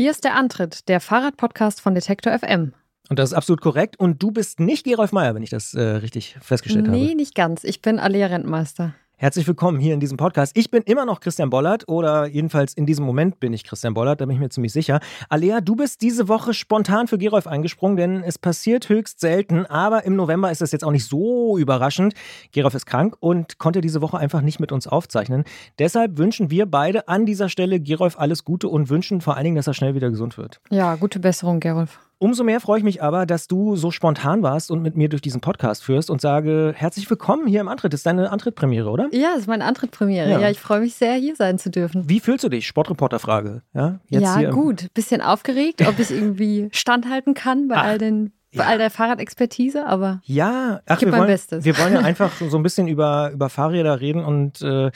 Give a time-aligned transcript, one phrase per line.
[0.00, 2.72] Hier ist der Antritt, der Fahrradpodcast von Detektor FM.
[3.10, 4.00] Und das ist absolut korrekt.
[4.00, 7.04] Und du bist nicht Gerolf Meyer, wenn ich das äh, richtig festgestellt nee, habe.
[7.08, 7.64] Nee, nicht ganz.
[7.64, 8.94] Ich bin Alea Rentmeister.
[9.20, 10.56] Herzlich willkommen hier in diesem Podcast.
[10.56, 14.18] Ich bin immer noch Christian Bollert oder jedenfalls in diesem Moment bin ich Christian Bollert,
[14.22, 14.98] da bin ich mir ziemlich sicher.
[15.28, 20.04] Alea, du bist diese Woche spontan für Gerolf eingesprungen, denn es passiert höchst selten, aber
[20.06, 22.14] im November ist das jetzt auch nicht so überraschend.
[22.52, 25.44] Gerolf ist krank und konnte diese Woche einfach nicht mit uns aufzeichnen.
[25.78, 29.56] Deshalb wünschen wir beide an dieser Stelle Gerolf alles Gute und wünschen vor allen Dingen,
[29.56, 30.62] dass er schnell wieder gesund wird.
[30.70, 32.00] Ja, gute Besserung, Gerolf.
[32.22, 35.22] Umso mehr freue ich mich aber, dass du so spontan warst und mit mir durch
[35.22, 37.94] diesen Podcast führst und sage herzlich willkommen hier im Antritt.
[37.94, 39.08] Das ist deine Antrittpremiere, oder?
[39.10, 40.28] Ja, das ist meine Antrittpremiere.
[40.28, 40.38] Ja.
[40.38, 42.10] ja, ich freue mich sehr, hier sein zu dürfen.
[42.10, 42.66] Wie fühlst du dich?
[42.66, 43.62] Sportreporterfrage.
[43.72, 44.92] Ja, Jetzt ja gut.
[44.92, 47.84] Bisschen aufgeregt, ob ich irgendwie standhalten kann bei Ach.
[47.84, 48.68] all den bei ja.
[48.68, 51.64] all der Fahrradexpertise, aber ja, ach, wir, mein wollen, Bestes.
[51.64, 54.90] wir wollen ja einfach so ein bisschen über, über Fahrräder reden und äh,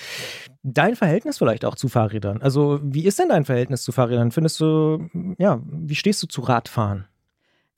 [0.65, 2.43] dein Verhältnis vielleicht auch zu Fahrrädern.
[2.43, 4.33] Also, wie ist denn dein Verhältnis zu Fahrrädern?
[4.33, 7.07] Findest du, ja, wie stehst du zu Radfahren?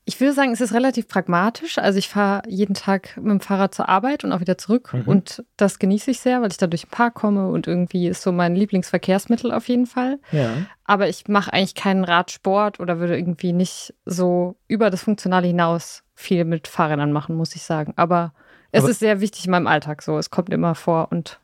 [0.08, 1.78] Ich würde sagen, es ist relativ pragmatisch.
[1.78, 4.94] Also ich fahre jeden Tag mit dem Fahrrad zur Arbeit und auch wieder zurück.
[4.94, 5.02] Mhm.
[5.04, 8.22] Und das genieße ich sehr, weil ich da durch den Park komme und irgendwie ist
[8.22, 10.20] so mein Lieblingsverkehrsmittel auf jeden Fall.
[10.30, 10.50] Ja.
[10.84, 16.04] Aber ich mache eigentlich keinen Radsport oder würde irgendwie nicht so über das Funktionale hinaus
[16.14, 17.92] viel mit Fahrrädern machen, muss ich sagen.
[17.96, 18.32] Aber
[18.70, 20.18] es Aber ist sehr wichtig in meinem Alltag so.
[20.18, 21.40] Es kommt immer vor und.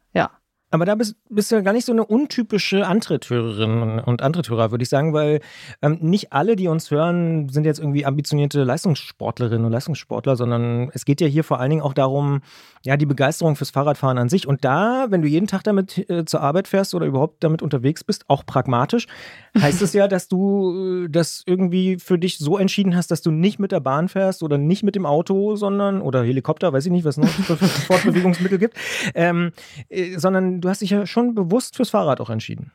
[0.72, 4.82] Aber da bist, bist du ja gar nicht so eine untypische Antritthörerin und Antritthörer, würde
[4.82, 5.40] ich sagen, weil
[5.82, 11.04] ähm, nicht alle, die uns hören, sind jetzt irgendwie ambitionierte Leistungssportlerinnen und Leistungssportler, sondern es
[11.04, 12.40] geht ja hier vor allen Dingen auch darum,
[12.84, 14.48] ja, die Begeisterung fürs Fahrradfahren an sich.
[14.48, 18.02] Und da, wenn du jeden Tag damit äh, zur Arbeit fährst oder überhaupt damit unterwegs
[18.02, 19.06] bist, auch pragmatisch,
[19.60, 23.30] heißt es ja, dass du äh, das irgendwie für dich so entschieden hast, dass du
[23.30, 26.92] nicht mit der Bahn fährst oder nicht mit dem Auto, sondern oder Helikopter, weiß ich
[26.92, 28.78] nicht, was es noch für Fortbewegungsmittel gibt,
[29.14, 29.52] ähm,
[29.90, 32.72] äh, sondern du hast dich ja schon bewusst fürs Fahrrad auch entschieden.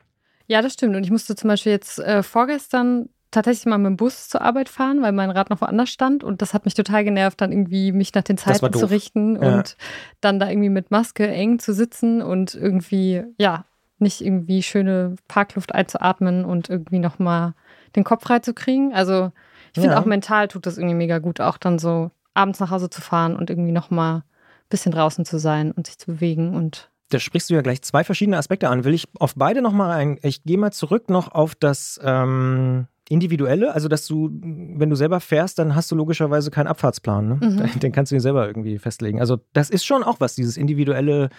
[0.48, 0.96] Ja, das stimmt.
[0.96, 4.70] Und ich musste zum Beispiel jetzt äh, vorgestern tatsächlich mal mit dem Bus zur Arbeit
[4.70, 6.24] fahren, weil mein Rad noch woanders stand.
[6.24, 9.58] Und das hat mich total genervt, dann irgendwie mich nach den Zeiten zu richten ja.
[9.58, 9.76] und
[10.22, 13.66] dann da irgendwie mit Maske eng zu sitzen und irgendwie, ja,
[14.00, 17.54] nicht irgendwie schöne Parkluft einzuatmen und irgendwie nochmal
[17.96, 18.94] den Kopf frei zu kriegen.
[18.94, 19.32] Also
[19.74, 20.02] ich finde ja.
[20.02, 23.36] auch mental tut das irgendwie mega gut, auch dann so abends nach Hause zu fahren
[23.36, 24.24] und irgendwie nochmal ein
[24.70, 28.04] bisschen draußen zu sein und sich zu bewegen und da sprichst du ja gleich zwei
[28.04, 28.84] verschiedene Aspekte an.
[28.84, 30.20] Will ich auf beide nochmal ein.
[30.24, 35.20] Ich gehe mal zurück noch auf das ähm, Individuelle, also dass du, wenn du selber
[35.20, 37.28] fährst, dann hast du logischerweise keinen Abfahrtsplan.
[37.28, 37.36] Ne?
[37.42, 37.80] Mhm.
[37.80, 39.22] Den kannst du dir selber irgendwie festlegen.
[39.22, 41.30] Also das ist schon auch was, dieses individuelle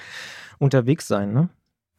[0.58, 1.32] Unterwegssein.
[1.32, 1.48] Ne?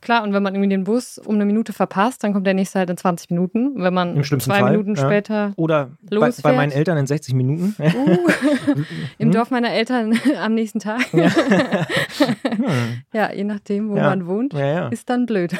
[0.01, 2.79] Klar, und wenn man irgendwie den Bus um eine Minute verpasst, dann kommt der nächste
[2.79, 3.73] halt in 20 Minuten.
[3.75, 5.05] Wenn man Im zwei Fall, Minuten ja.
[5.05, 7.75] später Oder bei, bei, meinen Eltern in 60 Minuten.
[7.77, 7.83] Uh,
[9.17, 9.31] Im hm?
[9.31, 11.01] Dorf meiner Eltern am nächsten Tag.
[11.11, 11.29] Ja,
[13.13, 14.03] ja je nachdem, wo ja.
[14.03, 14.53] man wohnt,
[14.91, 15.53] ist dann blöd.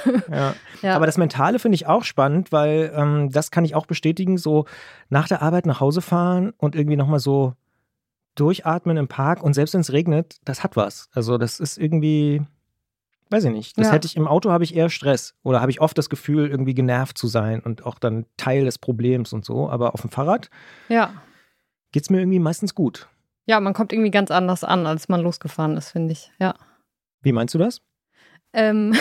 [0.84, 4.66] Aber das Mentale finde ich auch spannend, weil ähm, das kann ich auch bestätigen, so
[5.10, 7.56] nach der Arbeit nach Hause fahren und irgendwie nochmal so
[8.36, 11.10] durchatmen im Park und selbst wenn es regnet, das hat was.
[11.12, 12.42] Also das ist irgendwie
[13.30, 13.78] weiß ich nicht.
[13.78, 13.94] Das ja.
[13.94, 16.74] hätte ich im Auto habe ich eher Stress oder habe ich oft das Gefühl, irgendwie
[16.74, 19.70] genervt zu sein und auch dann Teil des Problems und so.
[19.70, 20.50] Aber auf dem Fahrrad
[20.88, 21.14] ja.
[21.92, 23.08] geht es mir irgendwie meistens gut.
[23.46, 26.32] Ja, man kommt irgendwie ganz anders an, als man losgefahren ist, finde ich.
[26.40, 26.56] Ja.
[27.22, 27.82] Wie meinst du das?
[28.54, 28.94] Ähm,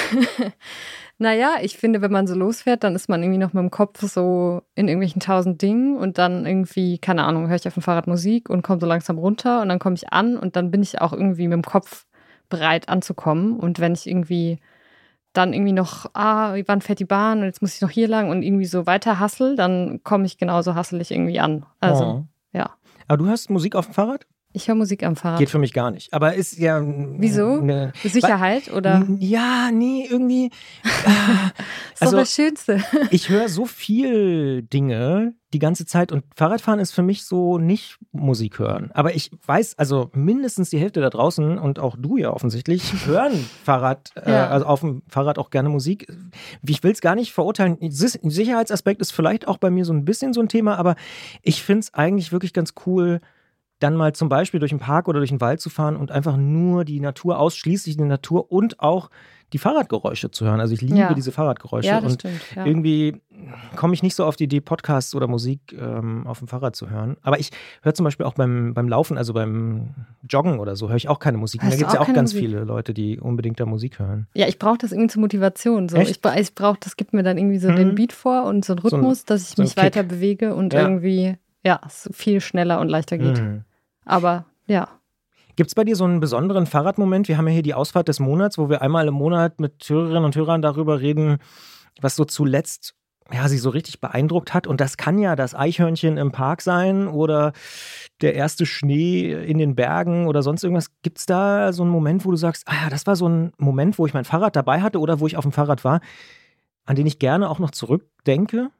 [1.18, 4.02] naja, ich finde, wenn man so losfährt, dann ist man irgendwie noch mit dem Kopf
[4.02, 8.06] so in irgendwelchen tausend Dingen und dann irgendwie, keine Ahnung, höre ich auf dem Fahrrad
[8.06, 11.00] Musik und komme so langsam runter und dann komme ich an und dann bin ich
[11.00, 12.06] auch irgendwie mit dem Kopf
[12.48, 13.58] bereit anzukommen.
[13.58, 14.58] Und wenn ich irgendwie
[15.32, 18.30] dann irgendwie noch, ah, wann fährt die Bahn und jetzt muss ich noch hier lang
[18.30, 21.64] und irgendwie so weiter hassel, dann komme ich genauso hasselig irgendwie an.
[21.80, 22.24] Also, oh.
[22.52, 22.70] ja.
[23.06, 24.26] Aber du hast Musik auf dem Fahrrad?
[24.52, 25.38] Ich höre Musik am Fahrrad.
[25.38, 26.12] Geht für mich gar nicht.
[26.14, 26.82] Aber ist ja.
[26.82, 27.60] Wieso?
[27.60, 29.06] Eine, Sicherheit oder?
[29.18, 30.50] Ja, nee, irgendwie.
[30.82, 30.92] das
[31.94, 32.82] ist also, das Schönste.
[33.10, 37.98] ich höre so viel Dinge die ganze Zeit und Fahrradfahren ist für mich so nicht
[38.12, 38.90] Musik hören.
[38.92, 43.32] Aber ich weiß, also mindestens die Hälfte da draußen und auch du ja offensichtlich hören
[43.64, 44.48] Fahrrad, äh, ja.
[44.48, 46.06] also auf dem Fahrrad auch gerne Musik.
[46.66, 47.78] Ich will es gar nicht verurteilen.
[47.80, 50.96] Sicherheitsaspekt ist vielleicht auch bei mir so ein bisschen so ein Thema, aber
[51.42, 53.20] ich finde es eigentlich wirklich ganz cool
[53.78, 56.36] dann mal zum Beispiel durch den Park oder durch den Wald zu fahren und einfach
[56.36, 59.08] nur die Natur, ausschließlich die Natur und auch
[59.52, 60.60] die Fahrradgeräusche zu hören.
[60.60, 61.14] Also ich liebe ja.
[61.14, 61.88] diese Fahrradgeräusche.
[61.88, 62.66] Ja, das und stimmt, ja.
[62.66, 63.20] irgendwie
[63.76, 66.90] komme ich nicht so auf die Idee, Podcasts oder Musik ähm, auf dem Fahrrad zu
[66.90, 67.16] hören.
[67.22, 67.50] Aber ich
[67.82, 69.94] höre zum Beispiel auch beim, beim Laufen, also beim
[70.28, 71.60] Joggen oder so, höre ich auch keine Musik.
[71.62, 72.48] Da gibt es ja auch ganz Musik?
[72.48, 74.26] viele Leute, die unbedingt da Musik hören.
[74.34, 75.88] Ja, ich brauche das irgendwie zur Motivation.
[75.88, 75.96] So.
[75.98, 77.76] Ich, ich brauche, das gibt mir dann irgendwie so mhm.
[77.76, 80.54] den Beat vor und so einen Rhythmus, so ein, dass ich so mich weiter bewege
[80.54, 83.40] und irgendwie ja, es viel schneller und leichter geht.
[83.40, 83.64] Mhm.
[84.04, 84.88] Aber ja.
[85.58, 87.26] Gibt es bei dir so einen besonderen Fahrradmoment?
[87.26, 90.24] Wir haben ja hier die Ausfahrt des Monats, wo wir einmal im Monat mit Hörerinnen
[90.24, 91.38] und Hörern darüber reden,
[92.00, 92.94] was so zuletzt
[93.32, 94.68] ja, sie so richtig beeindruckt hat.
[94.68, 97.54] Und das kann ja das Eichhörnchen im Park sein oder
[98.20, 100.92] der erste Schnee in den Bergen oder sonst irgendwas.
[101.02, 103.50] Gibt es da so einen Moment, wo du sagst, ah ja, das war so ein
[103.58, 106.00] Moment, wo ich mein Fahrrad dabei hatte oder wo ich auf dem Fahrrad war,
[106.84, 108.70] an den ich gerne auch noch zurückdenke?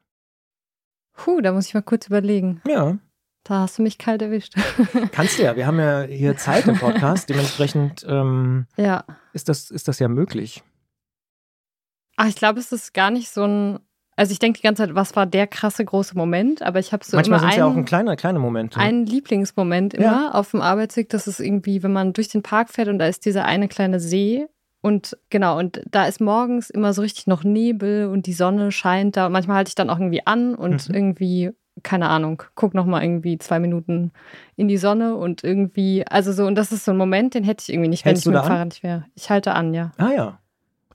[1.11, 2.61] Puh, da muss ich mal kurz überlegen.
[2.65, 2.97] Ja.
[3.43, 4.53] Da hast du mich kalt erwischt.
[5.11, 5.55] Kannst du ja.
[5.55, 7.29] Wir haben ja hier Zeit im Podcast.
[7.29, 9.03] Dementsprechend ähm, ja.
[9.33, 10.61] ist, das, ist das ja möglich.
[12.17, 13.79] Ach, ich glaube, es ist gar nicht so ein.
[14.17, 16.61] Also ich denke die ganze Zeit, was war der krasse große Moment?
[16.61, 18.77] Aber ich habe so Manchmal sind es ja auch ein kleiner, kleiner Moment.
[18.77, 20.31] Einen Lieblingsmoment immer Ja.
[20.33, 21.07] auf dem Arbeitsweg.
[21.07, 24.01] Das ist irgendwie, wenn man durch den Park fährt und da ist dieser eine kleine
[24.01, 24.45] See.
[24.81, 29.15] Und genau, und da ist morgens immer so richtig noch Nebel und die Sonne scheint
[29.15, 29.27] da.
[29.27, 30.95] Und manchmal halte ich dann auch irgendwie an und Mhm.
[30.95, 31.51] irgendwie,
[31.83, 34.11] keine Ahnung, guck noch mal irgendwie zwei Minuten
[34.55, 37.63] in die Sonne und irgendwie, also so, und das ist so ein Moment, den hätte
[37.63, 38.47] ich irgendwie nicht, Hältst wenn ich mit dem?
[38.47, 39.05] Fahrrad nicht wäre.
[39.15, 39.91] Ich halte an, ja.
[39.97, 40.39] Ah ja.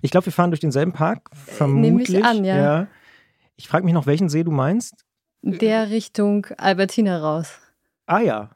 [0.03, 1.31] Ich glaube, wir fahren durch denselben Park.
[1.61, 2.25] nehme ich Vermutlich.
[2.25, 2.87] an, ja.
[3.57, 5.05] Ich frage mich noch, welchen See du meinst.
[5.43, 7.59] Der Richtung Albertina raus.
[8.07, 8.51] Ah ja.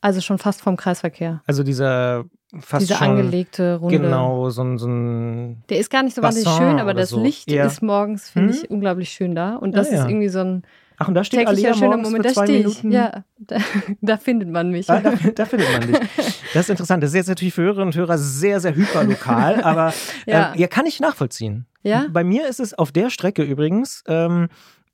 [0.00, 1.42] Also schon fast vom Kreisverkehr.
[1.46, 2.24] Also dieser
[2.60, 3.98] fast Diese schon, angelegte Runde.
[3.98, 7.22] Genau, so ein, so ein Der ist gar nicht so wahnsinnig schön, aber das so.
[7.22, 7.64] Licht Ja.
[7.66, 8.60] ist morgens, finde Mhm.
[8.62, 9.56] ich, unglaublich schön da.
[9.56, 10.02] Und Ja, das ja.
[10.02, 10.62] ist irgendwie so ein
[11.04, 12.24] Ach, und da steht Alia schöner morgens Moment.
[12.26, 12.58] für Da zwei ich.
[12.82, 12.92] Minuten.
[12.92, 13.56] Ja, da,
[14.00, 14.88] da findet man mich.
[14.90, 15.98] Ah, da, da findet man dich.
[16.54, 17.02] Das ist interessant.
[17.02, 19.92] Das ist jetzt natürlich für Hörerinnen und Hörer sehr, sehr hyperlokal, aber
[20.26, 20.52] Ja.
[20.54, 21.66] ähm, ja, kann ich nachvollziehen.
[21.82, 22.06] Ja?
[22.12, 24.48] Bei mir ist es auf der Strecke übrigens ähm,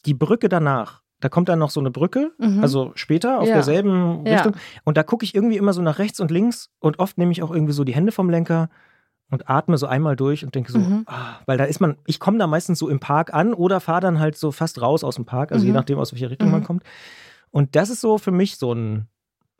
[0.07, 1.03] die Brücke danach.
[1.21, 2.63] Da kommt dann noch so eine Brücke, Mhm.
[2.63, 3.55] also später auf Ja.
[3.55, 4.37] derselben Ja.
[4.37, 4.57] Richtung.
[4.85, 7.43] Und da gucke ich irgendwie immer so nach rechts und links und oft nehme ich
[7.43, 8.71] auch irgendwie so die Hände vom Lenker
[9.31, 11.05] und atme so einmal durch und denke so, Mhm.
[11.07, 14.01] ah, weil da ist man, ich komme da meistens so im Park an oder fahre
[14.01, 15.77] dann halt so fast raus aus dem Park, also je Mhm.
[15.77, 16.65] nachdem, aus welcher Richtung man Mhm.
[16.65, 16.83] kommt.
[17.51, 19.09] Und das ist so für mich so ein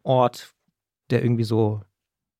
[0.03, 0.53] Ort,
[1.11, 1.83] der irgendwie so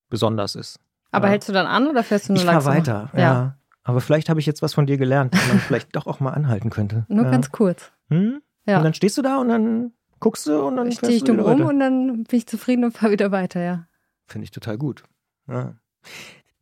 [0.09, 0.79] besonders ist.
[1.13, 1.33] Aber Ja.
[1.33, 2.75] hältst du dann an oder fährst du nur Ich fahre langsam?
[2.77, 3.21] weiter, ja.
[3.21, 3.57] Ja.
[3.83, 6.31] Aber vielleicht habe ich jetzt was von dir gelernt, dass man vielleicht doch auch mal
[6.31, 7.05] anhalten könnte.
[7.09, 7.31] Nur ja.
[7.31, 7.93] ganz kurz.
[8.09, 8.43] Hm?
[8.67, 8.79] Ja.
[8.79, 11.47] Und dann stehst du da und dann guckst du und dann Stehe ich dumm wieder
[11.47, 11.69] um weiter.
[11.69, 13.87] und dann bin ich zufrieden und fahre wieder weiter, ja.
[14.27, 15.03] Finde ich total gut.
[15.49, 15.75] Ja.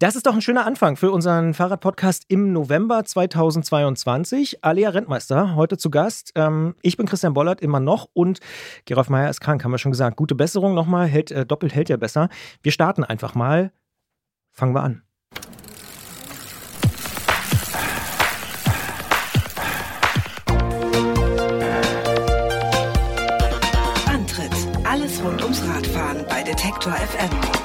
[0.00, 4.64] Das ist doch ein schöner Anfang für unseren Fahrradpodcast im November 2022.
[4.64, 6.30] Alia Rentmeister, heute zu Gast.
[6.36, 8.08] Ähm, ich bin Christian Bollert, immer noch.
[8.12, 8.38] Und
[8.84, 10.16] Gerolf Meyer ist krank, haben wir schon gesagt.
[10.16, 11.08] Gute Besserung nochmal.
[11.08, 12.28] Hält, äh, doppelt hält ja besser.
[12.62, 13.72] Wir starten einfach mal.
[14.52, 15.02] Fangen wir an.
[24.06, 24.52] Antritt.
[24.88, 27.57] Alles rund ums Radfahren bei Detektor FM.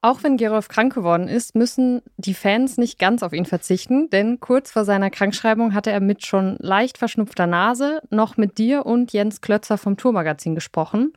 [0.00, 4.38] Auch wenn Gerolf krank geworden ist, müssen die Fans nicht ganz auf ihn verzichten, denn
[4.38, 9.12] kurz vor seiner Krankschreibung hatte er mit schon leicht verschnupfter Nase noch mit dir und
[9.12, 11.14] Jens Klötzer vom Tourmagazin gesprochen.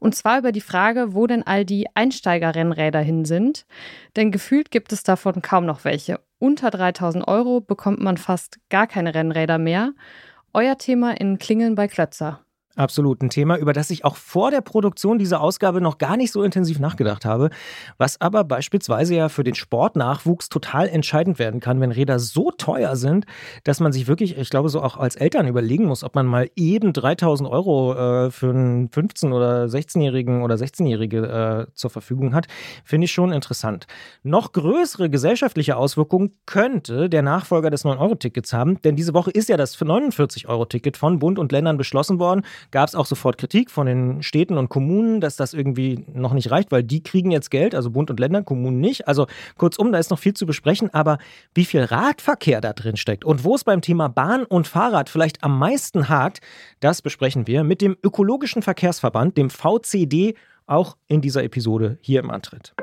[0.00, 3.66] Und zwar über die Frage, wo denn all die Einsteigerrennräder hin sind.
[4.16, 6.18] Denn gefühlt gibt es davon kaum noch welche.
[6.40, 9.92] Unter 3000 Euro bekommt man fast gar keine Rennräder mehr.
[10.52, 12.44] Euer Thema in Klingeln bei Klötzer.
[12.76, 13.22] Absolut.
[13.22, 16.42] Ein Thema, über das ich auch vor der Produktion dieser Ausgabe noch gar nicht so
[16.42, 17.50] intensiv nachgedacht habe,
[17.98, 22.96] was aber beispielsweise ja für den Sportnachwuchs total entscheidend werden kann, wenn Räder so teuer
[22.96, 23.26] sind,
[23.62, 26.50] dass man sich wirklich, ich glaube, so auch als Eltern überlegen muss, ob man mal
[26.56, 32.48] eben 3000 Euro äh, für einen 15- oder 16-Jährigen oder 16-Jährige äh, zur Verfügung hat,
[32.84, 33.86] finde ich schon interessant.
[34.24, 39.56] Noch größere gesellschaftliche Auswirkungen könnte der Nachfolger des 9-Euro-Tickets haben, denn diese Woche ist ja
[39.56, 44.22] das 49-Euro-Ticket von Bund und Ländern beschlossen worden gab es auch sofort Kritik von den
[44.22, 47.90] Städten und Kommunen, dass das irgendwie noch nicht reicht, weil die kriegen jetzt Geld, also
[47.90, 49.08] Bund und Länder, Kommunen nicht.
[49.08, 51.18] Also kurzum, da ist noch viel zu besprechen, aber
[51.54, 55.42] wie viel Radverkehr da drin steckt und wo es beim Thema Bahn und Fahrrad vielleicht
[55.42, 56.40] am meisten hakt,
[56.80, 60.34] das besprechen wir mit dem Ökologischen Verkehrsverband, dem VCD,
[60.66, 62.74] auch in dieser Episode hier im Antritt.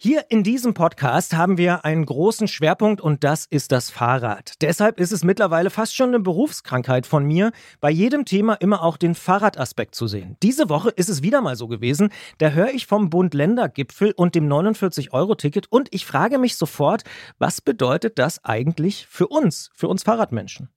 [0.00, 4.52] Hier in diesem Podcast haben wir einen großen Schwerpunkt und das ist das Fahrrad.
[4.60, 7.50] Deshalb ist es mittlerweile fast schon eine Berufskrankheit von mir,
[7.80, 10.36] bei jedem Thema immer auch den Fahrradaspekt zu sehen.
[10.40, 14.46] Diese Woche ist es wieder mal so gewesen, da höre ich vom Bund-Länder-Gipfel und dem
[14.48, 17.02] 49-Euro-Ticket und ich frage mich sofort,
[17.40, 20.68] was bedeutet das eigentlich für uns, für uns Fahrradmenschen?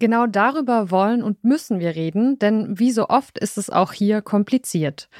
[0.00, 4.22] Genau darüber wollen und müssen wir reden, denn wie so oft ist es auch hier
[4.22, 5.10] kompliziert.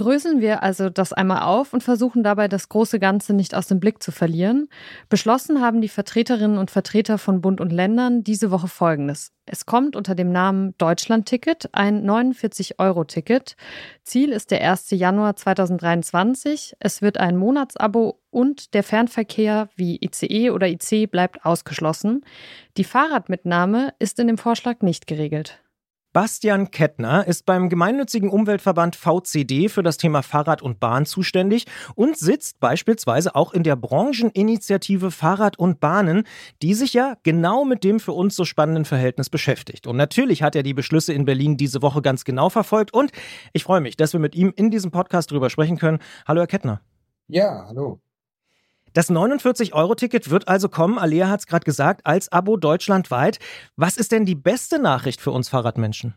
[0.00, 3.80] Dröseln wir also das einmal auf und versuchen dabei das große Ganze nicht aus dem
[3.80, 4.70] Blick zu verlieren.
[5.10, 9.32] Beschlossen haben die Vertreterinnen und Vertreter von Bund und Ländern diese Woche Folgendes.
[9.44, 13.56] Es kommt unter dem Namen Deutschland-Ticket ein 49-Euro-Ticket.
[14.02, 14.88] Ziel ist der 1.
[14.92, 16.76] Januar 2023.
[16.80, 22.24] Es wird ein Monatsabo und der Fernverkehr wie ICE oder IC bleibt ausgeschlossen.
[22.78, 25.60] Die Fahrradmitnahme ist in dem Vorschlag nicht geregelt.
[26.12, 32.16] Bastian Kettner ist beim gemeinnützigen Umweltverband VCD für das Thema Fahrrad und Bahn zuständig und
[32.16, 36.24] sitzt beispielsweise auch in der Brancheninitiative Fahrrad und Bahnen,
[36.62, 39.86] die sich ja genau mit dem für uns so spannenden Verhältnis beschäftigt.
[39.86, 43.12] Und natürlich hat er die Beschlüsse in Berlin diese Woche ganz genau verfolgt und
[43.52, 46.00] ich freue mich, dass wir mit ihm in diesem Podcast drüber sprechen können.
[46.26, 46.80] Hallo, Herr Kettner.
[47.28, 48.00] Ja, hallo.
[48.92, 53.38] Das 49-Euro-Ticket wird also kommen, Alea hat es gerade gesagt, als Abo deutschlandweit.
[53.76, 56.14] Was ist denn die beste Nachricht für uns Fahrradmenschen?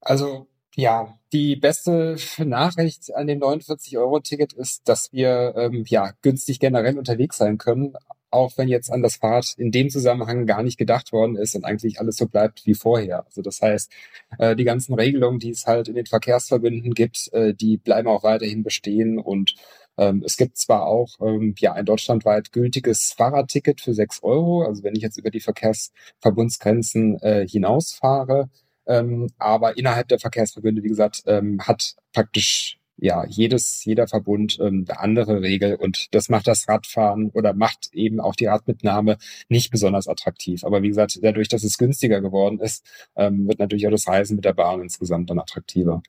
[0.00, 6.98] Also ja, die beste Nachricht an dem 49-Euro-Ticket ist, dass wir ähm, ja günstig generell
[6.98, 7.94] unterwegs sein können,
[8.30, 11.64] auch wenn jetzt an das Fahrrad in dem Zusammenhang gar nicht gedacht worden ist und
[11.64, 13.24] eigentlich alles so bleibt wie vorher.
[13.26, 13.90] Also das heißt,
[14.38, 18.24] äh, die ganzen Regelungen, die es halt in den Verkehrsverbünden gibt, äh, die bleiben auch
[18.24, 19.54] weiterhin bestehen und
[19.96, 24.96] es gibt zwar auch ähm, ja ein deutschlandweit gültiges Fahrradticket für sechs Euro, also wenn
[24.96, 28.50] ich jetzt über die Verkehrsverbundsgrenzen äh, hinausfahre,
[28.86, 34.84] ähm, aber innerhalb der Verkehrsverbünde, wie gesagt, ähm, hat praktisch ja jedes jeder Verbund ähm,
[34.88, 39.70] eine andere Regel und das macht das Radfahren oder macht eben auch die Radmitnahme nicht
[39.70, 40.64] besonders attraktiv.
[40.64, 42.84] Aber wie gesagt, dadurch, dass es günstiger geworden ist,
[43.16, 46.02] ähm, wird natürlich auch das Reisen mit der Bahn insgesamt dann attraktiver.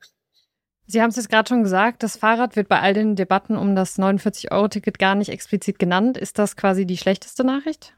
[0.86, 3.74] Sie haben es jetzt gerade schon gesagt, das Fahrrad wird bei all den Debatten um
[3.74, 6.16] das 49-Euro-Ticket gar nicht explizit genannt.
[6.16, 7.94] Ist das quasi die schlechteste Nachricht?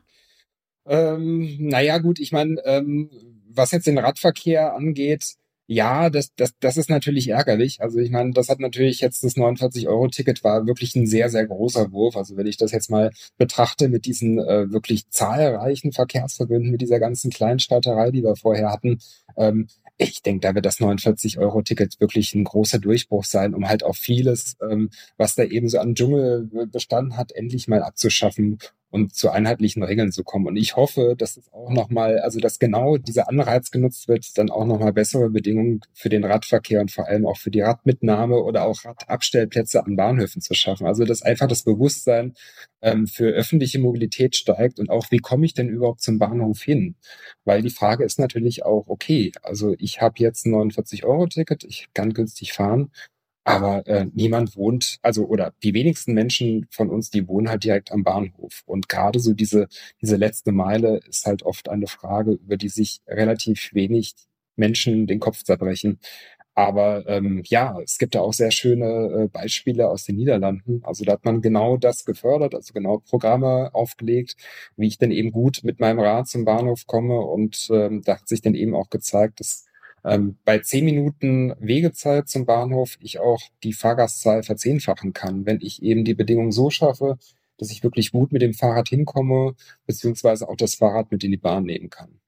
[0.86, 3.10] Ähm, naja, gut, ich meine, ähm,
[3.50, 5.36] was jetzt den Radverkehr angeht,
[5.70, 7.82] ja, das, das, das ist natürlich ärgerlich.
[7.82, 11.92] Also ich meine, das hat natürlich jetzt das 49-Euro-Ticket war wirklich ein sehr, sehr großer
[11.92, 12.16] Wurf.
[12.16, 16.98] Also wenn ich das jetzt mal betrachte mit diesen äh, wirklich zahlreichen Verkehrsverbünden, mit dieser
[16.98, 18.98] ganzen Kleinstaaterei, die wir vorher hatten,
[19.36, 19.68] ähm,
[19.98, 24.56] ich denke, da wird das 49-Euro-Ticket wirklich ein großer Durchbruch sein, um halt auch vieles,
[24.62, 28.58] ähm, was da eben so an Dschungel bestanden hat, endlich mal abzuschaffen
[28.90, 30.46] und zu einheitlichen Regeln zu kommen.
[30.46, 34.50] Und ich hoffe, dass es auch nochmal, also dass genau dieser Anreiz genutzt wird, dann
[34.50, 38.64] auch nochmal bessere Bedingungen für den Radverkehr und vor allem auch für die Radmitnahme oder
[38.64, 40.86] auch Radabstellplätze an Bahnhöfen zu schaffen.
[40.86, 42.34] Also dass einfach das Bewusstsein
[42.80, 46.96] ähm, für öffentliche Mobilität steigt und auch, wie komme ich denn überhaupt zum Bahnhof hin?
[47.44, 52.14] Weil die Frage ist natürlich auch, okay, also ich habe jetzt ein 49-Euro-Ticket, ich kann
[52.14, 52.90] günstig fahren
[53.48, 57.90] aber äh, niemand wohnt, also oder die wenigsten Menschen von uns, die wohnen halt direkt
[57.92, 58.62] am Bahnhof.
[58.66, 59.68] Und gerade so diese,
[60.02, 64.14] diese letzte Meile ist halt oft eine Frage, über die sich relativ wenig
[64.56, 65.98] Menschen den Kopf zerbrechen.
[66.54, 70.82] Aber ähm, ja, es gibt da auch sehr schöne äh, Beispiele aus den Niederlanden.
[70.82, 74.34] Also da hat man genau das gefördert, also genau Programme aufgelegt,
[74.76, 77.20] wie ich denn eben gut mit meinem Rad zum Bahnhof komme.
[77.20, 79.67] Und ähm, da hat sich dann eben auch gezeigt, dass
[80.04, 85.82] ähm, bei zehn Minuten Wegezeit zum Bahnhof ich auch die Fahrgastzahl verzehnfachen kann, wenn ich
[85.82, 87.18] eben die Bedingungen so schaffe,
[87.58, 89.54] dass ich wirklich gut mit dem Fahrrad hinkomme,
[89.86, 92.20] beziehungsweise auch das Fahrrad mit in die Bahn nehmen kann.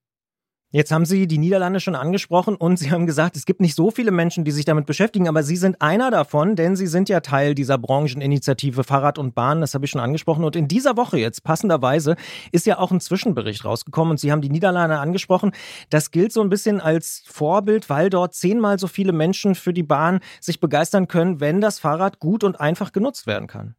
[0.72, 3.90] Jetzt haben Sie die Niederlande schon angesprochen und Sie haben gesagt, es gibt nicht so
[3.90, 7.18] viele Menschen, die sich damit beschäftigen, aber Sie sind einer davon, denn Sie sind ja
[7.18, 10.44] Teil dieser Brancheninitiative Fahrrad und Bahn, das habe ich schon angesprochen.
[10.44, 12.14] Und in dieser Woche jetzt passenderweise
[12.52, 15.50] ist ja auch ein Zwischenbericht rausgekommen und Sie haben die Niederlande angesprochen.
[15.88, 19.82] Das gilt so ein bisschen als Vorbild, weil dort zehnmal so viele Menschen für die
[19.82, 23.74] Bahn sich begeistern können, wenn das Fahrrad gut und einfach genutzt werden kann.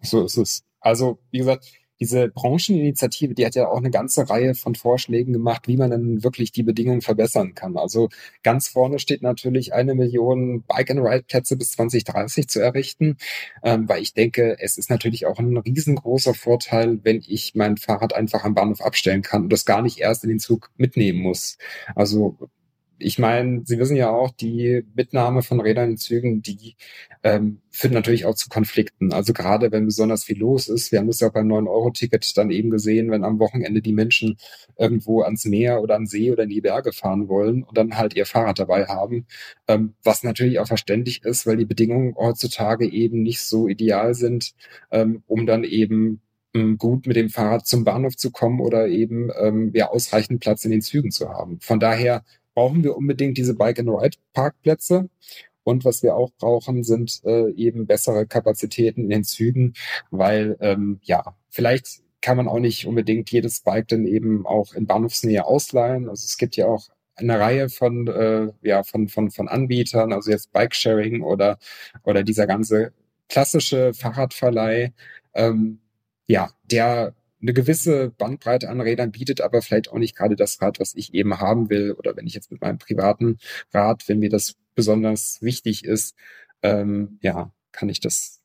[0.00, 0.64] So ist es.
[0.78, 1.66] Also, wie gesagt,
[2.00, 6.22] diese Brancheninitiative, die hat ja auch eine ganze Reihe von Vorschlägen gemacht, wie man dann
[6.22, 7.76] wirklich die Bedingungen verbessern kann.
[7.76, 8.08] Also
[8.42, 13.16] ganz vorne steht natürlich eine Million Bike-and-Ride-Plätze bis 2030 zu errichten,
[13.62, 18.14] ähm, weil ich denke, es ist natürlich auch ein riesengroßer Vorteil, wenn ich mein Fahrrad
[18.14, 21.58] einfach am Bahnhof abstellen kann und das gar nicht erst in den Zug mitnehmen muss.
[21.94, 22.36] Also
[22.98, 26.76] ich meine, Sie wissen ja auch, die Mitnahme von Rädern in Zügen, die
[27.22, 29.12] ähm, führt natürlich auch zu Konflikten.
[29.12, 32.50] Also gerade wenn besonders viel los ist, wir haben das ja auch beim 9-Euro-Ticket dann
[32.50, 34.38] eben gesehen, wenn am Wochenende die Menschen
[34.78, 38.14] irgendwo ans Meer oder an See oder in die Berge fahren wollen und dann halt
[38.16, 39.26] ihr Fahrrad dabei haben,
[39.68, 44.54] ähm, was natürlich auch verständlich ist, weil die Bedingungen heutzutage eben nicht so ideal sind,
[44.90, 46.20] ähm, um dann eben
[46.56, 50.64] ähm, gut mit dem Fahrrad zum Bahnhof zu kommen oder eben ähm, ja ausreichend Platz
[50.64, 51.58] in den Zügen zu haben.
[51.60, 52.24] Von daher
[52.56, 55.10] brauchen wir unbedingt diese Bike-and-Ride-Parkplätze.
[55.62, 59.74] Und was wir auch brauchen, sind äh, eben bessere Kapazitäten in den Zügen,
[60.10, 64.86] weil ähm, ja, vielleicht kann man auch nicht unbedingt jedes Bike dann eben auch in
[64.86, 66.08] Bahnhofsnähe ausleihen.
[66.08, 70.30] Also es gibt ja auch eine Reihe von äh, ja von von von Anbietern, also
[70.30, 71.58] jetzt Bike-Sharing oder
[72.04, 72.92] oder dieser ganze
[73.28, 74.92] klassische Fahrradverleih,
[75.34, 75.80] ähm,
[76.26, 80.80] ja, der eine gewisse Bandbreite an Rädern bietet, aber vielleicht auch nicht gerade das Rad,
[80.80, 81.92] was ich eben haben will.
[81.92, 83.38] Oder wenn ich jetzt mit meinem privaten
[83.72, 86.14] Rad, wenn mir das besonders wichtig ist,
[86.62, 88.40] ähm, ja, kann ich das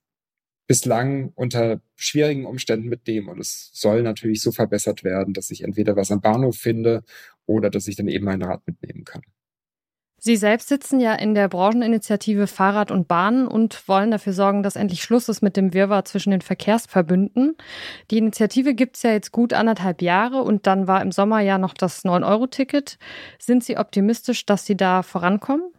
[0.68, 3.30] bislang unter schwierigen Umständen mitnehmen.
[3.30, 7.04] Und es soll natürlich so verbessert werden, dass ich entweder was am Bahnhof finde
[7.46, 9.22] oder dass ich dann eben mein Rad mitnehmen kann.
[10.24, 14.76] Sie selbst sitzen ja in der Brancheninitiative Fahrrad und Bahn und wollen dafür sorgen, dass
[14.76, 17.58] endlich Schluss ist mit dem Wirrwarr zwischen den Verkehrsverbünden.
[18.12, 21.58] Die Initiative gibt es ja jetzt gut anderthalb Jahre und dann war im Sommer ja
[21.58, 23.00] noch das 9-Euro-Ticket.
[23.40, 25.72] Sind Sie optimistisch, dass Sie da vorankommen?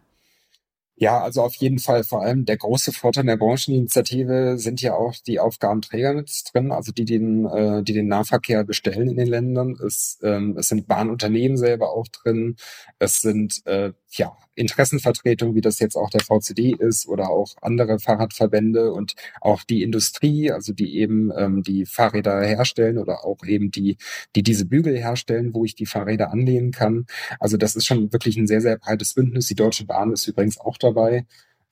[0.95, 2.03] Ja, also auf jeden Fall.
[2.03, 6.91] Vor allem der große Vorteil der Brancheninitiative sind ja auch die Aufgabenträger mit drin, also
[6.91, 9.75] die den, äh, die den Nahverkehr bestellen in den Ländern.
[9.85, 12.57] Es, ähm, es sind Bahnunternehmen selber auch drin.
[12.99, 17.99] Es sind äh, ja Interessenvertretung, wie das jetzt auch der VCD ist oder auch andere
[17.99, 23.71] Fahrradverbände und auch die Industrie, also die eben ähm, die Fahrräder herstellen oder auch eben
[23.71, 23.97] die,
[24.35, 27.05] die diese Bügel herstellen, wo ich die Fahrräder anlehnen kann.
[27.39, 29.47] Also das ist schon wirklich ein sehr, sehr breites Bündnis.
[29.47, 31.25] Die Deutsche Bahn ist übrigens auch dabei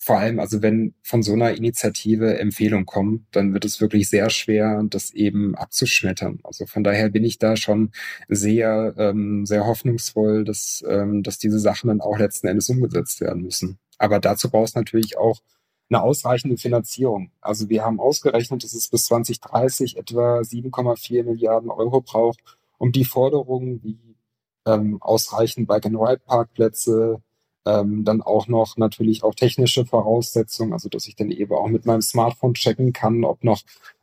[0.04, 4.32] vor allem, also wenn von so einer Initiative Empfehlungen kommen, dann wird es wirklich sehr
[4.32, 6.40] schwer, das eben abzuschmettern.
[6.44, 7.92] Also von daher bin ich da schon
[8.28, 13.44] sehr, ähm, sehr hoffnungsvoll, dass, ähm, dass diese Sachen dann auch letzten Endes umgesetzt werden
[13.44, 13.78] müssen.
[14.00, 15.40] Aber dazu brauchst du natürlich auch
[15.88, 17.32] eine ausreichende Finanzierung.
[17.40, 22.40] Also wir haben ausgerechnet, dass es bis 2030 etwa 7,4 Milliarden Euro braucht,
[22.80, 24.18] um die Forderungen wie
[24.66, 27.22] ähm, ausreichend Bike-and-Ride-Parkplätze,
[27.66, 31.86] ähm, dann auch noch natürlich auch technische Voraussetzungen, also dass ich dann eben auch mit
[31.86, 33.62] meinem Smartphone checken kann, ob noch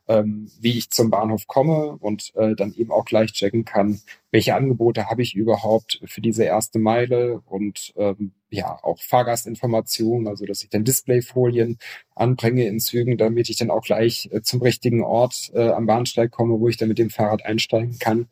[0.09, 4.01] ähm, wie ich zum Bahnhof komme und äh, dann eben auch gleich checken kann,
[4.31, 10.45] welche Angebote habe ich überhaupt für diese erste Meile und ähm, ja auch Fahrgastinformationen, also
[10.45, 11.77] dass ich dann Displayfolien
[12.15, 16.31] anbringe in Zügen, damit ich dann auch gleich äh, zum richtigen Ort äh, am Bahnsteig
[16.31, 18.29] komme, wo ich dann mit dem Fahrrad einsteigen kann.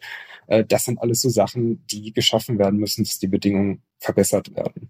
[0.47, 4.89] Äh, das sind alles so Sachen, die geschaffen werden müssen, dass die Bedingungen verbessert werden.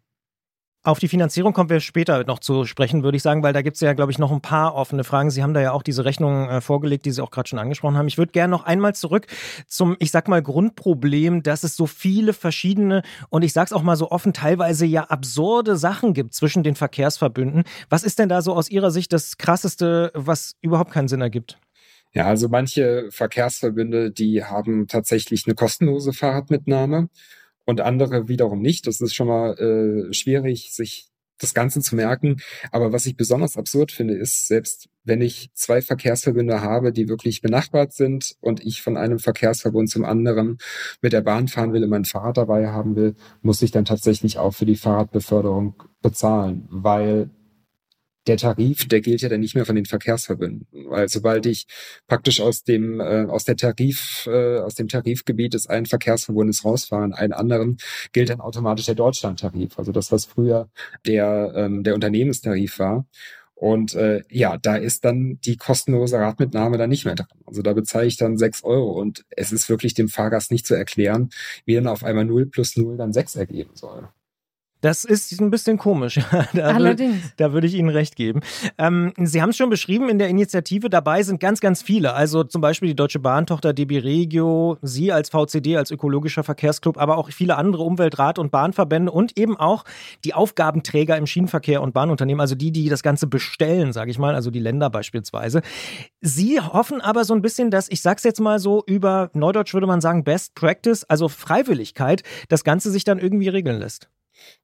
[0.87, 3.75] Auf die Finanzierung kommen wir später noch zu sprechen, würde ich sagen, weil da gibt
[3.75, 5.29] es ja, glaube ich, noch ein paar offene Fragen.
[5.29, 7.97] Sie haben da ja auch diese Rechnung äh, vorgelegt, die Sie auch gerade schon angesprochen
[7.97, 8.07] haben.
[8.07, 9.27] Ich würde gerne noch einmal zurück
[9.67, 13.81] zum, ich sag mal, Grundproblem, dass es so viele verschiedene und ich sage es auch
[13.81, 17.65] mal so offen, teilweise ja absurde Sachen gibt zwischen den Verkehrsverbünden.
[17.89, 21.59] Was ist denn da so aus Ihrer Sicht das Krasseste, was überhaupt keinen Sinn ergibt?
[22.13, 27.09] Ja, also manche Verkehrsverbünde, die haben tatsächlich eine kostenlose Fahrradmitnahme
[27.67, 28.87] und andere wiederum nicht.
[28.87, 32.37] Das ist schon mal äh, schwierig, sich das Ganze zu merken.
[32.71, 37.41] Aber was ich besonders absurd finde, ist, selbst wenn ich zwei Verkehrsverbünde habe, die wirklich
[37.41, 40.57] benachbart sind und ich von einem Verkehrsverbund zum anderen
[41.01, 44.39] mit der Bahn fahren will und mein Fahrrad dabei haben will, muss ich dann tatsächlich
[44.39, 47.29] auch für die Fahrradbeförderung bezahlen, weil
[48.27, 51.67] der Tarif, der gilt ja dann nicht mehr von den Verkehrsverbünden, weil sobald ich
[52.07, 57.05] praktisch aus dem äh, aus der Tarif äh, aus dem Tarifgebiet des einen Verkehrsverbundes rausfahre
[57.05, 57.77] in einen anderen,
[58.11, 60.69] gilt dann automatisch der Deutschlandtarif, also das was früher
[61.05, 63.05] der ähm, der Unternehmenstarif war.
[63.59, 67.27] Und äh, ja, da ist dann die kostenlose Radmitnahme dann nicht mehr dran.
[67.43, 70.75] Also da bezahle ich dann sechs Euro und es ist wirklich dem Fahrgast nicht zu
[70.75, 71.29] erklären,
[71.65, 74.09] wie dann auf einmal null plus null dann sechs ergeben soll.
[74.81, 76.19] Das ist ein bisschen komisch.
[76.53, 77.15] da Allerdings.
[77.15, 78.41] Würde, da würde ich Ihnen recht geben.
[78.77, 82.13] Ähm, Sie haben es schon beschrieben, in der Initiative dabei sind ganz, ganz viele.
[82.13, 87.17] Also zum Beispiel die Deutsche Bahntochter DB Regio, Sie als VCD, als ökologischer Verkehrsclub, aber
[87.17, 89.83] auch viele andere Umweltrat- und Bahnverbände und eben auch
[90.23, 94.35] die Aufgabenträger im Schienenverkehr und Bahnunternehmen, also die, die das Ganze bestellen, sage ich mal,
[94.35, 95.61] also die Länder beispielsweise.
[96.21, 99.73] Sie hoffen aber so ein bisschen, dass, ich sage es jetzt mal so, über Neudeutsch
[99.73, 104.09] würde man sagen, Best Practice, also Freiwilligkeit, das Ganze sich dann irgendwie regeln lässt.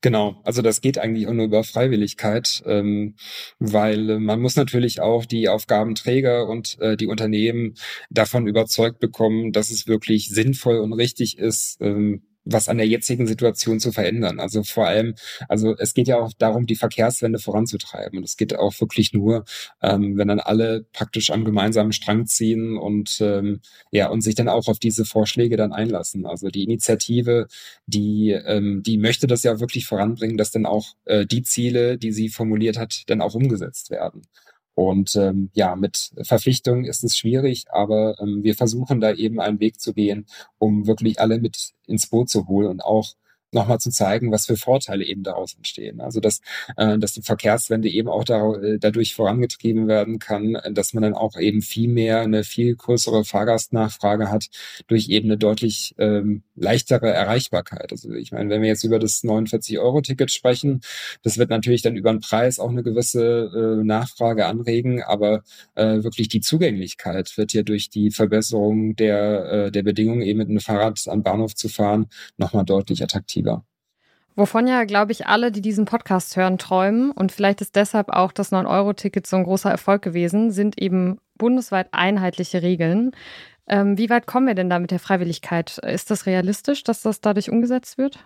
[0.02, 3.16] Genau, also das geht eigentlich auch nur über Freiwilligkeit, ähm,
[3.60, 7.76] weil äh, man muss natürlich auch die Aufgabenträger und äh, die Unternehmen
[8.10, 13.28] davon überzeugt bekommen, dass es wirklich sinnvoll und richtig ist, ähm, was an der jetzigen
[13.28, 14.40] Situation zu verändern.
[14.40, 15.16] Also vor allem,
[15.48, 18.18] also es geht ja auch darum, die Verkehrswende voranzutreiben.
[18.20, 19.46] Und es geht auch wirklich nur,
[19.82, 24.50] ähm, wenn dann alle praktisch am gemeinsamen Strang ziehen und ähm, ja und sich dann
[24.50, 26.26] auch auf diese Vorschläge dann einlassen.
[26.26, 27.48] Also die Initiative,
[27.88, 32.12] die ähm, die möchte das ja wirklich voranbringen, dass dann auch äh, die Ziele, die
[32.12, 34.24] sie formuliert hat, dann auch umgesetzt werden.
[34.76, 39.60] Und ähm, ja, mit Verpflichtungen ist es schwierig, aber ähm, wir versuchen da eben einen
[39.60, 40.26] Weg zu gehen,
[40.58, 43.14] um wirklich alle mit ins Boot zu holen und auch
[43.54, 46.02] nochmal zu zeigen, was für Vorteile eben daraus entstehen.
[46.02, 46.42] Also dass,
[46.78, 51.14] äh, dass die Verkehrswende eben auch da, äh, dadurch vorangetrieben werden kann, dass man dann
[51.14, 54.48] auch eben viel mehr eine viel größere Fahrgastnachfrage hat
[54.88, 57.92] durch eben eine deutlich ähm, leichtere Erreichbarkeit.
[57.92, 60.82] Also ich meine, wenn wir jetzt über das 49-Euro-Ticket sprechen,
[61.24, 65.44] das wird natürlich dann über den Preis auch eine gewisse äh, Nachfrage anregen, aber
[65.76, 70.50] äh, wirklich die Zugänglichkeit wird ja durch die Verbesserung der, äh, der Bedingungen, eben mit
[70.50, 73.74] einem Fahrrad am Bahnhof zu fahren, nochmal deutlich attraktiver nachvollziehbar.
[74.36, 78.32] Wovon ja, glaube ich, alle, die diesen Podcast hören, träumen, und vielleicht ist deshalb auch
[78.32, 83.12] das 9-Euro-Ticket so ein großer Erfolg gewesen, sind eben bundesweit einheitliche Regeln.
[83.68, 85.78] Ähm, wie weit kommen wir denn da mit der Freiwilligkeit?
[85.78, 88.26] Ist das realistisch, dass das dadurch umgesetzt wird?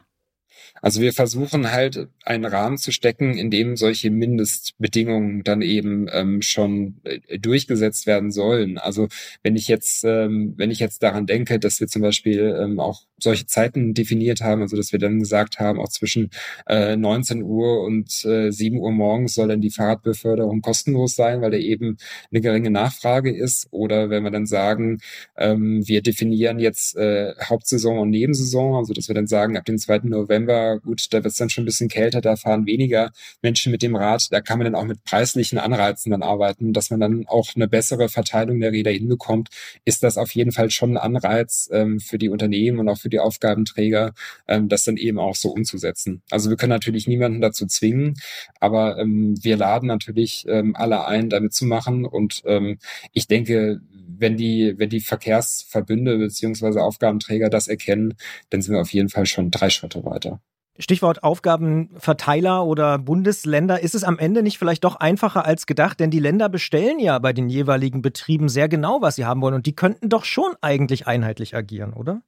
[0.82, 6.42] Also wir versuchen halt einen Rahmen zu stecken, in dem solche Mindestbedingungen dann eben ähm,
[6.42, 8.78] schon äh, durchgesetzt werden sollen.
[8.78, 9.08] Also
[9.44, 13.02] wenn ich jetzt, ähm, wenn ich jetzt daran denke, dass wir zum Beispiel ähm, auch
[13.20, 16.30] solche Zeiten definiert haben, also dass wir dann gesagt haben, auch zwischen
[16.68, 21.52] äh, 19 Uhr und äh, 7 Uhr morgens soll dann die Fahrradbeförderung kostenlos sein, weil
[21.52, 21.98] da eben
[22.32, 23.68] eine geringe Nachfrage ist.
[23.72, 25.00] Oder wenn wir dann sagen,
[25.36, 29.78] ähm, wir definieren jetzt äh, Hauptsaison und Nebensaison, also dass wir dann sagen, ab dem
[29.78, 30.00] 2.
[30.04, 30.47] November,
[30.78, 33.96] gut, da wird es dann schon ein bisschen kälter, da fahren weniger Menschen mit dem
[33.96, 37.56] Rad, da kann man dann auch mit preislichen Anreizen dann arbeiten, dass man dann auch
[37.56, 39.50] eine bessere Verteilung der Räder hinbekommt,
[39.86, 43.10] ist das auf jeden Fall schon ein Anreiz ähm, für die Unternehmen und auch für
[43.10, 44.14] die Aufgabenträger,
[44.48, 46.22] ähm, das dann eben auch so umzusetzen.
[46.32, 48.16] Also wir können natürlich niemanden dazu zwingen,
[48.60, 52.06] aber ähm, wir laden natürlich ähm, alle ein, damit zu machen.
[52.06, 52.78] Und ähm,
[53.14, 53.82] ich denke,
[54.20, 58.16] wenn die, wenn die Verkehrsverbünde beziehungsweise Aufgabenträger das erkennen,
[58.50, 60.40] dann sind wir auf jeden Fall schon drei Schritte weiter.
[60.80, 63.82] Stichwort Aufgabenverteiler oder Bundesländer.
[63.82, 66.00] Ist es am Ende nicht vielleicht doch einfacher als gedacht?
[66.00, 69.56] Denn die Länder bestellen ja bei den jeweiligen Betrieben sehr genau, was sie haben wollen.
[69.56, 72.22] Und die könnten doch schon eigentlich einheitlich agieren, oder?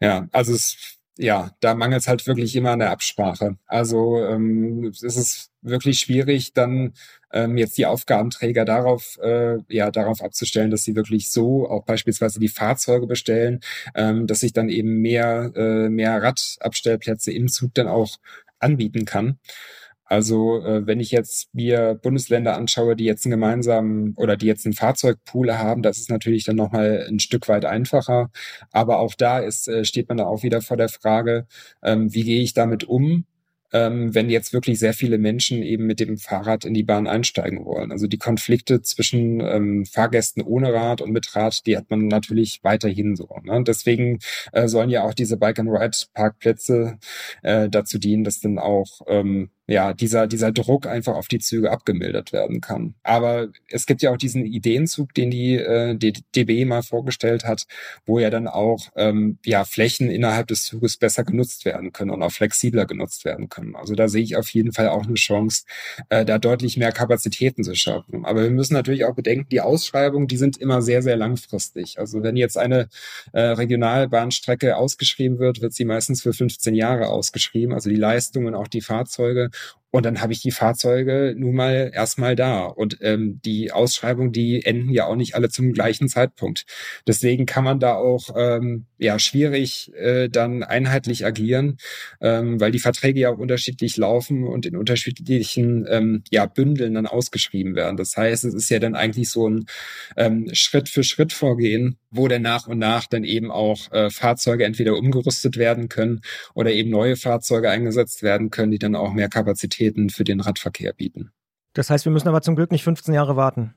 [0.00, 3.56] Ja, also es ja, da mangelt es halt wirklich immer an der Absprache.
[3.66, 6.92] Also ähm, es ist wirklich schwierig, dann
[7.32, 12.40] ähm, jetzt die Aufgabenträger darauf, äh, ja, darauf abzustellen, dass sie wirklich so auch beispielsweise
[12.40, 13.60] die Fahrzeuge bestellen,
[13.94, 18.16] ähm, dass sich dann eben mehr, äh, mehr Radabstellplätze im Zug dann auch
[18.58, 19.38] anbieten kann.
[20.06, 24.66] Also äh, wenn ich jetzt mir Bundesländer anschaue, die jetzt einen gemeinsamen oder die jetzt
[24.66, 28.30] einen Fahrzeugpool haben, das ist natürlich dann nochmal ein Stück weit einfacher.
[28.72, 31.46] Aber auch da ist, äh, steht man da auch wieder vor der Frage,
[31.82, 33.24] ähm, wie gehe ich damit um?
[33.74, 37.64] ähm, wenn jetzt wirklich sehr viele Menschen eben mit dem Fahrrad in die Bahn einsteigen
[37.64, 37.90] wollen.
[37.90, 42.60] Also die Konflikte zwischen ähm, Fahrgästen ohne Rad und mit Rad, die hat man natürlich
[42.62, 43.28] weiterhin so.
[43.42, 43.64] Ne?
[43.66, 44.20] Deswegen
[44.52, 46.98] äh, sollen ja auch diese Bike-and-Ride-Parkplätze
[47.42, 51.70] äh, dazu dienen, dass dann auch ähm, ja, dieser, dieser Druck einfach auf die Züge
[51.70, 52.94] abgemildert werden kann.
[53.02, 57.66] Aber es gibt ja auch diesen Ideenzug, den die, äh, die DB mal vorgestellt hat,
[58.04, 62.22] wo ja dann auch ähm, ja, Flächen innerhalb des Zuges besser genutzt werden können und
[62.22, 63.74] auch flexibler genutzt werden können.
[63.74, 65.64] Also da sehe ich auf jeden Fall auch eine Chance,
[66.10, 68.26] äh, da deutlich mehr Kapazitäten zu schaffen.
[68.26, 71.98] Aber wir müssen natürlich auch bedenken, die Ausschreibungen, die sind immer sehr, sehr langfristig.
[71.98, 72.88] Also wenn jetzt eine
[73.32, 77.72] äh, Regionalbahnstrecke ausgeschrieben wird, wird sie meistens für 15 Jahre ausgeschrieben.
[77.72, 79.50] Also die Leistungen, auch die Fahrzeuge.
[79.94, 82.64] Und dann habe ich die Fahrzeuge nun mal erstmal da.
[82.64, 86.66] Und ähm, die Ausschreibungen, die enden ja auch nicht alle zum gleichen Zeitpunkt.
[87.06, 91.76] Deswegen kann man da auch ähm, ja schwierig äh, dann einheitlich agieren,
[92.20, 97.06] ähm, weil die Verträge ja auch unterschiedlich laufen und in unterschiedlichen ähm, ja, Bündeln dann
[97.06, 97.96] ausgeschrieben werden.
[97.96, 99.66] Das heißt, es ist ja dann eigentlich so ein
[100.16, 104.64] ähm, Schritt für Schritt Vorgehen, wo dann nach und nach dann eben auch äh, Fahrzeuge
[104.64, 109.28] entweder umgerüstet werden können oder eben neue Fahrzeuge eingesetzt werden können, die dann auch mehr
[109.28, 111.30] Kapazität Kapazitäten für den Radverkehr bieten.
[111.74, 113.74] Das heißt, wir müssen aber zum Glück nicht 15 Jahre warten.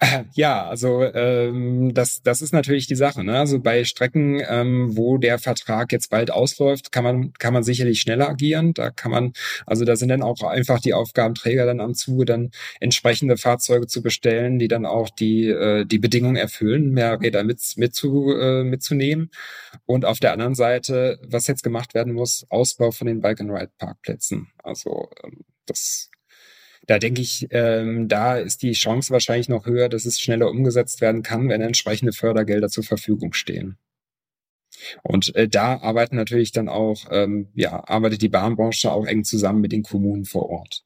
[0.34, 3.24] Ja, also ähm, das, das ist natürlich die Sache.
[3.24, 3.38] Ne?
[3.38, 8.00] Also bei Strecken, ähm, wo der Vertrag jetzt bald ausläuft, kann man, kann man sicherlich
[8.00, 8.74] schneller agieren.
[8.74, 9.32] Da kann man,
[9.66, 14.02] also da sind dann auch einfach die Aufgabenträger dann am Zuge, dann entsprechende Fahrzeuge zu
[14.02, 18.64] bestellen, die dann auch die, äh, die Bedingungen erfüllen, mehr Räder mit, mit zu, äh,
[18.64, 19.30] mitzunehmen.
[19.86, 24.48] Und auf der anderen Seite, was jetzt gemacht werden muss, Ausbau von den Bike-and-Ride-Parkplätzen.
[24.62, 26.10] Also ähm, das
[26.86, 31.00] da denke ich, ähm, da ist die Chance wahrscheinlich noch höher, dass es schneller umgesetzt
[31.00, 33.78] werden kann, wenn entsprechende Fördergelder zur Verfügung stehen.
[35.02, 39.60] Und äh, da arbeiten natürlich dann auch, ähm, ja, arbeitet die Bahnbranche auch eng zusammen
[39.60, 40.84] mit den Kommunen vor Ort.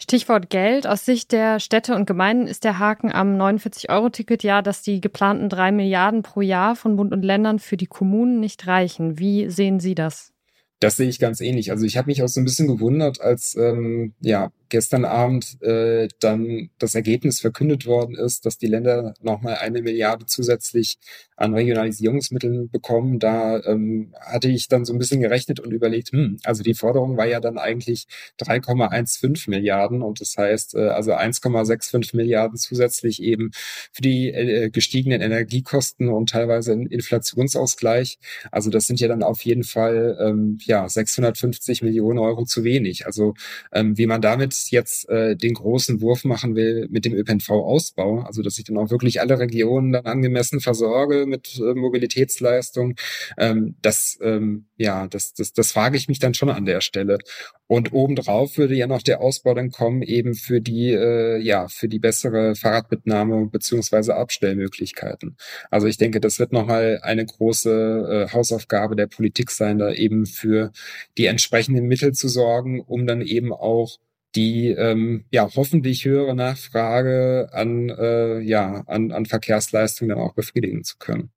[0.00, 0.86] Stichwort Geld.
[0.86, 5.48] Aus Sicht der Städte und Gemeinden ist der Haken am 49-Euro-Ticket ja, dass die geplanten
[5.48, 9.18] drei Milliarden pro Jahr von Bund und Ländern für die Kommunen nicht reichen.
[9.18, 10.32] Wie sehen Sie das?
[10.80, 11.72] Das sehe ich ganz ähnlich.
[11.72, 16.08] Also ich habe mich auch so ein bisschen gewundert, als ähm, ja gestern Abend äh,
[16.20, 20.98] dann das Ergebnis verkündet worden ist, dass die Länder nochmal eine Milliarde zusätzlich
[21.36, 23.18] an Regionalisierungsmitteln bekommen.
[23.18, 27.16] Da ähm, hatte ich dann so ein bisschen gerechnet und überlegt, hm, also die Forderung
[27.16, 28.06] war ja dann eigentlich
[28.40, 33.50] 3,15 Milliarden und das heißt äh, also 1,65 Milliarden zusätzlich eben
[33.92, 38.18] für die äh, gestiegenen Energiekosten und teilweise einen Inflationsausgleich.
[38.50, 43.06] Also das sind ja dann auf jeden Fall ähm, ja 650 Millionen Euro zu wenig.
[43.06, 43.34] Also
[43.72, 48.22] ähm, wie man damit Bund jetzt äh, den großen Wurf machen will mit dem ÖPNV-Ausbau,
[48.22, 52.94] also dass ich dann auch wirklich alle Regionen dann angemessen versorge mit äh, Mobilitätsleistung,
[53.38, 57.18] ähm, das ähm, ja, das, das, das frage ich mich dann schon an der Stelle.
[57.66, 61.88] Und obendrauf würde ja noch der Ausbau dann kommen, eben für die, äh, ja, für
[61.88, 65.36] die bessere Fahrradmitnahme beziehungsweise Abstellmöglichkeiten.
[65.70, 70.26] Also ich denke, das wird nochmal eine große äh, Hausaufgabe der Politik sein, da eben
[70.26, 70.72] für
[71.18, 73.98] die entsprechenden Mittel zu sorgen, um dann eben auch
[74.34, 80.84] die ähm, ja hoffentlich höhere Nachfrage an äh, ja an, an Verkehrsleistungen dann auch befriedigen
[80.84, 81.30] zu können.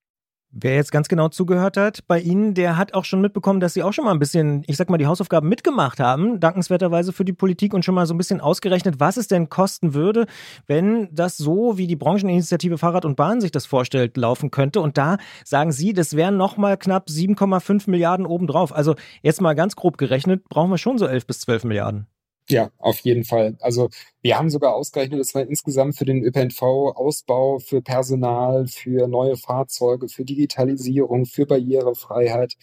[0.54, 3.84] Wer jetzt ganz genau zugehört hat bei Ihnen, der hat auch schon mitbekommen, dass Sie
[3.84, 7.32] auch schon mal ein bisschen, ich sag mal, die Hausaufgaben mitgemacht haben, dankenswerterweise für die
[7.32, 10.26] Politik und schon mal so ein bisschen ausgerechnet, was es denn kosten würde,
[10.68, 14.82] wenn das so, wie die Brancheninitiative Fahrrad und Bahn sich das vorstellt, laufen könnte.
[14.82, 18.76] Und da sagen Sie, das wären nochmal knapp 7,5 Milliarden obendrauf.
[18.76, 22.08] Also jetzt mal ganz grob gerechnet, brauchen wir schon so 11 bis 12 Milliarden.
[22.50, 23.56] Ja, auf jeden Fall.
[23.62, 23.90] Also
[24.22, 30.10] wir haben sogar ausgerechnet, dass wir insgesamt für den ÖPNV-Ausbau, für Personal, für neue Fahrzeuge,
[30.10, 32.56] für Digitalisierung, für Barrierefreiheit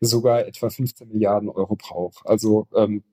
[0.00, 2.26] sogar etwa 15 Milliarden Euro braucht.
[2.26, 3.04] Also ähm,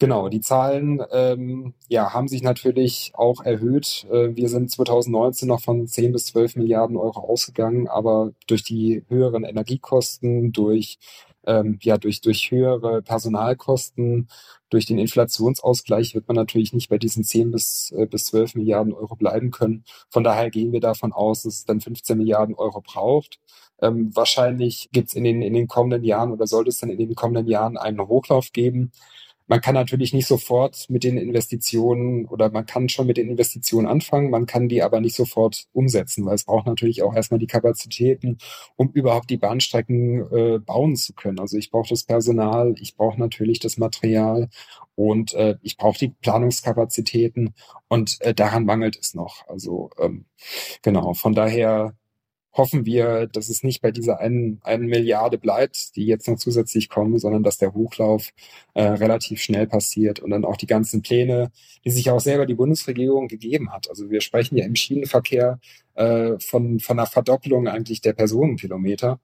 [0.00, 4.06] Genau, die Zahlen ähm, ja, haben sich natürlich auch erhöht.
[4.12, 9.04] Äh, wir sind 2019 noch von 10 bis 12 Milliarden Euro ausgegangen, aber durch die
[9.08, 10.98] höheren Energiekosten, durch
[11.48, 14.28] ähm, ja durch, durch höhere Personalkosten,
[14.70, 18.92] durch den Inflationsausgleich wird man natürlich nicht bei diesen 10 bis, äh, bis 12 Milliarden
[18.92, 19.84] Euro bleiben können.
[20.10, 23.40] Von daher gehen wir davon aus, dass es dann 15 Milliarden Euro braucht.
[23.80, 26.98] Ähm, wahrscheinlich gibt es in den, in den kommenden Jahren oder sollte es dann in
[26.98, 28.92] den kommenden Jahren einen Hochlauf geben.
[29.48, 33.86] Man kann natürlich nicht sofort mit den Investitionen oder man kann schon mit den Investitionen
[33.86, 37.46] anfangen, man kann die aber nicht sofort umsetzen, weil es braucht natürlich auch erstmal die
[37.46, 38.38] Kapazitäten,
[38.76, 41.40] um überhaupt die Bahnstrecken äh, bauen zu können.
[41.40, 44.50] Also ich brauche das Personal, ich brauche natürlich das Material
[44.94, 47.54] und äh, ich brauche die Planungskapazitäten
[47.88, 49.48] und äh, daran mangelt es noch.
[49.48, 50.26] Also ähm,
[50.82, 51.96] genau, von daher
[52.52, 56.88] hoffen wir, dass es nicht bei dieser einen, einen Milliarde bleibt, die jetzt noch zusätzlich
[56.88, 58.30] kommen, sondern dass der Hochlauf
[58.74, 61.50] äh, relativ schnell passiert und dann auch die ganzen Pläne,
[61.84, 63.88] die sich auch selber die Bundesregierung gegeben hat.
[63.88, 65.60] Also wir sprechen ja im Schienenverkehr
[65.94, 69.20] äh, von, von einer Verdopplung eigentlich der Personenkilometer.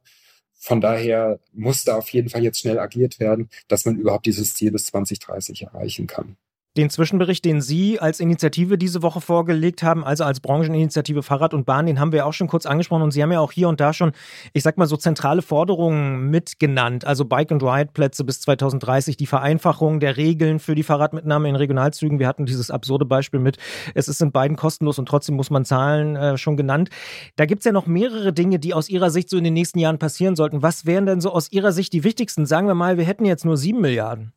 [0.55, 4.55] Von daher muss da auf jeden Fall jetzt schnell agiert werden, dass man überhaupt dieses
[4.55, 6.37] Ziel bis 2030 erreichen kann.
[6.77, 11.67] Den Zwischenbericht, den Sie als Initiative diese Woche vorgelegt haben, also als Brancheninitiative Fahrrad und
[11.67, 13.79] Bahn, den haben wir auch schon kurz angesprochen und Sie haben ja auch hier und
[13.79, 14.11] da schon,
[14.53, 19.27] ich sag mal so zentrale Forderungen mitgenannt, also Bike and Ride Plätze bis 2030, die
[19.27, 22.19] Vereinfachung der Regeln für die Fahrradmitnahme in Regionalzügen.
[22.19, 23.59] Wir hatten dieses absurde Beispiel mit,
[23.95, 26.91] es ist in beiden kostenlos und trotzdem muss man zahlen, äh, schon genannt.
[27.37, 30.01] Da gibt's ja noch mehrere Dinge, die aus Ihrer Sicht so in den nächsten Jahren
[30.01, 30.61] passieren sollten.
[30.63, 32.47] Was wären denn so aus Ihrer Sicht die wichtigsten?
[32.47, 34.33] Sagen wir mal, wir hätten jetzt nur sieben Milliarden.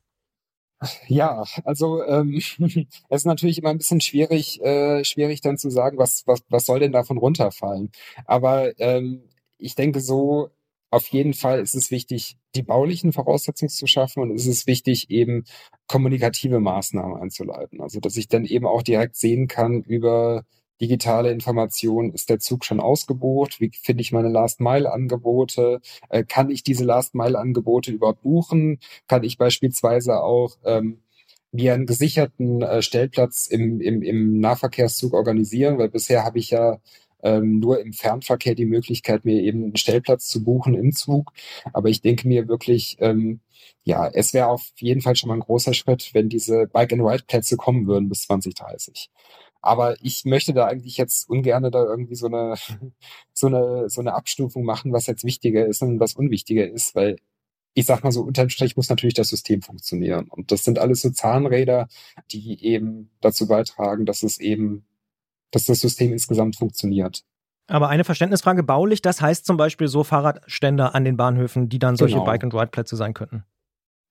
[1.07, 2.35] Ja, also ähm,
[3.09, 6.65] es ist natürlich immer ein bisschen schwierig, äh, schwierig dann zu sagen, was, was, was
[6.65, 7.91] soll denn davon runterfallen.
[8.25, 9.23] Aber ähm,
[9.57, 10.49] ich denke so,
[10.91, 15.09] auf jeden Fall ist es wichtig, die baulichen Voraussetzungen zu schaffen und es ist wichtig,
[15.09, 15.43] eben
[15.87, 17.81] kommunikative Maßnahmen einzuleiten.
[17.81, 20.45] Also dass ich dann eben auch direkt sehen kann über
[20.81, 23.59] digitale Information, ist der Zug schon ausgebucht?
[23.59, 25.81] Wie finde ich meine Last-Mile-Angebote?
[26.09, 28.79] Äh, kann ich diese Last-Mile-Angebote überhaupt buchen?
[29.07, 30.99] Kann ich beispielsweise auch ähm,
[31.51, 35.77] mir einen gesicherten äh, Stellplatz im, im, im Nahverkehrszug organisieren?
[35.77, 36.79] Weil bisher habe ich ja
[37.23, 41.33] ähm, nur im Fernverkehr die Möglichkeit, mir eben einen Stellplatz zu buchen im Zug.
[41.73, 43.39] Aber ich denke mir wirklich, ähm,
[43.83, 47.87] ja, es wäre auf jeden Fall schon mal ein großer Schritt, wenn diese Bike-and-Ride-Plätze kommen
[47.87, 49.09] würden bis 2030.
[49.61, 52.55] Aber ich möchte da eigentlich jetzt ungern da irgendwie so eine,
[53.33, 57.17] so eine, so eine Abstufung machen, was jetzt wichtiger ist und was unwichtiger ist, weil
[57.73, 60.29] ich sag mal so, unterm Strich muss natürlich das System funktionieren.
[60.29, 61.87] Und das sind alles so Zahnräder,
[62.31, 64.87] die eben dazu beitragen, dass es eben,
[65.51, 67.23] dass das System insgesamt funktioniert.
[67.67, 71.97] Aber eine Verständnisfrage baulich, das heißt zum Beispiel so Fahrradständer an den Bahnhöfen, die dann
[71.97, 72.25] solche genau.
[72.25, 73.43] Bike-and-Ride-Plätze sein könnten.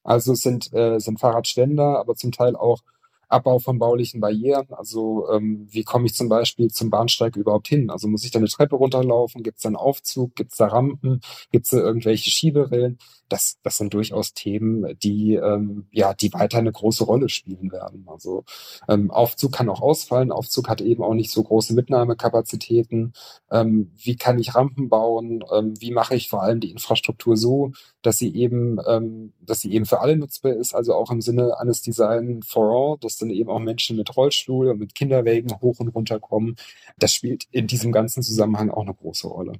[0.04, 2.82] Also es sind, äh, sind Fahrradständer, aber zum Teil auch
[3.28, 4.66] Abbau von baulichen Barrieren.
[4.70, 7.90] Also ähm, wie komme ich zum Beispiel zum Bahnsteig überhaupt hin?
[7.90, 9.42] Also muss ich da eine Treppe runterlaufen?
[9.42, 10.34] Gibt es da einen Aufzug?
[10.36, 11.20] Gibt es da Rampen?
[11.50, 12.98] Gibt es da irgendwelche Schieberillen?
[13.28, 18.06] Das, das sind durchaus Themen, die ähm, ja, die weiter eine große Rolle spielen werden.
[18.08, 18.44] Also
[18.88, 20.30] ähm, Aufzug kann auch ausfallen.
[20.30, 23.14] Aufzug hat eben auch nicht so große Mitnahmekapazitäten.
[23.50, 25.44] Ähm, wie kann ich Rampen bauen?
[25.52, 29.72] Ähm, wie mache ich vor allem die Infrastruktur so, dass sie eben, ähm, dass sie
[29.72, 30.74] eben für alle nutzbar ist?
[30.74, 34.68] Also auch im Sinne eines Design for all, dass dann eben auch Menschen mit Rollstuhl
[34.68, 36.56] und mit Kinderwägen hoch und runter kommen.
[36.98, 39.54] Das spielt in diesem ganzen Zusammenhang auch eine große Rolle.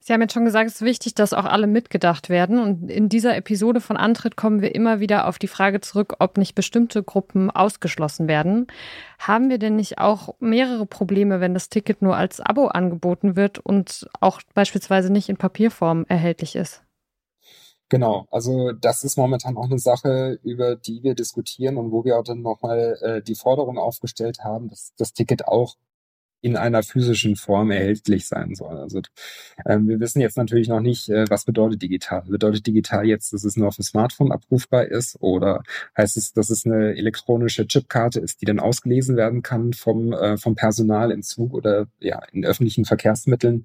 [0.00, 2.60] Sie haben jetzt schon gesagt, es ist wichtig, dass auch alle mitgedacht werden.
[2.60, 6.38] Und in dieser Episode von Antritt kommen wir immer wieder auf die Frage zurück, ob
[6.38, 8.68] nicht bestimmte Gruppen ausgeschlossen werden.
[9.18, 13.58] Haben wir denn nicht auch mehrere Probleme, wenn das Ticket nur als Abo angeboten wird
[13.58, 16.82] und auch beispielsweise nicht in Papierform erhältlich ist?
[17.90, 22.18] Genau, also das ist momentan auch eine Sache, über die wir diskutieren und wo wir
[22.18, 25.76] auch dann nochmal äh, die Forderung aufgestellt haben, dass das Ticket auch
[26.40, 28.76] in einer physischen Form erhältlich sein soll.
[28.78, 29.00] Also
[29.66, 32.22] ähm, wir wissen jetzt natürlich noch nicht, äh, was bedeutet digital.
[32.22, 35.62] Bedeutet digital jetzt, dass es nur auf dem Smartphone abrufbar ist oder
[35.96, 40.36] heißt es, dass es eine elektronische Chipkarte ist, die dann ausgelesen werden kann vom, äh,
[40.36, 43.64] vom Personal im Zug oder ja in öffentlichen Verkehrsmitteln.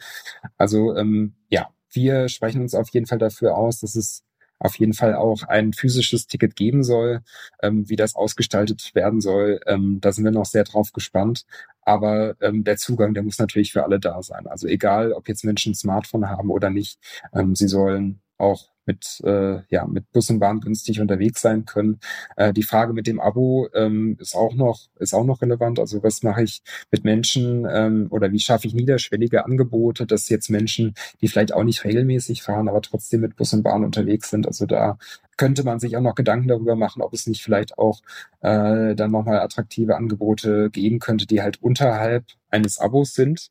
[0.58, 4.24] Also ähm, ja, wir sprechen uns auf jeden Fall dafür aus, dass es
[4.60, 7.22] auf jeden Fall auch ein physisches Ticket geben soll.
[7.62, 11.46] Ähm, wie das ausgestaltet werden soll, ähm, da sind wir noch sehr drauf gespannt.
[11.82, 14.48] Aber ähm, der Zugang, der muss natürlich für alle da sein.
[14.48, 16.98] Also egal, ob jetzt Menschen ein Smartphone haben oder nicht,
[17.34, 22.00] ähm, sie sollen auch mit, äh, ja, mit Bus und Bahn günstig unterwegs sein können.
[22.36, 25.80] Äh, die Frage mit dem Abo ähm, ist auch noch, ist auch noch relevant.
[25.80, 30.50] Also was mache ich mit Menschen ähm, oder wie schaffe ich niederschwellige Angebote, dass jetzt
[30.50, 34.48] Menschen, die vielleicht auch nicht regelmäßig fahren, aber trotzdem mit Bus und Bahn unterwegs sind.
[34.48, 34.98] Also da
[35.38, 38.02] könnte man sich auch noch Gedanken darüber machen, ob es nicht vielleicht auch
[38.42, 43.50] äh, dann nochmal attraktive Angebote geben könnte, die halt unterhalb eines Abos sind.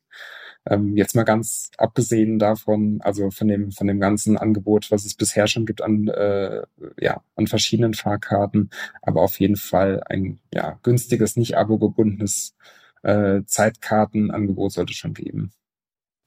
[0.69, 5.15] Ähm, jetzt mal ganz abgesehen davon, also von dem, von dem ganzen Angebot, was es
[5.15, 6.61] bisher schon gibt an, äh,
[6.99, 8.69] ja, an verschiedenen Fahrkarten,
[9.01, 12.55] aber auf jeden Fall ein ja, günstiges, nicht abo-gebundenes
[13.03, 15.51] äh, Zeitkartenangebot sollte schon geben.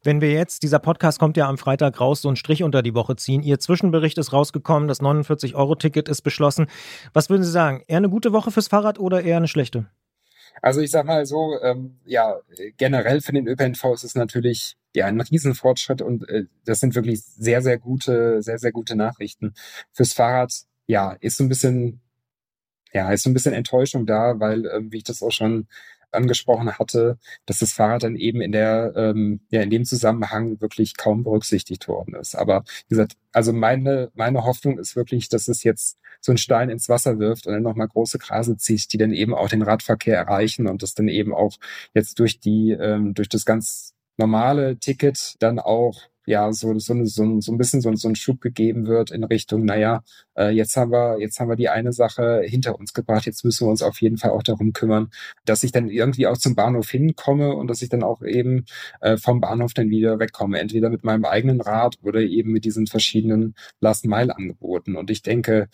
[0.02, 2.94] Wenn wir jetzt, dieser Podcast kommt ja am Freitag raus, so einen Strich unter die
[2.94, 3.42] Woche ziehen.
[3.42, 6.66] Ihr Zwischenbericht ist rausgekommen, das 49-Euro-Ticket ist beschlossen.
[7.12, 7.82] Was würden Sie sagen?
[7.88, 9.86] Eher eine gute Woche fürs Fahrrad oder eher eine schlechte?
[10.62, 12.40] Also ich sag mal so, ähm, ja,
[12.76, 17.22] generell für den ÖPNV ist es natürlich ja ein Riesenfortschritt und äh, das sind wirklich
[17.22, 19.54] sehr, sehr gute, sehr, sehr gute Nachrichten.
[19.92, 20.52] Fürs Fahrrad,
[20.86, 22.00] ja, ist so ein bisschen,
[22.92, 25.68] ja, ist so ein bisschen Enttäuschung da, weil, ähm, wie ich das auch schon
[26.16, 30.96] angesprochen hatte, dass das Fahrrad dann eben in der, ähm, ja, in dem Zusammenhang wirklich
[30.96, 32.34] kaum berücksichtigt worden ist.
[32.34, 36.70] Aber wie gesagt, also meine, meine Hoffnung ist wirklich, dass es jetzt so einen Stein
[36.70, 40.16] ins Wasser wirft und dann nochmal große Grase zieht, die dann eben auch den Radverkehr
[40.16, 41.56] erreichen und das dann eben auch
[41.94, 47.40] jetzt durch die, ähm, durch das ganz normale Ticket dann auch ja so so, so,
[47.40, 50.02] so ein bisschen so, so ein Schub gegeben wird in Richtung, naja,
[50.36, 53.66] äh, jetzt haben wir jetzt haben wir die eine Sache hinter uns gebracht, jetzt müssen
[53.66, 55.10] wir uns auf jeden Fall auch darum kümmern,
[55.44, 58.64] dass ich dann irgendwie auch zum Bahnhof hinkomme und dass ich dann auch eben
[59.00, 62.86] äh, vom Bahnhof dann wieder wegkomme, entweder mit meinem eigenen Rad oder eben mit diesen
[62.86, 64.96] verschiedenen Last-Mile-Angeboten.
[64.96, 65.68] Und ich denke,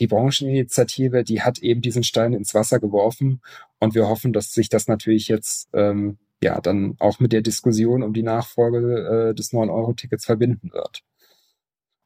[0.00, 3.40] die Brancheninitiative, die hat eben diesen Stein ins Wasser geworfen
[3.80, 8.02] und wir hoffen, dass sich das natürlich jetzt ähm, ja dann auch mit der Diskussion
[8.02, 11.02] um die Nachfolge äh, des 9-Euro-Tickets verbinden wird.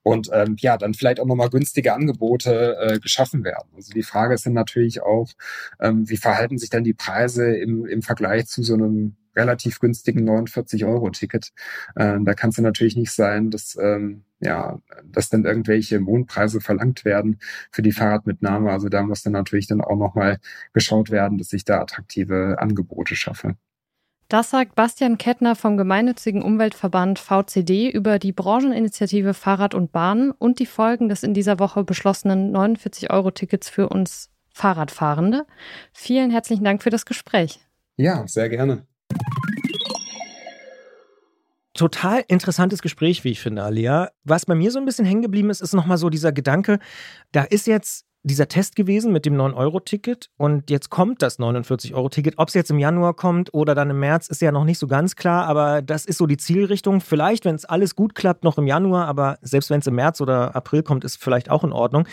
[0.04, 3.68] Und ähm, ja, dann vielleicht auch nochmal günstige Angebote äh, geschaffen werden.
[3.76, 5.30] Also die Frage ist dann natürlich auch,
[5.80, 10.28] ähm, wie verhalten sich dann die Preise im, im Vergleich zu so einem relativ günstigen
[10.28, 11.52] 49-Euro-Ticket.
[11.96, 17.04] Ähm, da kann es natürlich nicht sein, dass ähm, ja, dass dann irgendwelche Mondpreise verlangt
[17.04, 17.38] werden
[17.70, 18.70] für die Fahrradmitnahme.
[18.72, 20.40] Also da muss dann natürlich dann auch nochmal
[20.72, 23.56] geschaut werden, dass ich da attraktive Angebote schaffe.
[24.28, 30.58] Das sagt Bastian Kettner vom gemeinnützigen Umweltverband VCD über die Brancheninitiative Fahrrad und Bahn und
[30.58, 35.46] die Folgen des in dieser Woche beschlossenen 49-Euro-Tickets für uns Fahrradfahrende.
[35.92, 37.60] Vielen herzlichen Dank für das Gespräch.
[37.96, 38.86] Ja, sehr gerne.
[41.74, 44.10] Total interessantes Gespräch, wie ich finde, Alia.
[44.24, 46.78] Was bei mir so ein bisschen hängen geblieben ist, ist nochmal so dieser Gedanke,
[47.32, 52.34] da ist jetzt dieser Test gewesen mit dem 9-Euro-Ticket und jetzt kommt das 49-Euro-Ticket.
[52.36, 54.86] Ob es jetzt im Januar kommt oder dann im März, ist ja noch nicht so
[54.86, 57.00] ganz klar, aber das ist so die Zielrichtung.
[57.00, 60.20] Vielleicht, wenn es alles gut klappt, noch im Januar, aber selbst wenn es im März
[60.20, 62.06] oder April kommt, ist vielleicht auch in Ordnung.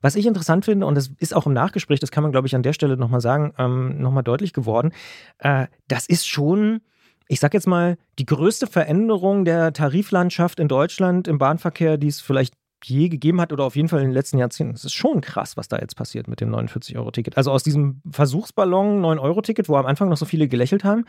[0.00, 2.56] Was ich interessant finde, und das ist auch im Nachgespräch, das kann man, glaube ich,
[2.56, 4.92] an der Stelle nochmal sagen, ähm, nochmal deutlich geworden,
[5.38, 6.80] äh, das ist schon
[7.28, 12.20] ich sag jetzt mal, die größte Veränderung der Tariflandschaft in Deutschland im Bahnverkehr, die es
[12.20, 12.52] vielleicht
[12.84, 14.74] je gegeben hat oder auf jeden Fall in den letzten Jahrzehnten.
[14.74, 17.36] Es ist schon krass, was da jetzt passiert mit dem 49-Euro-Ticket.
[17.36, 21.04] Also aus diesem Versuchsballon 9-Euro-Ticket, wo am Anfang noch so viele gelächelt haben,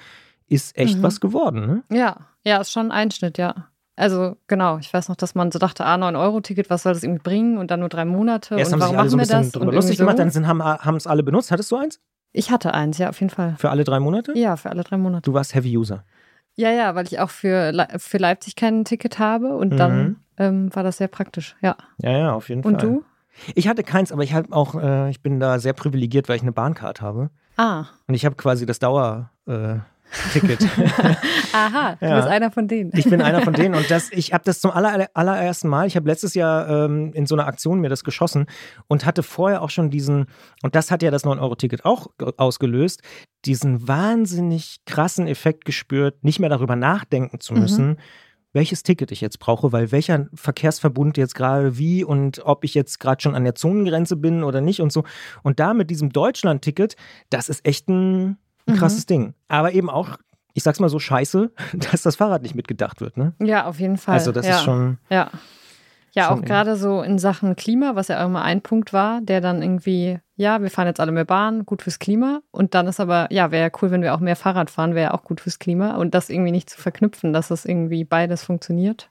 [0.48, 1.04] ist echt mhm.
[1.04, 1.66] was geworden.
[1.66, 1.84] Ne?
[1.98, 3.70] Ja, ja, ist schon ein Einschnitt, ja.
[3.96, 7.22] Also genau, ich weiß noch, dass man so dachte, ah, 9-Euro-Ticket, was soll das irgendwie
[7.22, 7.58] bringen?
[7.58, 8.56] Und dann nur drei Monate.
[8.56, 9.56] Erst und warum machen so wir das?
[9.56, 10.06] Und lustig so.
[10.06, 11.52] gemacht, dann haben es alle benutzt.
[11.52, 12.00] Hattest du eins?
[12.32, 13.56] Ich hatte eins, ja, auf jeden Fall.
[13.58, 14.38] Für alle drei Monate?
[14.38, 15.22] Ja, für alle drei Monate.
[15.22, 16.04] Du warst Heavy User.
[16.56, 19.78] Ja, ja, weil ich auch für, Le für Leipzig kein Ticket habe und mhm.
[19.78, 21.76] dann ähm, war das sehr praktisch, ja.
[21.98, 22.90] Ja, ja, auf jeden und Fall.
[22.90, 23.04] Und du?
[23.56, 26.42] Ich hatte keins, aber ich habe auch, äh, ich bin da sehr privilegiert, weil ich
[26.44, 27.30] eine Bahncard habe.
[27.58, 27.86] Ah.
[28.08, 29.76] Und ich habe quasi das Dauer, äh,
[30.32, 30.60] Ticket.
[31.54, 32.18] Aha, du Ja.
[32.18, 32.92] bist einer von denen.
[32.96, 35.96] Ich bin einer von denen und das, ich habe das zum aller, allerersten Mal, ich
[35.96, 38.46] habe letztes Jahr ähm, in so einer Aktion mir das geschossen
[38.88, 40.28] und hatte vorher auch schon diesen,
[40.62, 43.02] und das hat ja das 9-Euro-Ticket auch ge- ausgelöst,
[43.46, 47.98] diesen wahnsinnig krassen Effekt gespürt, nicht mehr darüber nachdenken zu müssen,
[48.54, 53.00] welches Ticket ich jetzt brauche, weil welcher Verkehrsverbund jetzt gerade wie und ob ich jetzt
[53.00, 55.04] gerade schon an der Zonengrenze bin oder nicht und so.
[55.42, 56.96] Und da mit diesem Deutschland-Ticket,
[57.30, 58.76] das ist echt ein, Mhm.
[58.76, 59.34] krasses Ding.
[59.50, 60.18] Aber eben auch,
[60.54, 61.52] ich sag's mal so, scheiße,
[61.92, 63.34] dass das Fahrrad nicht mitgedacht wird, ne?
[63.42, 64.14] Ja, auf jeden Fall.
[64.14, 64.56] Also das ja.
[64.58, 65.00] ist schon.
[65.10, 65.30] Ja.
[66.16, 69.42] Ja, auch gerade so in Sachen Klima, was ja auch immer ein Punkt war, der
[69.42, 72.42] dann irgendwie, ja, wir fahren jetzt alle mehr Bahn, gut fürs Klima.
[72.52, 75.12] Und dann ist aber, ja, wäre ja cool, wenn wir auch mehr Fahrrad fahren, wäre
[75.12, 75.96] ja auch gut fürs Klima.
[75.96, 79.10] Und das irgendwie nicht zu verknüpfen, dass das irgendwie beides funktioniert.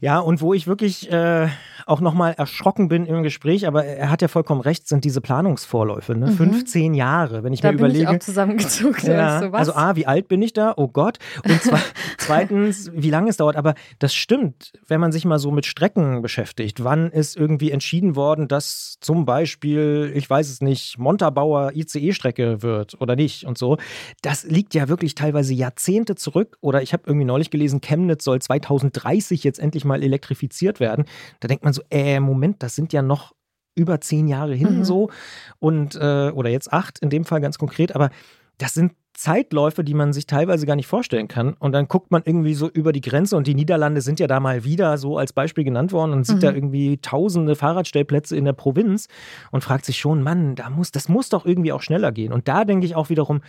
[0.00, 1.48] Ja, und wo ich wirklich äh,
[1.84, 6.14] auch nochmal erschrocken bin im Gespräch, aber er hat ja vollkommen recht, sind diese Planungsvorläufe,
[6.14, 6.26] ne?
[6.26, 6.36] Mhm.
[6.36, 8.04] 15 Jahre, wenn ich da mir bin überlege.
[8.04, 9.02] ich auch zusammengezuckt.
[9.02, 10.72] Ja, so, also A, wie alt bin ich da?
[10.76, 11.18] Oh Gott.
[11.44, 11.78] Und zwe
[12.18, 13.56] zweitens, wie lange es dauert.
[13.56, 16.84] Aber das stimmt, wenn man sich mal so mit Strecken beschäftigt.
[16.84, 23.00] Wann ist irgendwie entschieden worden, dass zum Beispiel, ich weiß es nicht, Montabaur ICE-Strecke wird
[23.00, 23.78] oder nicht und so.
[24.22, 26.56] Das liegt ja wirklich teilweise Jahrzehnte zurück.
[26.60, 31.04] Oder ich habe irgendwie neulich gelesen, Chemnitz soll 2030 jetzt endlich mal elektrifiziert werden.
[31.40, 33.32] Da denkt man so, äh, Moment, das sind ja noch
[33.74, 34.84] über zehn Jahre hin Mhm.
[34.84, 35.10] so
[35.58, 38.10] und äh, oder jetzt acht in dem Fall ganz konkret, aber
[38.58, 41.54] das sind Zeitläufe, die man sich teilweise gar nicht vorstellen kann.
[41.54, 44.38] Und dann guckt man irgendwie so über die Grenze und die Niederlande sind ja da
[44.38, 46.40] mal wieder so als Beispiel genannt worden und sieht Mhm.
[46.40, 49.08] da irgendwie tausende Fahrradstellplätze in der Provinz
[49.50, 52.32] und fragt sich schon, Mann, da muss, das muss doch irgendwie auch schneller gehen.
[52.32, 53.40] Und da denke ich auch wiederum,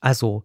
[0.00, 0.44] also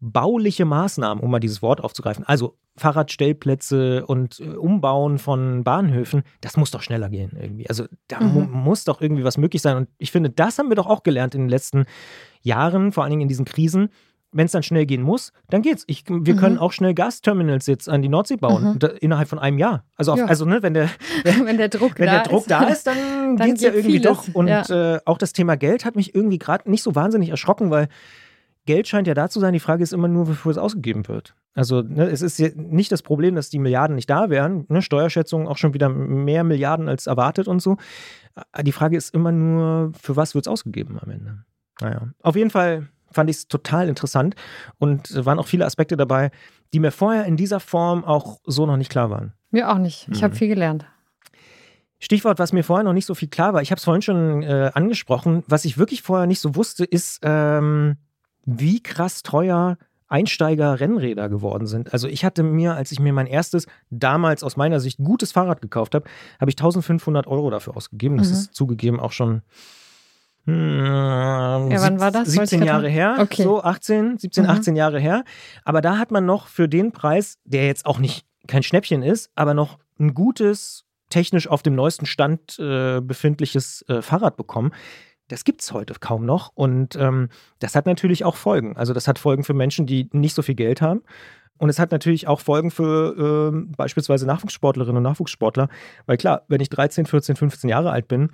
[0.00, 6.56] bauliche Maßnahmen, um mal dieses Wort aufzugreifen, also Fahrradstellplätze und äh, Umbauen von Bahnhöfen, das
[6.56, 7.68] muss doch schneller gehen irgendwie.
[7.68, 8.52] Also da mu Mhm.
[8.52, 9.76] muss doch irgendwie was möglich sein.
[9.76, 11.84] Und ich finde, das haben wir doch auch gelernt in den letzten
[12.42, 13.88] Jahren, vor allen Dingen in diesen Krisen.
[14.32, 15.84] Wenn es dann schnell gehen muss, dann geht's.
[15.86, 16.38] Ich, wir Mhm.
[16.38, 18.78] können auch schnell Gasterminals jetzt an die Nordsee bauen, Mhm.
[18.80, 19.84] da, innerhalb von einem Jahr.
[19.94, 20.26] Also, auf, Ja.
[20.26, 20.90] also ne, wenn der,
[21.24, 22.50] wenn der Druck wenn da der Druck ist.
[22.50, 24.34] da ist, dann, Dann geht's ja geht irgendwie vieles, doch.
[24.34, 24.96] Und ja.
[24.96, 27.88] äh, auch das Thema Geld hat mich irgendwie gerade nicht so wahnsinnig erschrocken, weil
[28.66, 29.52] Geld scheint ja da zu sein.
[29.52, 31.34] Die Frage ist immer nur, wofür es ausgegeben wird.
[31.54, 34.66] Also ne, es ist nicht das Problem, dass die Milliarden nicht da wären.
[34.68, 37.78] Ne, Steuerschätzungen auch schon wieder mehr Milliarden als erwartet und so.
[38.52, 41.38] Äh, Die Frage ist immer nur, für was wird es ausgegeben am Ende?
[41.80, 44.34] Naja, auf jeden Fall fand ich es total interessant
[44.78, 46.30] und waren auch viele Aspekte dabei,
[46.74, 49.32] die mir vorher in dieser Form auch so noch nicht klar waren.
[49.50, 50.08] Mir auch nicht.
[50.12, 50.38] Ich habe Mhm.
[50.38, 50.84] viel gelernt.
[51.98, 54.42] Stichwort, was mir vorher noch nicht so viel klar war, ich habe es vorhin schon
[54.42, 57.96] äh, angesprochen, was ich wirklich vorher nicht so wusste, ist, ähm,
[58.46, 59.76] wie krass teuer
[60.08, 61.92] Einsteiger-Rennräder geworden sind.
[61.92, 65.60] Also ich hatte mir, als ich mir mein erstes, damals aus meiner Sicht gutes Fahrrad
[65.60, 66.08] gekauft habe,
[66.40, 68.16] habe ich 1500 Euro dafür ausgegeben.
[68.16, 68.32] Das Mhm.
[68.34, 69.42] ist zugegeben auch schon
[70.44, 72.28] hm, ja, wann war das?
[72.28, 73.42] Wollte ich 17 grad Jahre her, Okay.
[73.42, 74.50] so 18, 17, Mhm.
[74.50, 75.24] 18 Jahre her.
[75.64, 79.30] Aber da hat man noch für den Preis, der jetzt auch nicht kein Schnäppchen ist,
[79.34, 84.72] aber noch ein gutes, technisch auf dem neuesten Stand äh, befindliches äh, Fahrrad bekommen.
[85.28, 86.52] Das gibt es heute kaum noch.
[86.54, 88.76] Und ähm, das hat natürlich auch Folgen.
[88.76, 91.02] Also das hat Folgen für Menschen, die nicht so viel Geld haben.
[91.58, 95.68] Und es hat natürlich auch Folgen für ähm, beispielsweise Nachwuchssportlerinnen und Nachwuchssportler.
[96.06, 98.30] Weil klar, wenn ich 13, 14, 15 Jahre alt bin,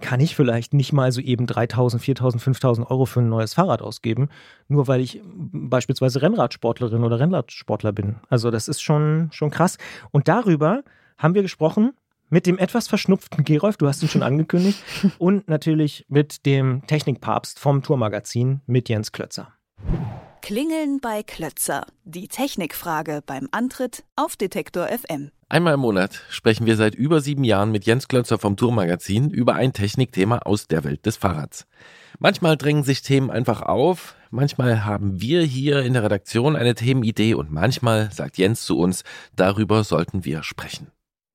[0.00, 3.82] kann ich vielleicht nicht mal so eben 3000, 4000, 5000 Euro für ein neues Fahrrad
[3.82, 4.28] ausgeben,
[4.66, 8.16] nur weil ich beispielsweise Rennradsportlerin oder Rennradsportler bin.
[8.28, 9.76] Also das ist schon, schon krass.
[10.10, 10.82] Und darüber
[11.18, 11.92] haben wir gesprochen
[12.30, 14.82] mit dem etwas verschnupften Gerolf, du hast ihn schon angekündigt,
[15.18, 19.52] und natürlich mit dem Technikpapst vom Tourmagazin mit Jens Klötzer.
[20.42, 21.86] Klingeln bei Klötzer.
[22.04, 25.30] Die Technikfrage beim Antritt auf Detektor FM.
[25.48, 29.54] Einmal im Monat sprechen wir seit über sieben Jahren mit Jens Klötzer vom Tourmagazin über
[29.54, 31.66] ein Technikthema aus der Welt des Fahrrads.
[32.18, 37.34] Manchmal drängen sich Themen einfach auf, manchmal haben wir hier in der Redaktion eine Themenidee
[37.34, 39.04] und manchmal sagt Jens zu uns,
[39.36, 40.90] darüber sollten wir sprechen.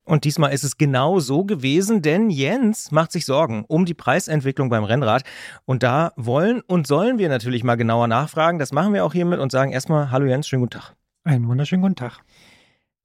[0.06, 4.70] Und diesmal ist es genau so gewesen, denn Jens macht sich Sorgen um die Preisentwicklung
[4.70, 5.24] beim Rennrad.
[5.66, 8.60] Und da wollen und sollen wir natürlich mal genauer nachfragen.
[8.60, 10.94] Das machen wir auch hiermit und sagen erstmal Hallo Jens, schönen guten Tag.
[11.24, 12.20] Einen wunderschönen guten Tag.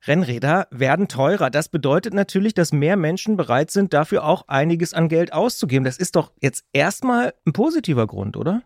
[0.06, 1.50] Rennräder werden teurer.
[1.50, 5.84] Das bedeutet natürlich, dass mehr Menschen bereit sind, dafür auch einiges an Geld auszugeben.
[5.84, 8.62] Das ist doch jetzt erstmal ein positiver Grund, oder?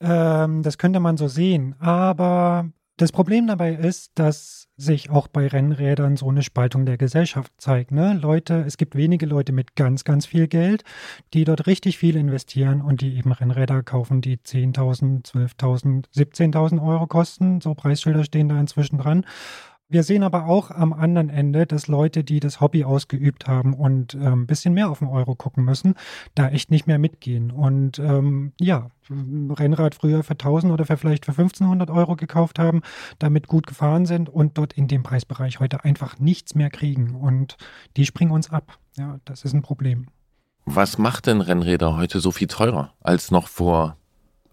[0.00, 1.76] Ähm, das könnte man so sehen.
[1.80, 7.52] Aber das Problem dabei ist, dass sich auch bei Rennrädern so eine Spaltung der Gesellschaft
[7.58, 7.90] zeigt.
[7.90, 8.14] Ne?
[8.14, 10.84] Leute, es gibt wenige Leute mit ganz, ganz viel Geld,
[11.32, 17.06] die dort richtig viel investieren und die eben Rennräder kaufen, die 10.000, 12.000, 17.000 Euro
[17.06, 17.60] kosten.
[17.60, 19.24] So Preisschilder stehen da inzwischen dran.
[19.88, 24.14] Wir sehen aber auch am anderen Ende, dass Leute, die das Hobby ausgeübt haben und
[24.14, 25.94] ein ähm, bisschen mehr auf den Euro gucken müssen,
[26.34, 27.50] da echt nicht mehr mitgehen.
[27.50, 32.80] Und ähm, ja, Rennrad früher für 1000 oder für vielleicht für 1500 Euro gekauft haben,
[33.18, 37.14] damit gut gefahren sind und dort in dem Preisbereich heute einfach nichts mehr kriegen.
[37.14, 37.58] Und
[37.98, 38.78] die springen uns ab.
[38.96, 40.06] Ja, das ist ein Problem.
[40.64, 43.98] Was macht denn Rennräder heute so viel teurer als noch vor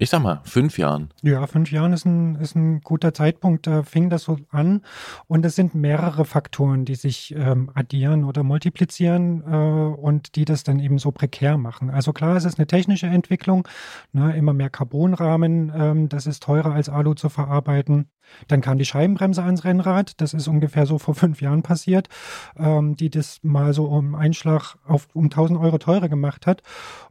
[0.01, 1.09] ich sag mal, fünf Jahren.
[1.21, 3.67] Ja, fünf Jahren ist ein, ist ein guter Zeitpunkt.
[3.67, 4.81] Da fing das so an.
[5.27, 10.63] Und es sind mehrere Faktoren, die sich ähm, addieren oder multiplizieren äh, und die das
[10.63, 11.91] dann eben so prekär machen.
[11.91, 13.67] Also klar, es ist eine technische Entwicklung.
[14.11, 18.09] Ne, immer mehr Carbonrahmen, ähm, das ist teurer als Alu zu verarbeiten.
[18.47, 20.19] Dann kam die Scheibenbremse ans Rennrad.
[20.21, 22.09] Das ist ungefähr so vor fünf Jahren passiert,
[22.57, 26.63] ähm, die das mal so um Einschlag auf um 1000 Euro teurer gemacht hat.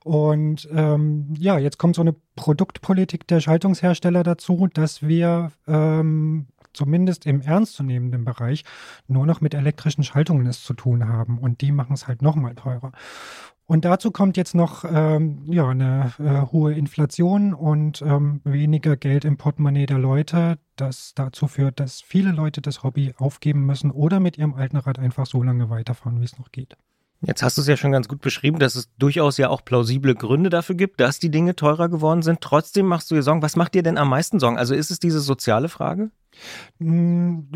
[0.04, 7.26] Und ähm, ja, jetzt kommt so eine Produktpolitik der Schaltungshersteller dazu, dass wir ähm, zumindest
[7.26, 8.64] im ernstzunehmenden Bereich
[9.06, 11.38] nur noch mit elektrischen Schaltungen es zu tun haben.
[11.38, 12.92] Und die machen es halt nochmal teurer.
[13.70, 19.24] Und dazu kommt jetzt noch ähm, ja, eine äh, hohe Inflation und ähm, weniger Geld
[19.24, 24.18] im Portemonnaie der Leute, das dazu führt, dass viele Leute das Hobby aufgeben müssen oder
[24.18, 26.76] mit ihrem alten Rad einfach so lange weiterfahren, wie es noch geht.
[27.22, 30.16] Jetzt hast du es ja schon ganz gut beschrieben, dass es durchaus ja auch plausible
[30.16, 32.40] Gründe dafür gibt, dass die Dinge teurer geworden sind.
[32.40, 33.42] Trotzdem machst du dir Sorgen.
[33.42, 34.58] Was macht dir denn am meisten Sorgen?
[34.58, 36.10] Also ist es diese soziale Frage?
[36.78, 37.48] Hm,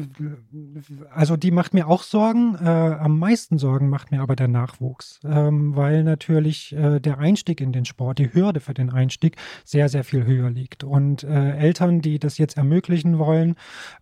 [1.11, 2.57] also die macht mir auch Sorgen.
[2.57, 7.61] Äh, am meisten Sorgen macht mir aber der Nachwuchs, ähm, weil natürlich äh, der Einstieg
[7.61, 10.85] in den Sport, die Hürde für den Einstieg sehr, sehr viel höher liegt.
[10.85, 13.57] Und äh, Eltern, die das jetzt ermöglichen wollen,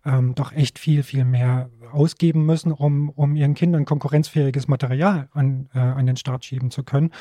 [0.05, 5.69] ähm, doch echt viel, viel mehr ausgeben müssen, um, um ihren Kindern konkurrenzfähiges Material an,
[5.73, 7.11] äh, an den Start schieben zu können.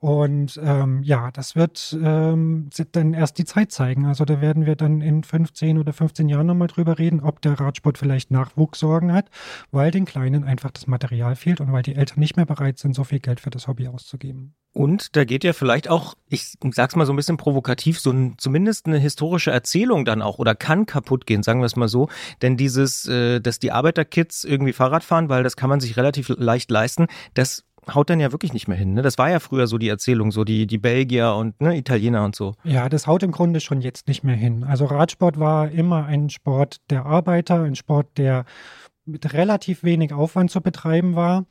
[0.00, 4.06] Und ähm, ja, das wird ähm, dann erst die Zeit zeigen.
[4.06, 7.58] Also da werden wir dann in 15 oder 15 Jahren nochmal drüber reden, ob der
[7.58, 9.30] Radsport vielleicht Nachwuchssorgen hat,
[9.70, 12.94] weil den Kleinen einfach das Material fehlt und weil die Eltern nicht mehr bereit sind,
[12.94, 14.54] so viel Geld für das Hobby auszugeben.
[14.74, 18.34] Und da geht ja vielleicht auch, ich sag's mal so ein bisschen provokativ, so ein,
[18.38, 22.08] zumindest eine historische Erzählung dann auch oder kann kaputt gehen, sagen wir es mal so.
[22.42, 26.28] Denn dieses, äh, dass die Arbeiterkids irgendwie Fahrrad fahren, weil das kann man sich relativ
[26.36, 28.94] leicht leisten, das haut dann ja wirklich nicht mehr hin.
[28.94, 29.02] Ne?
[29.02, 32.34] Das war ja früher so die Erzählung, so die, die Belgier und ne, Italiener und
[32.34, 32.54] so.
[32.64, 34.64] Ja, das haut im Grunde schon jetzt nicht mehr hin.
[34.64, 38.44] Also Radsport war immer ein Sport der Arbeiter, ein Sport, der
[39.04, 41.44] mit relativ wenig Aufwand zu betreiben war.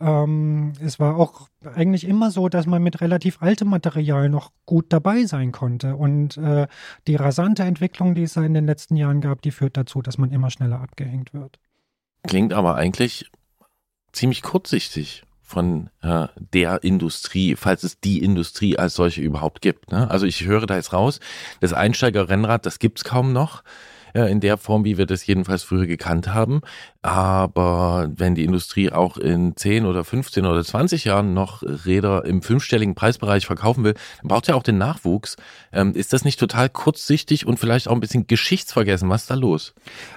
[0.00, 4.86] Ähm, es war auch eigentlich immer so, dass man mit relativ altem Material noch gut
[4.90, 5.96] dabei sein konnte.
[5.96, 6.66] Und äh,
[7.06, 10.30] die rasante Entwicklung, die es in den letzten Jahren gab, die führt dazu, dass man
[10.30, 11.58] immer schneller abgehängt wird.
[12.24, 13.30] Klingt aber eigentlich
[14.12, 19.90] ziemlich kurzsichtig von äh, der Industrie, falls es die Industrie als solche überhaupt gibt.
[19.90, 20.10] Ne?
[20.10, 21.20] Also ich höre da jetzt raus,
[21.60, 23.62] das Einsteigerrennrad, das gibt's kaum noch
[24.12, 26.60] äh, in der Form, wie wir das jedenfalls früher gekannt haben.
[27.00, 32.42] Aber wenn die Industrie auch in 10 oder 15 oder 20 Jahren noch Räder im
[32.42, 35.36] fünfstelligen Preisbereich verkaufen will, dann braucht ja auch den Nachwuchs.
[35.72, 39.08] Ähm, ist das nicht total kurzsichtig und vielleicht auch ein bisschen geschichtsvergessen?
[39.08, 39.74] Was ist da los?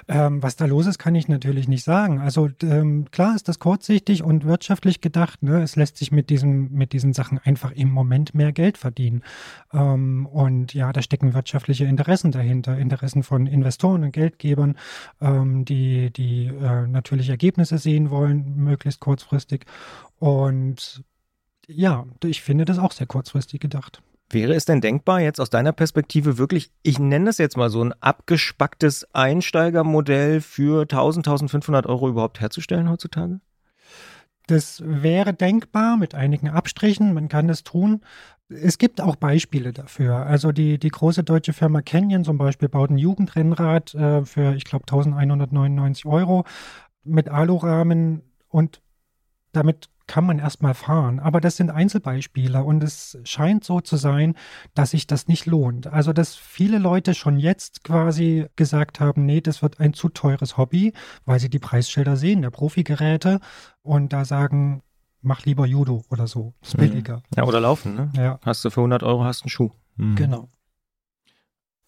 [0.08, 2.18] Ähm, was da los ist, kann ich natürlich nicht sagen.
[2.18, 5.40] Also ähm, klar ist das kurzsichtig und wirtschaftlich gedacht.
[5.44, 5.62] Ne?
[5.62, 9.22] Es lässt sich mit diesen, mit diesen Sachen einfach im Moment mehr Geld verdienen.
[9.72, 14.76] Ähm, und ja, da stecken wirtschaftliche Interessen dahinter, Interessen von Investoren und Geldgebern,
[15.20, 19.64] ähm, die, die äh, natürlich Ergebnisse sehen wollen, möglichst kurzfristig.
[20.18, 21.02] Und
[21.66, 24.02] ja, ich finde das auch sehr kurzfristig gedacht.
[24.30, 27.84] Wäre es denn denkbar, jetzt aus deiner Perspektive wirklich, ich nenne das jetzt mal so
[27.84, 33.40] ein abgespacktes Einsteigermodell für 1000, 1500 Euro überhaupt herzustellen heutzutage?
[34.46, 37.14] Das wäre denkbar mit einigen Abstrichen.
[37.14, 38.00] Man kann es tun.
[38.60, 40.16] Es gibt auch Beispiele dafür.
[40.26, 44.64] Also die, die große deutsche Firma Canyon zum Beispiel baut ein Jugendrennrad äh, für, ich
[44.64, 46.44] glaube, 1199 Euro
[47.04, 48.80] mit Alurahmen und
[49.52, 51.20] damit kann man erstmal fahren.
[51.20, 54.34] Aber das sind Einzelbeispiele und es scheint so zu sein,
[54.74, 55.86] dass sich das nicht lohnt.
[55.86, 60.56] Also, dass viele Leute schon jetzt quasi gesagt haben, nee, das wird ein zu teures
[60.56, 60.92] Hobby,
[61.24, 63.40] weil sie die Preisschilder sehen, der Profigeräte
[63.82, 64.82] und da sagen,
[65.22, 66.54] mach lieber Judo oder so.
[66.60, 66.80] Ist mhm.
[66.80, 67.22] billiger.
[67.36, 68.12] Ja, oder laufen, ne?
[68.16, 68.38] Ja.
[68.42, 69.70] Hast du für 100 Euro hast einen Schuh.
[69.96, 70.16] Mhm.
[70.16, 70.48] Genau.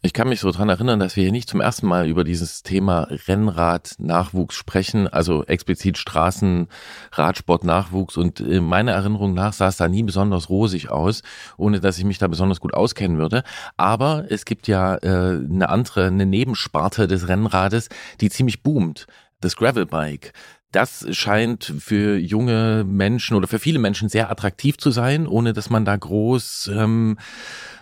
[0.07, 2.63] Ich kann mich so dran erinnern, dass wir hier nicht zum ersten Mal über dieses
[2.63, 8.19] Thema Rennrad-Nachwuchs sprechen, also explizit Straßen-Radsport-Nachwuchs.
[8.19, 11.23] Und in meiner Erinnerung nach sah es da nie besonders rosig aus,
[11.57, 13.45] ohne dass ich mich da besonders gut auskennen würde.
[13.79, 17.89] Aber es gibt ja äh, eine andere, eine Nebensparte des Rennrades,
[18.21, 19.07] die ziemlich boomt.
[19.41, 20.35] Das Gravelbike
[20.75, 25.71] das scheint für junge Menschen oder für viele Menschen sehr attraktiv zu sein, ohne dass
[25.71, 27.19] man da groß ähm,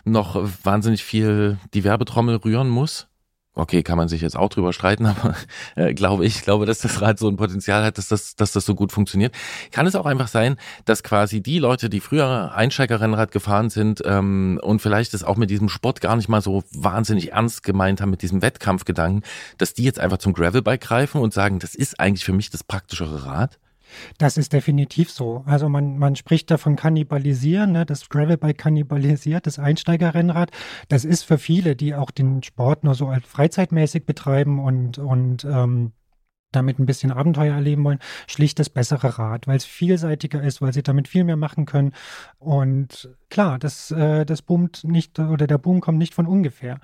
[0.04, 3.08] noch wahnsinnig viel die Werbetrommel rühren muss.
[3.54, 5.34] Okay, kann man sich jetzt auch drüber streiten, aber
[5.76, 8.64] äh, glaube ich, glaube, dass das Rad so ein Potenzial hat, dass das, dass das
[8.64, 9.34] so gut funktioniert.
[9.70, 14.58] Kann es auch einfach sein, dass quasi die Leute, die früher Einsteigerrennrad gefahren sind ähm,
[14.62, 18.10] und vielleicht das auch mit diesem Sport gar nicht mal so wahnsinnig ernst gemeint haben,
[18.10, 19.22] mit diesem Wettkampfgedanken,
[19.58, 22.64] dass die jetzt einfach zum Gravelbike greifen und sagen, das ist eigentlich für mich das
[22.64, 23.58] praktischere Rad?
[24.18, 25.42] Das ist definitiv so.
[25.46, 27.86] Also man, man spricht davon Kannibalisieren, ne?
[27.86, 30.50] das Gravelbike kannibalisiert, das Einsteigerrennrad.
[30.88, 35.44] Das ist für viele, die auch den Sport nur so als freizeitmäßig betreiben und, und
[35.44, 35.92] ähm,
[36.52, 40.72] damit ein bisschen Abenteuer erleben wollen, schlicht das bessere Rad, weil es vielseitiger ist, weil
[40.72, 41.92] sie damit viel mehr machen können.
[42.38, 46.78] Und klar, das, äh, das boomt nicht oder der Boom kommt nicht von ungefähr.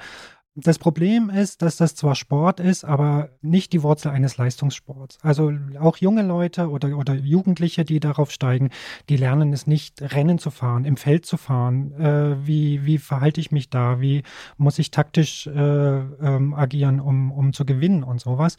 [0.61, 5.17] Das Problem ist, dass das zwar Sport ist, aber nicht die Wurzel eines Leistungssports.
[5.23, 8.71] Also auch junge Leute oder, oder Jugendliche, die darauf steigen,
[9.09, 11.93] die lernen es nicht, Rennen zu fahren, im Feld zu fahren.
[11.93, 14.01] Äh, wie, wie verhalte ich mich da?
[14.01, 14.25] Wie
[14.57, 18.57] muss ich taktisch äh, ähm, agieren, um, um zu gewinnen und sowas?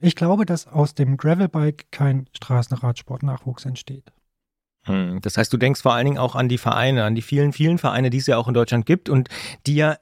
[0.00, 4.12] Ich glaube, dass aus dem Gravelbike kein Straßenradsportnachwuchs entsteht.
[4.86, 7.52] Hm, das heißt, du denkst vor allen Dingen auch an die Vereine, an die vielen,
[7.52, 9.28] vielen Vereine, die es ja auch in Deutschland gibt und
[9.66, 9.96] die ja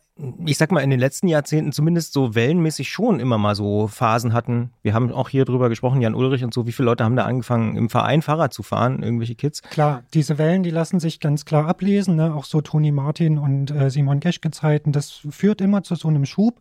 [0.47, 4.33] ich sag mal, in den letzten Jahrzehnten zumindest so wellenmäßig schon immer mal so Phasen
[4.33, 4.71] hatten.
[4.83, 6.69] Wir haben auch hier drüber gesprochen, Jan Ulrich und so.
[6.69, 9.63] Wie viele Leute haben da angefangen, im Verein Fahrrad zu fahren, irgendwelche Kids?
[9.63, 12.33] Klar, diese Wellen, die lassen sich ganz klar ablesen, ne?
[12.33, 14.93] auch so Toni Martin und äh, Simon Geschke Zeiten.
[14.93, 16.61] Das führt immer zu so einem Schub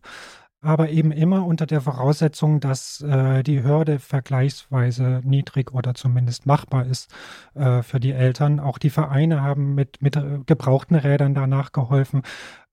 [0.63, 6.85] aber eben immer unter der Voraussetzung, dass äh, die Hürde vergleichsweise niedrig oder zumindest machbar
[6.85, 7.13] ist
[7.53, 8.59] äh, für die Eltern.
[8.59, 12.21] Auch die Vereine haben mit, mit äh, gebrauchten Rädern danach geholfen.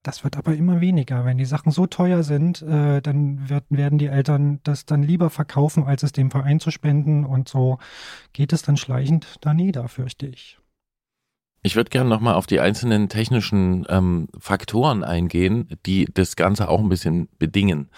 [0.03, 1.25] Das wird aber immer weniger.
[1.25, 5.29] Wenn die Sachen so teuer sind, äh, dann wird, werden die Eltern das dann lieber
[5.29, 7.25] verkaufen, als es dem Verein zu spenden.
[7.25, 7.77] Und so
[8.33, 10.60] geht es dann schleichend da nieder, fürchte ich.
[11.63, 16.79] Ich würde gerne nochmal auf die einzelnen technischen ähm, Faktoren eingehen, die das Ganze auch
[16.79, 17.89] ein bisschen bedingen.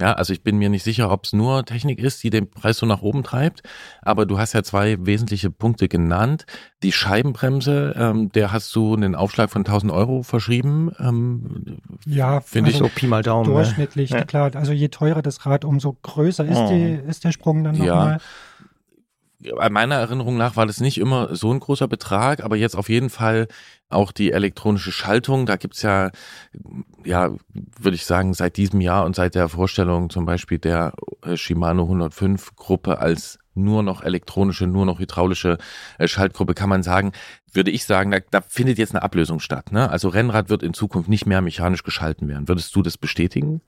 [0.00, 2.78] Ja, also ich bin mir nicht sicher, ob es nur Technik ist, die den Preis
[2.78, 3.62] so nach oben treibt,
[4.02, 6.46] aber du hast ja zwei wesentliche Punkte genannt.
[6.82, 10.90] Die Scheibenbremse, ähm, der hast du einen Aufschlag von 1000 Euro verschrieben.
[10.98, 13.48] Ähm, ja, finde also ich so Pi mal Daumen.
[13.48, 13.54] Ne?
[13.54, 14.26] Durchschnittlich, ne?
[14.26, 14.50] klar.
[14.56, 16.68] Also je teurer das Rad, umso größer ist, oh.
[16.70, 18.12] die, ist der Sprung dann nochmal.
[18.14, 18.18] Ja
[19.70, 23.10] meiner Erinnerung nach war das nicht immer so ein großer Betrag, aber jetzt auf jeden
[23.10, 23.48] Fall
[23.88, 25.46] auch die elektronische Schaltung.
[25.46, 26.10] Da gibt's ja,
[27.04, 27.30] ja,
[27.78, 31.82] würde ich sagen, seit diesem Jahr und seit der Vorstellung zum Beispiel der äh, Shimano
[31.82, 35.58] 105 Gruppe als nur noch elektronische, nur noch hydraulische
[35.98, 37.12] äh, Schaltgruppe, kann man sagen,
[37.52, 39.70] würde ich sagen, da, da findet jetzt eine Ablösung statt.
[39.70, 39.88] Ne?
[39.88, 42.48] Also Rennrad wird in Zukunft nicht mehr mechanisch geschalten werden.
[42.48, 43.60] Würdest du das bestätigen?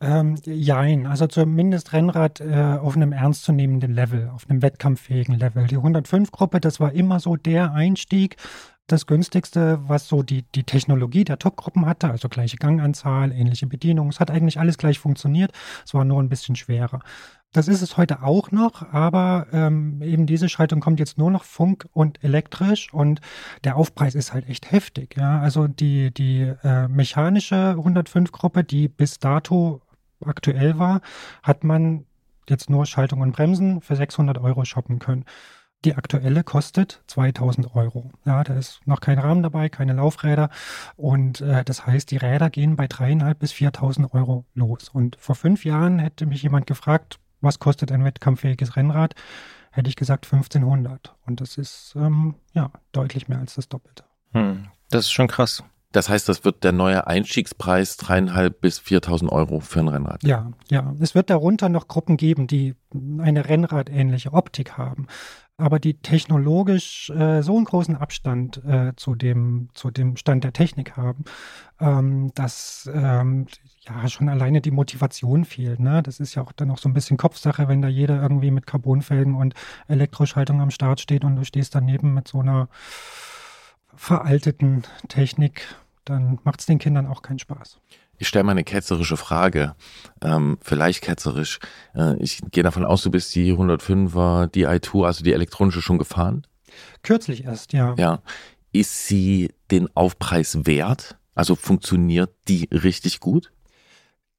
[0.00, 5.66] Ähm, jein, also zumindest Rennrad äh, auf einem ernstzunehmenden Level, auf einem wettkampffähigen Level.
[5.68, 8.36] Die 105-Gruppe, das war immer so der Einstieg,
[8.86, 14.08] das günstigste, was so die, die Technologie der Top-Gruppen hatte, also gleiche Ganganzahl, ähnliche Bedienung.
[14.08, 15.52] Es hat eigentlich alles gleich funktioniert,
[15.84, 17.00] es war nur ein bisschen schwerer.
[17.52, 21.44] Das ist es heute auch noch, aber ähm, eben diese Schaltung kommt jetzt nur noch
[21.44, 23.20] Funk und elektrisch und
[23.64, 25.16] der Aufpreis ist halt echt heftig.
[25.16, 25.40] Ja?
[25.40, 29.82] Also die, die äh, mechanische 105-Gruppe, die bis dato
[30.24, 31.02] aktuell war,
[31.42, 32.06] hat man
[32.48, 35.26] jetzt nur Schaltung und Bremsen für 600 Euro shoppen können.
[35.84, 38.12] Die aktuelle kostet 2000 Euro.
[38.24, 40.48] Ja, da ist noch kein Rahmen dabei, keine Laufräder.
[40.96, 44.88] Und äh, das heißt, die Räder gehen bei dreieinhalb bis 4000 Euro los.
[44.88, 49.14] Und vor fünf Jahren hätte mich jemand gefragt, was kostet ein wettkampffähiges Rennrad,
[49.72, 51.16] hätte ich gesagt 1500.
[51.26, 54.04] Und das ist ähm, ja deutlich mehr als das Doppelte.
[54.32, 55.64] Hm, das ist schon krass.
[55.90, 60.22] Das heißt, das wird der neue Einstiegspreis dreieinhalb bis 4.000 Euro für ein Rennrad.
[60.22, 60.94] Ja, ja.
[61.00, 62.74] Es wird darunter noch Gruppen geben, die
[63.18, 65.06] eine Rennradähnliche Optik haben
[65.58, 70.52] aber die technologisch äh, so einen großen Abstand äh, zu, dem, zu dem Stand der
[70.52, 71.24] Technik haben,
[71.80, 73.46] ähm, dass ähm,
[73.86, 75.80] ja schon alleine die Motivation fehlt.
[75.80, 76.02] Ne?
[76.02, 78.66] Das ist ja auch dann noch so ein bisschen Kopfsache, wenn da jeder irgendwie mit
[78.66, 79.54] Carbonfelgen und
[79.88, 82.68] Elektroschaltung am Start steht und du stehst daneben mit so einer
[83.94, 87.78] veralteten Technik, dann macht es den Kindern auch keinen Spaß.
[88.22, 89.74] Ich stelle mal eine ketzerische Frage,
[90.20, 91.58] ähm, vielleicht ketzerisch.
[91.92, 96.46] Äh, ich gehe davon aus, du bist die 105er DI2, also die elektronische, schon gefahren?
[97.02, 97.96] Kürzlich erst, ja.
[97.98, 98.22] Ja.
[98.70, 101.18] Ist sie den Aufpreis wert?
[101.34, 103.50] Also funktioniert die richtig gut?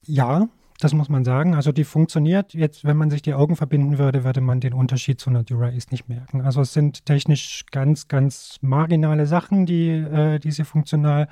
[0.06, 0.48] Ja,
[0.84, 1.56] das muss man sagen.
[1.56, 2.54] Also die funktioniert.
[2.54, 5.92] Jetzt, wenn man sich die Augen verbinden würde, würde man den Unterschied zu einer Dura-Ace
[5.92, 6.42] nicht merken.
[6.42, 11.28] Also es sind technisch ganz, ganz marginale Sachen, die, äh, die sie funktional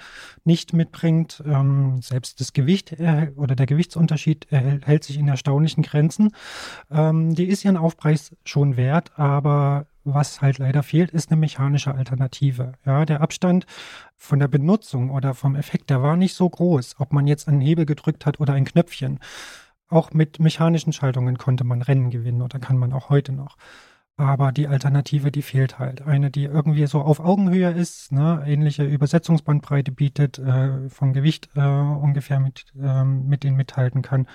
[0.46, 1.44] nicht mitbringt.
[1.46, 6.32] Ähm, selbst das Gewicht äh, oder der Gewichtsunterschied hält sich in erstaunlichen Grenzen.
[6.90, 11.94] Ähm, die ist ihren Aufpreis schon wert, aber was halt leider fehlt, ist eine mechanische
[11.94, 12.74] Alternative.
[12.86, 13.66] Ja, der Abstand
[14.16, 17.62] von der Benutzung oder vom Effekt, der war nicht so groß, ob man jetzt einen
[17.62, 19.20] Hebel gedrückt hat oder ein Knöpfchen.
[19.90, 23.58] auch mit mechanischen Schaltungen konnte man Rennen gewinnen oder kann man auch heute noch.
[24.22, 26.04] Aber die Alternative, die fehlt halt.
[26.04, 31.60] Eine, die irgendwie so auf Augenhöhe ist, ne, ähnliche Übersetzungsbandbreite bietet, äh, vom Gewicht äh,
[31.60, 34.28] ungefähr mit, ähm, mit denen mithalten kann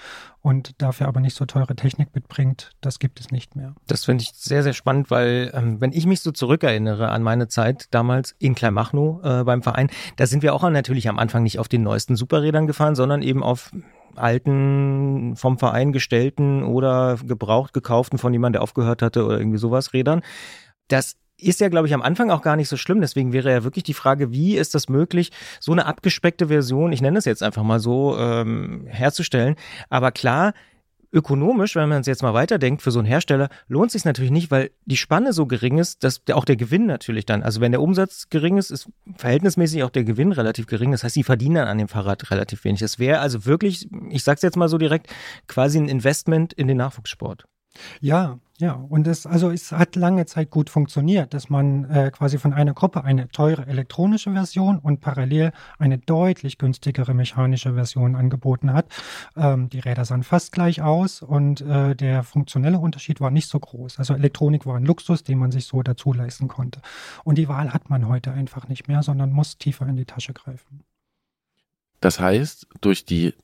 [0.43, 3.77] und dafür aber nicht so teure Technik mitbringt, das gibt es nicht mehr.
[3.87, 7.47] Das finde ich sehr, sehr spannend, weil ähm, wenn ich mich so zurückerinnere an meine
[7.47, 11.61] Zeit damals in Kleinmachnow äh, beim Verein, da sind wir auch natürlich am Anfang nicht
[11.61, 13.71] auf den neuesten Superrädern gefahren, sondern eben auf
[14.19, 19.93] alten, vom Verein gestellten oder gebraucht gekauften von jemandem, der aufgehört hatte oder irgendwie sowas
[19.93, 20.23] Rädern.
[20.89, 23.01] Das ist ja, glaube ich, am Anfang auch gar nicht so schlimm.
[23.01, 27.03] Deswegen wäre ja wirklich die Frage, wie ist das möglich, so eine abgespeckte Version, ich
[27.03, 29.57] nenne es jetzt einfach mal so, ähm, herzustellen.
[29.91, 30.55] Aber klar,
[31.17, 34.51] ökonomisch, wenn man es jetzt mal weiterdenkt, für so einen Hersteller lohnt sich natürlich nicht,
[34.51, 37.81] weil die Spanne so gering ist, dass auch der Gewinn natürlich dann, also wenn der
[37.81, 40.93] Umsatz gering ist, ist verhältnismäßig auch der Gewinn relativ gering.
[40.93, 42.81] Das heißt, sie verdienen dann an dem Fahrrad relativ wenig.
[42.81, 45.09] Das wäre also wirklich, ich sag's jetzt mal so direkt,
[45.47, 47.47] quasi ein Investment in den Nachwuchssport.
[48.01, 52.39] Ja, ja, und es, also es hat lange Zeit gut funktioniert, dass man äh, quasi
[52.39, 58.73] von einer Gruppe eine teure elektronische Version und parallel eine deutlich günstigere mechanische Version angeboten
[58.73, 58.87] hat.
[59.37, 63.61] Ähm, die Räder sahen fast gleich aus und äh, der funktionelle Unterschied war nicht so
[63.61, 63.99] groß.
[63.99, 66.81] Also Elektronik war ein Luxus, den man sich so dazu leisten konnte.
[67.25, 70.33] Und die Wahl hat man heute einfach nicht mehr, sondern muss tiefer in die Tasche
[70.33, 70.83] greifen.
[72.01, 73.35] Das heißt, durch die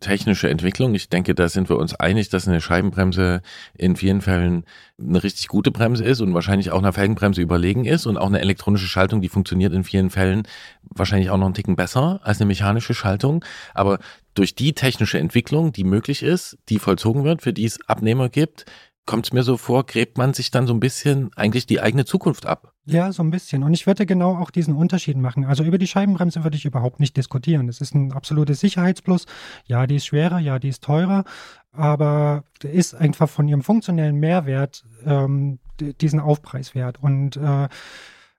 [0.00, 0.94] technische Entwicklung.
[0.94, 3.40] Ich denke, da sind wir uns einig, dass eine Scheibenbremse
[3.74, 4.64] in vielen Fällen
[4.98, 8.40] eine richtig gute Bremse ist und wahrscheinlich auch einer Felgenbremse überlegen ist und auch eine
[8.40, 10.46] elektronische Schaltung, die funktioniert in vielen Fällen
[10.82, 13.44] wahrscheinlich auch noch einen Ticken besser als eine mechanische Schaltung.
[13.74, 13.98] Aber
[14.34, 18.66] durch die technische Entwicklung, die möglich ist, die vollzogen wird, für die es Abnehmer gibt,
[19.06, 22.04] kommt es mir so vor, gräbt man sich dann so ein bisschen eigentlich die eigene
[22.04, 22.75] Zukunft ab.
[22.88, 23.64] Ja, so ein bisschen.
[23.64, 25.44] Und ich würde genau auch diesen Unterschied machen.
[25.44, 27.66] Also über die Scheibenbremse würde ich überhaupt nicht diskutieren.
[27.66, 29.26] Das ist ein absolutes Sicherheitsplus.
[29.64, 31.24] Ja, die ist schwerer, ja, die ist teurer,
[31.72, 35.58] aber ist einfach von ihrem funktionellen Mehrwert ähm,
[36.00, 37.02] diesen Aufpreis wert.
[37.02, 37.68] Und äh,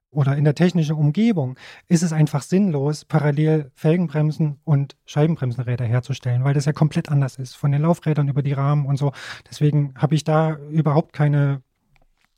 [0.09, 1.57] oder in der technischen Umgebung
[1.89, 7.55] ist es einfach sinnlos, parallel Felgenbremsen und Scheibenbremsenräder herzustellen, weil das ja komplett anders ist,
[7.55, 9.11] von den Laufrädern über die Rahmen und so.
[9.49, 11.61] Deswegen habe ich da überhaupt keine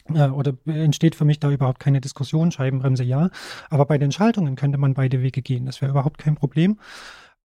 [0.09, 3.29] oder entsteht für mich da überhaupt keine Diskussion, Scheibenbremse ja.
[3.69, 5.65] Aber bei den Schaltungen könnte man beide Wege gehen.
[5.65, 6.77] Das wäre überhaupt kein Problem.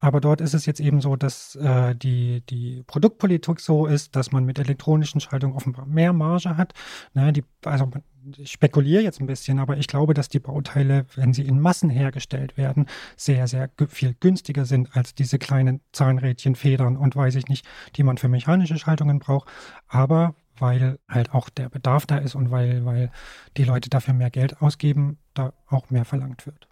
[0.04, 4.32] Aber dort ist es jetzt eben so, dass äh, die, die Produktpolitik so ist, dass
[4.32, 6.74] man mit elektronischen Schaltungen offenbar mehr Marge hat.
[7.14, 7.92] Ne, die, also
[8.38, 11.92] ich spekuliere jetzt ein bisschen, aber ich glaube, dass die Bauteile, wenn sie in Massen
[11.92, 17.48] hergestellt werden, sehr, sehr viel günstiger sind als diese kleinen Zahnrädchen, Federn und weiß ich
[17.48, 17.64] nicht,
[17.96, 19.50] die man für mechanische Schaltungen braucht.
[19.88, 23.12] Aber weil halt auch der Bedarf da ist und weil, weil
[23.58, 26.68] die Leute dafür mehr Geld ausgeben, da auch mehr verlangt wird.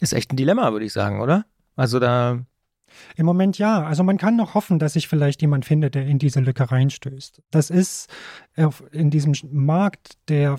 [0.00, 1.44] Ist echt ein Dilemma, würde ich sagen, oder?
[1.76, 2.40] Also da
[3.16, 3.84] im Moment ja.
[3.84, 7.42] Also man kann noch hoffen, dass sich vielleicht jemand findet, der in diese Lücke reinstößt.
[7.50, 8.10] Das ist
[8.90, 10.58] in diesem Markt, der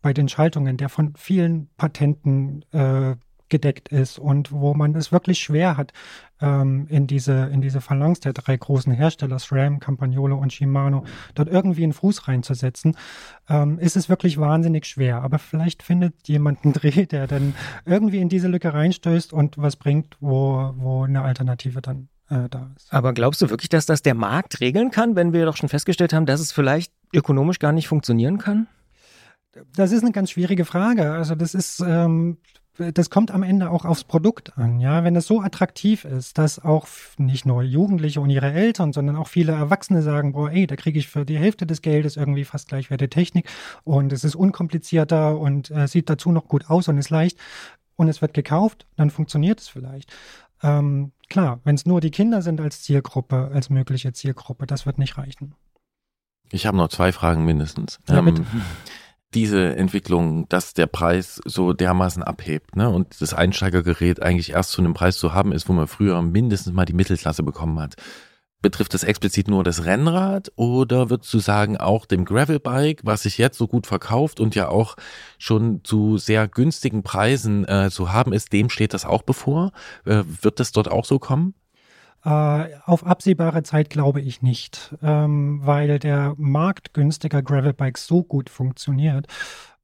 [0.00, 3.16] bei den Schaltungen, der von vielen Patenten äh,
[3.48, 5.92] gedeckt ist und wo man es wirklich schwer hat,
[6.40, 11.48] ähm, in diese, in diese Phalanx der drei großen Hersteller, SRAM, Campagnolo und Shimano, dort
[11.48, 12.96] irgendwie einen Fuß reinzusetzen,
[13.48, 15.22] ähm, ist es wirklich wahnsinnig schwer.
[15.22, 19.76] Aber vielleicht findet jemand einen Dreh, der dann irgendwie in diese Lücke reinstößt und was
[19.76, 22.92] bringt, wo, wo eine Alternative dann äh, da ist.
[22.92, 26.12] Aber glaubst du wirklich, dass das der Markt regeln kann, wenn wir doch schon festgestellt
[26.12, 28.66] haben, dass es vielleicht ökonomisch gar nicht funktionieren kann?
[29.74, 31.12] Das ist eine ganz schwierige Frage.
[31.12, 32.36] Also das ist, ähm,
[32.78, 35.04] das kommt am Ende auch aufs Produkt an, ja.
[35.04, 36.86] Wenn es so attraktiv ist, dass auch
[37.18, 40.98] nicht nur Jugendliche und ihre Eltern, sondern auch viele Erwachsene sagen, boah, ey, da kriege
[40.98, 43.48] ich für die Hälfte des Geldes irgendwie fast gleichwertige Technik
[43.84, 47.38] und es ist unkomplizierter und äh, sieht dazu noch gut aus und ist leicht
[47.96, 50.12] und es wird gekauft, dann funktioniert es vielleicht.
[50.62, 54.98] Ähm, klar, wenn es nur die Kinder sind als Zielgruppe, als mögliche Zielgruppe, das wird
[54.98, 55.54] nicht reichen.
[56.50, 57.98] Ich habe noch zwei Fragen mindestens.
[58.08, 58.18] Ja.
[58.18, 58.46] Ähm,
[59.34, 62.88] diese Entwicklung, dass der Preis so dermaßen abhebt ne?
[62.88, 66.72] und das Einsteigergerät eigentlich erst zu einem Preis zu haben ist, wo man früher mindestens
[66.72, 67.96] mal die Mittelklasse bekommen hat.
[68.62, 73.36] Betrifft das explizit nur das Rennrad oder würdest du sagen auch dem Gravelbike, was sich
[73.36, 74.96] jetzt so gut verkauft und ja auch
[75.38, 79.72] schon zu sehr günstigen Preisen äh, zu haben ist, dem steht das auch bevor?
[80.06, 81.54] Äh, wird das dort auch so kommen?
[82.26, 88.50] Äh, auf absehbare Zeit glaube ich nicht, ähm, weil der Markt günstiger Gravelbikes so gut
[88.50, 89.28] funktioniert,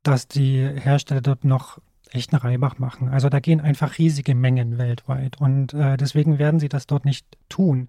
[0.03, 1.79] dass die Hersteller dort noch
[2.11, 3.09] echt eine Reibach machen.
[3.09, 7.25] Also da gehen einfach riesige Mengen weltweit und äh, deswegen werden sie das dort nicht
[7.49, 7.87] tun.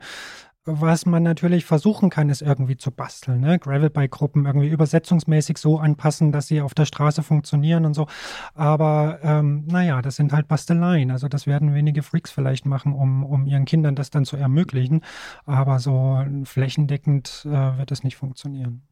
[0.66, 3.42] Was man natürlich versuchen kann, ist irgendwie zu basteln.
[3.42, 3.60] Ne?
[3.60, 8.08] Gravelbike-Gruppen irgendwie übersetzungsmäßig so anpassen, dass sie auf der Straße funktionieren und so.
[8.54, 11.12] Aber ähm, naja, das sind halt Basteleien.
[11.12, 15.02] Also das werden wenige Freaks vielleicht machen, um, um ihren Kindern das dann zu ermöglichen.
[15.46, 18.84] Aber so flächendeckend äh, wird es nicht funktionieren.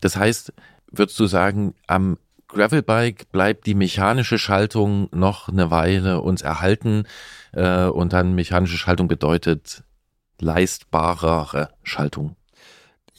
[0.00, 0.52] Das heißt,
[0.90, 7.04] würdest du sagen, am Gravelbike bleibt die mechanische Schaltung noch eine Weile uns erhalten
[7.52, 9.84] äh, und dann mechanische Schaltung bedeutet
[10.40, 12.36] leistbarere Schaltung.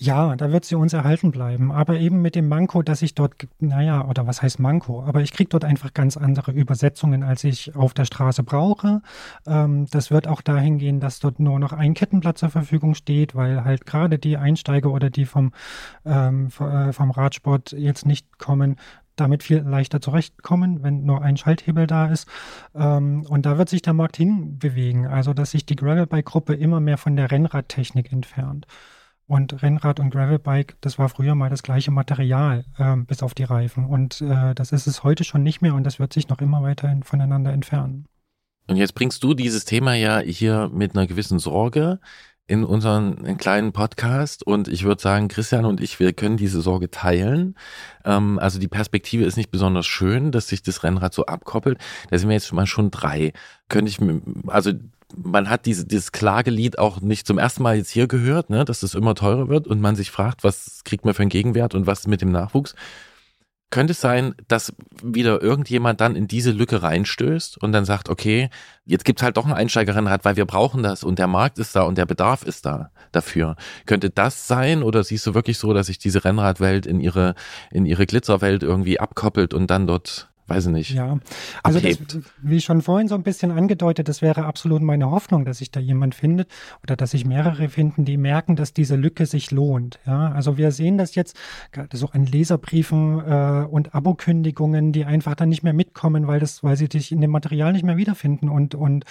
[0.01, 1.73] Ja, da wird sie uns erhalten bleiben.
[1.73, 5.03] Aber eben mit dem Manko, dass ich dort, naja, oder was heißt Manko?
[5.03, 9.01] Aber ich kriege dort einfach ganz andere Übersetzungen, als ich auf der Straße brauche.
[9.45, 13.35] Ähm, das wird auch dahin gehen, dass dort nur noch ein Kettenblatt zur Verfügung steht,
[13.35, 15.51] weil halt gerade die Einsteiger oder die vom,
[16.05, 18.77] ähm, äh, vom Radsport jetzt nicht kommen,
[19.19, 22.27] damit viel leichter zurechtkommen, wenn nur ein Schalthebel da ist.
[22.75, 26.97] Ähm, und da wird sich der Markt hinbewegen, also dass sich die Gravelbike-Gruppe immer mehr
[26.97, 28.67] von der Rennradtechnik entfernt.
[29.27, 33.43] Und Rennrad und Gravelbike, das war früher mal das gleiche Material, äh, bis auf die
[33.43, 33.85] Reifen.
[33.85, 36.63] Und äh, das ist es heute schon nicht mehr und das wird sich noch immer
[36.63, 38.07] weiterhin voneinander entfernen.
[38.69, 41.99] Und jetzt bringst du dieses Thema ja hier mit einer gewissen Sorge
[42.49, 46.89] in unseren kleinen Podcast und ich würde sagen, Christian und ich, wir können diese Sorge
[46.89, 47.55] teilen.
[48.03, 51.77] Ähm, also die Perspektive ist nicht besonders schön, dass sich das Rennrad so abkoppelt.
[52.09, 53.33] Da sind wir jetzt mal schon drei.
[53.69, 53.99] Könnte ich,
[54.47, 54.71] also
[55.15, 58.81] man hat diese, dieses Klagelied auch nicht zum ersten Mal jetzt hier gehört, ne, dass
[58.81, 61.85] es immer teurer wird und man sich fragt, was kriegt man für einen Gegenwert und
[61.85, 62.73] was mit dem Nachwuchs.
[63.71, 68.49] Könnte es sein, dass wieder irgendjemand dann in diese Lücke reinstößt und dann sagt, okay,
[68.85, 71.83] jetzt gibt's halt doch ein Einsteigerrennrad, weil wir brauchen das und der Markt ist da
[71.83, 73.55] und der Bedarf ist da dafür.
[73.85, 77.35] Könnte das sein oder siehst du wirklich so, dass sich diese Rennradwelt in ihre,
[77.69, 80.91] in ihre Glitzerwelt irgendwie abkoppelt und dann dort weiß ich nicht.
[80.91, 81.19] Ja,
[81.63, 81.97] also das,
[82.41, 85.79] wie schon vorhin so ein bisschen angedeutet, das wäre absolut meine Hoffnung, dass sich da
[85.79, 86.49] jemand findet
[86.83, 89.99] oder dass sich mehrere finden, die merken, dass diese Lücke sich lohnt.
[90.05, 91.37] Ja, also wir sehen das jetzt
[91.71, 96.63] gerade so an Leserbriefen äh, und Abokündigungen, die einfach dann nicht mehr mitkommen, weil das,
[96.63, 99.05] weil sie sich in dem Material nicht mehr wiederfinden und und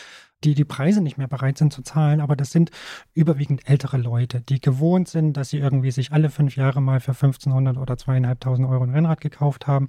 [0.44, 2.70] die die Preise nicht mehr bereit sind zu zahlen, aber das sind
[3.12, 7.12] überwiegend ältere Leute, die gewohnt sind, dass sie irgendwie sich alle fünf Jahre mal für
[7.12, 9.88] 1500 oder zweieinhalbtausend Euro ein Rennrad gekauft haben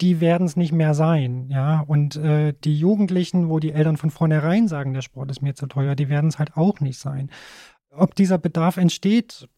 [0.00, 1.80] die werden es nicht mehr sein, ja.
[1.80, 5.66] Und äh, die Jugendlichen, wo die Eltern von vornherein sagen, der Sport ist mir zu
[5.66, 7.30] teuer, die werden es halt auch nicht sein.
[7.90, 9.48] Ob dieser Bedarf entsteht,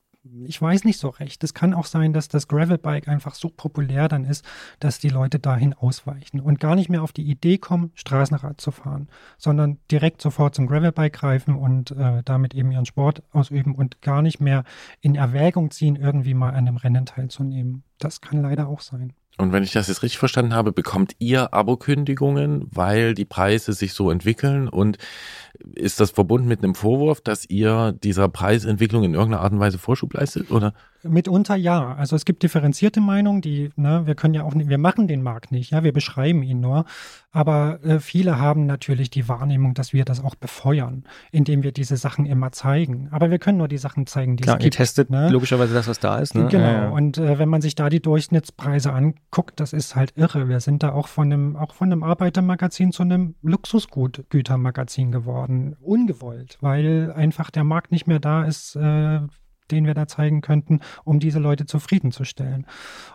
[0.44, 1.42] ich weiß nicht so recht.
[1.44, 4.44] Es kann auch sein, dass das Gravelbike einfach so populär dann ist,
[4.80, 8.70] dass die Leute dahin ausweichen und gar nicht mehr auf die Idee kommen, Straßenrad zu
[8.70, 9.08] fahren,
[9.38, 14.22] sondern direkt sofort zum Gravelbike greifen und äh, damit eben ihren Sport ausüben und gar
[14.22, 14.64] nicht mehr
[15.00, 17.84] in Erwägung ziehen, irgendwie mal an einem Rennen teilzunehmen.
[17.98, 19.12] Das kann leider auch sein.
[19.38, 23.92] Und wenn ich das jetzt richtig verstanden habe, bekommt ihr Abokündigungen, weil die Preise sich
[23.92, 24.96] so entwickeln und
[25.74, 29.78] ist das verbunden mit einem Vorwurf, dass ihr dieser Preisentwicklung in irgendeiner Art und Weise
[29.78, 30.72] Vorschub leistet, oder?
[31.08, 31.94] Mitunter ja.
[31.94, 35.22] Also es gibt differenzierte Meinungen, die, ne, wir können ja auch nicht, wir machen den
[35.22, 36.84] Markt nicht, ja, wir beschreiben ihn nur.
[37.36, 41.98] Aber äh, viele haben natürlich die Wahrnehmung, dass wir das auch befeuern, indem wir diese
[41.98, 43.08] Sachen immer zeigen.
[43.10, 44.74] Aber wir können nur die Sachen zeigen, die Klar, es gibt.
[44.74, 45.28] Ihr testet ne?
[45.28, 46.34] logischerweise das, was da ist.
[46.34, 46.48] Ne?
[46.50, 46.64] Genau.
[46.64, 46.88] Ja, ja.
[46.88, 50.48] Und äh, wenn man sich da die Durchschnittspreise anguckt, das ist halt irre.
[50.48, 55.76] Wir sind da auch von einem, auch von einem Arbeitermagazin zu einem Luxusgütermagazin geworden.
[55.82, 59.20] Ungewollt, weil einfach der Markt nicht mehr da ist, äh,
[59.70, 62.66] den wir da zeigen könnten, um diese Leute zufriedenzustellen.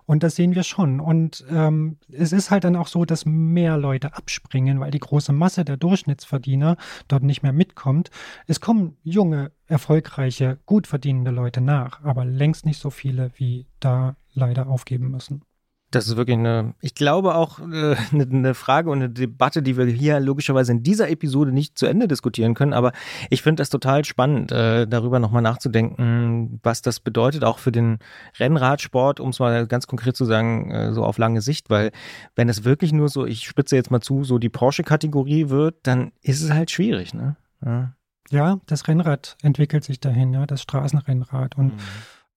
[0.06, 1.00] Und das sehen wir schon.
[1.00, 5.34] Und ähm, es ist halt dann auch so, dass mehr Leute abspringen, weil die große
[5.34, 6.78] Masse der Durchschnittsverdiener
[7.08, 8.10] dort nicht mehr mitkommt.
[8.48, 14.16] Es kommen junge, erfolgreiche, gut verdienende Leute nach, aber längst nicht so viele, wie da
[14.34, 15.44] leider aufgeben müssen.
[15.92, 19.78] Das ist wirklich eine, ich glaube auch äh, eine, eine, Frage und eine Debatte, die
[19.78, 22.74] wir hier logischerweise in dieser Episode nicht zu Ende diskutieren können.
[22.74, 22.94] Aber
[23.30, 28.00] ich finde das total spannend, äh, darüber nochmal nachzudenken, was das bedeutet, auch für den
[28.40, 31.70] Rennradsport, um es mal ganz konkret zu sagen, äh, so auf lange Sicht.
[31.70, 31.92] Weil
[32.36, 36.14] wenn es wirklich nur so, ich spitze jetzt mal zu, so die Porsche-Kategorie wird, dann
[36.22, 37.36] ist es halt schwierig, ne?
[37.64, 37.94] Ja.
[38.32, 41.56] ja, das Rennrad entwickelt sich dahin, ja, das Straßenrennrad.
[41.58, 41.80] Und mhm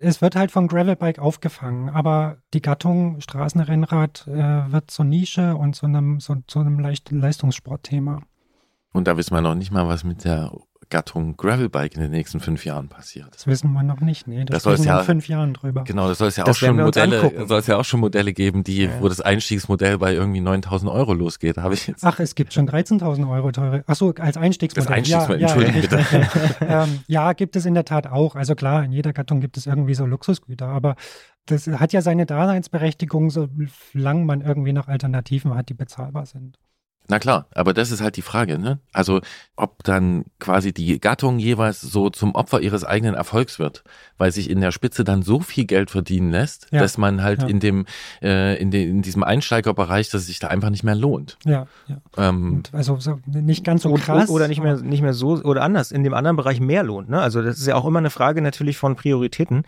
[0.05, 5.75] es wird halt vom Gravelbike aufgefangen, aber die Gattung Straßenrennrad äh, wird zur Nische und
[5.75, 8.21] zu einem, so, zu einem Leistungssportthema.
[8.93, 10.53] Und da wissen wir noch nicht mal, was mit der
[10.89, 13.29] Gattung Gravelbike in den nächsten fünf Jahren passiert.
[13.35, 14.45] Das wissen wir noch nicht, nee.
[14.45, 15.85] Das, das soll es ja in fünf Jahren drüber.
[15.85, 18.33] Genau, das soll es ja das auch schon Modelle, soll es ja auch schon Modelle
[18.33, 18.91] geben, die, ja.
[19.01, 21.57] wo das Einstiegsmodell bei irgendwie 9000 Euro losgeht.
[21.59, 22.05] Habe ich jetzt.
[22.05, 23.85] Ach, es gibt schon 13.000 Euro teure.
[23.87, 24.87] Ach so, als Einstiegsmodell.
[24.87, 26.57] Das Einstiegsmodell, ja, Entschuldigung ja, bitte.
[26.69, 28.37] ähm, ja, gibt es in der Tat auch.
[28.37, 30.97] Also klar, in jeder Gattung gibt es irgendwie so Luxusgüter, aber
[31.47, 36.59] das hat ja seine Daseinsberechtigung, solange man irgendwie noch Alternativen hat, die bezahlbar sind.
[37.07, 38.79] Na klar, aber das ist halt die Frage, ne?
[38.95, 39.21] Also,
[39.57, 43.85] ob dann quasi die Gattung jeweils so zum Opfer ihres eigenen Erfolgs wird,
[44.17, 47.43] weil sich in der Spitze dann so viel Geld verdienen lässt, Ja, dass man halt
[47.43, 47.49] ja.
[47.49, 47.85] in dem,
[48.23, 51.37] äh, in, den, in diesem Einsteigerbereich, dass es sich da einfach nicht mehr lohnt.
[51.45, 51.99] Ja, ja.
[52.17, 54.31] Ähm, Und also so, nicht ganz so Und- krass.
[54.31, 57.11] Oder nicht mehr, nicht mehr so, oder anders, in dem anderen Bereich mehr lohnt.
[57.11, 57.21] Ne?
[57.21, 59.65] Also das ist ja auch immer eine Frage natürlich von Prioritäten.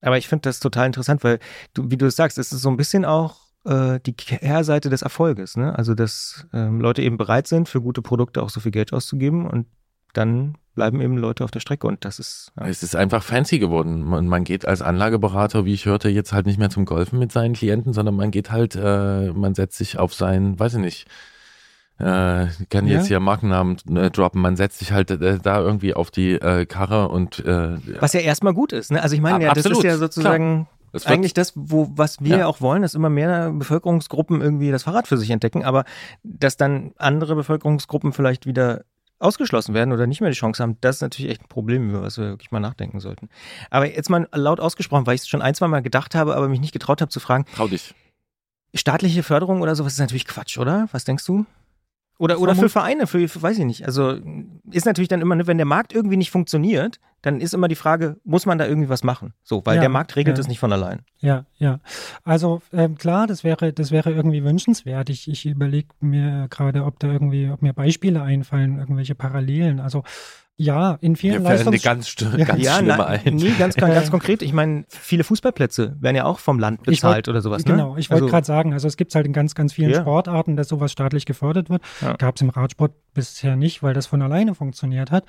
[0.00, 1.40] Aber ich finde das total interessant, weil
[1.74, 5.02] du, wie du es sagst, es ist so ein bisschen auch äh, die Kehrseite des
[5.02, 5.56] Erfolges.
[5.56, 5.76] Ne?
[5.76, 9.46] Also dass ähm, Leute eben bereit sind, für gute Produkte auch so viel Geld auszugeben
[9.46, 9.66] und
[10.14, 13.58] dann bleiben eben Leute auf der Strecke und das ist ja, Es ist einfach fancy
[13.58, 14.02] geworden.
[14.04, 17.30] Man, man geht als Anlageberater, wie ich hörte, jetzt halt nicht mehr zum Golfen mit
[17.32, 21.06] seinen Klienten, sondern man geht halt, äh, man setzt sich auf sein, weiß ich nicht,
[21.98, 22.98] äh, kann Ja.
[22.98, 26.64] jetzt hier Markennamen äh, droppen, man setzt sich halt äh, da irgendwie auf die äh,
[26.64, 28.92] Karre und äh, was ja erstmal gut ist.
[28.92, 29.02] Ne?
[29.02, 31.90] Also ich meine, Ab- ja, das absolut, ist ja sozusagen es wird- eigentlich das, wo,
[31.94, 32.46] was wir Ja.
[32.46, 35.84] auch wollen, dass immer mehr Bevölkerungsgruppen irgendwie das Fahrrad für sich entdecken, aber
[36.22, 38.84] dass dann andere Bevölkerungsgruppen vielleicht wieder
[39.20, 42.02] ausgeschlossen werden oder nicht mehr die Chance haben, das ist natürlich echt ein Problem, über
[42.02, 43.28] was wir wirklich mal nachdenken sollten.
[43.70, 46.48] Aber jetzt mal laut ausgesprochen, weil ich es schon ein, zwei Mal gedacht habe, aber
[46.48, 47.94] mich nicht getraut habe zu fragen, trau dich.
[48.74, 50.88] staatliche Förderung oder sowas ist natürlich Quatsch, oder?
[50.92, 51.46] Was denkst du?
[52.18, 53.86] Oder, oder für Vereine, für, für, weiß ich nicht.
[53.86, 54.18] Also
[54.70, 57.74] ist natürlich dann immer, ne, wenn der Markt irgendwie nicht funktioniert, dann ist immer die
[57.74, 59.34] Frage, muss man da irgendwie was machen?
[59.42, 60.40] So, weil Ja, der Markt regelt ja.
[60.40, 61.00] es nicht von allein.
[61.20, 61.80] Ja, ja.
[62.24, 65.10] Also ähm, klar, das wäre, das wäre irgendwie wünschenswert.
[65.10, 69.80] Ich, ich überlege mir gerade, ob da irgendwie, ob mir Beispiele einfallen, irgendwelche Parallelen.
[69.80, 70.04] Also
[70.60, 72.44] ja, in vielen eine Leistungs ganz, Ja.
[72.44, 73.36] ganz ja, schlimme na, ein.
[73.36, 74.42] nee, ganz, ganz, ganz konkret.
[74.42, 77.64] Ich meine, viele Fußballplätze werden ja auch vom Land Ich wollt- bezahlt oder sowas.
[77.64, 77.72] Ne?
[77.74, 80.00] Genau, ich wollte Also- gerade sagen, also es gibt halt in ganz, ganz vielen Ja.
[80.00, 81.82] Sportarten, dass sowas staatlich gefördert wird.
[82.00, 82.14] Ja.
[82.14, 85.26] Gab es im Radsport bisher nicht, weil das von alleine funktioniert hat.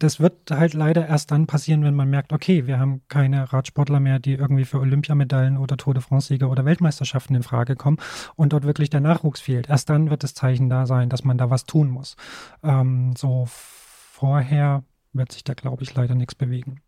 [0.00, 4.00] Das wird halt leider erst dann passieren, wenn man merkt, okay, wir haben keine Radsportler
[4.00, 7.98] mehr, die irgendwie für Olympiamedaillen oder Tour de France-Sieger oder Weltmeisterschaften in Frage kommen
[8.34, 9.68] und dort wirklich der Nachwuchs fehlt.
[9.68, 12.16] Erst dann wird das Zeichen da sein, dass man da was tun muss.
[12.62, 16.80] Ähm, so vorher wird sich da, glaube ich, leider nichts bewegen.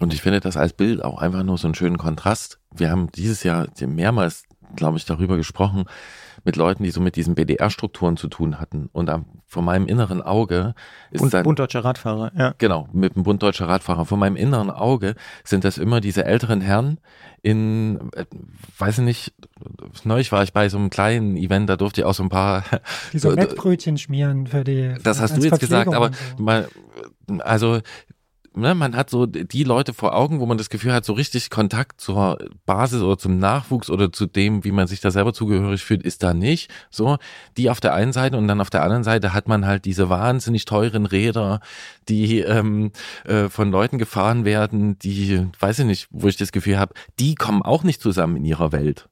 [0.00, 2.58] Und ich finde das als Bild auch einfach nur so einen schönen Kontrast.
[2.72, 4.44] Wir haben dieses Jahr mehrmals,
[4.76, 5.84] glaube ich, darüber gesprochen,
[6.44, 8.88] mit Leuten, die so mit diesen BDR-Strukturen zu tun hatten.
[8.92, 10.74] Und am- vor meinem inneren Auge
[11.10, 12.54] ist Und dann, Bund deutscher Radfahrer, ja.
[12.58, 15.14] genau, mit dem Bund Deutscher Radfahrer, vor meinem inneren Auge
[15.44, 16.98] sind das immer diese älteren Herren
[17.42, 18.24] in, äh,
[18.78, 19.34] weiß ich nicht,
[20.04, 22.64] neulich war ich bei so einem kleinen Event, da durfte ich auch so ein paar
[23.12, 24.94] Die so Mettbrötchen schmieren für die.
[25.04, 26.42] Das hast du jetzt gesagt, aber so.
[26.42, 26.66] mal,
[27.40, 27.80] also
[28.54, 31.50] ne, man hat so die Leute vor Augen, wo man das Gefühl hat, so richtig
[31.50, 35.82] Kontakt zur Basis oder zum Nachwuchs oder zu dem, wie man sich da selber zugehörig
[35.82, 36.70] fühlt, ist da nicht.
[36.90, 37.18] So,
[37.56, 40.08] die auf der einen Seite und dann auf der anderen Seite hat man halt diese
[40.08, 41.60] wahnsinnig teuren Räder,
[42.08, 42.92] die ähm,
[43.24, 47.34] äh, von Leuten gefahren werden, die, weiß ich nicht, wo ich das Gefühl habe, die
[47.34, 49.08] kommen auch nicht zusammen in ihrer Welt.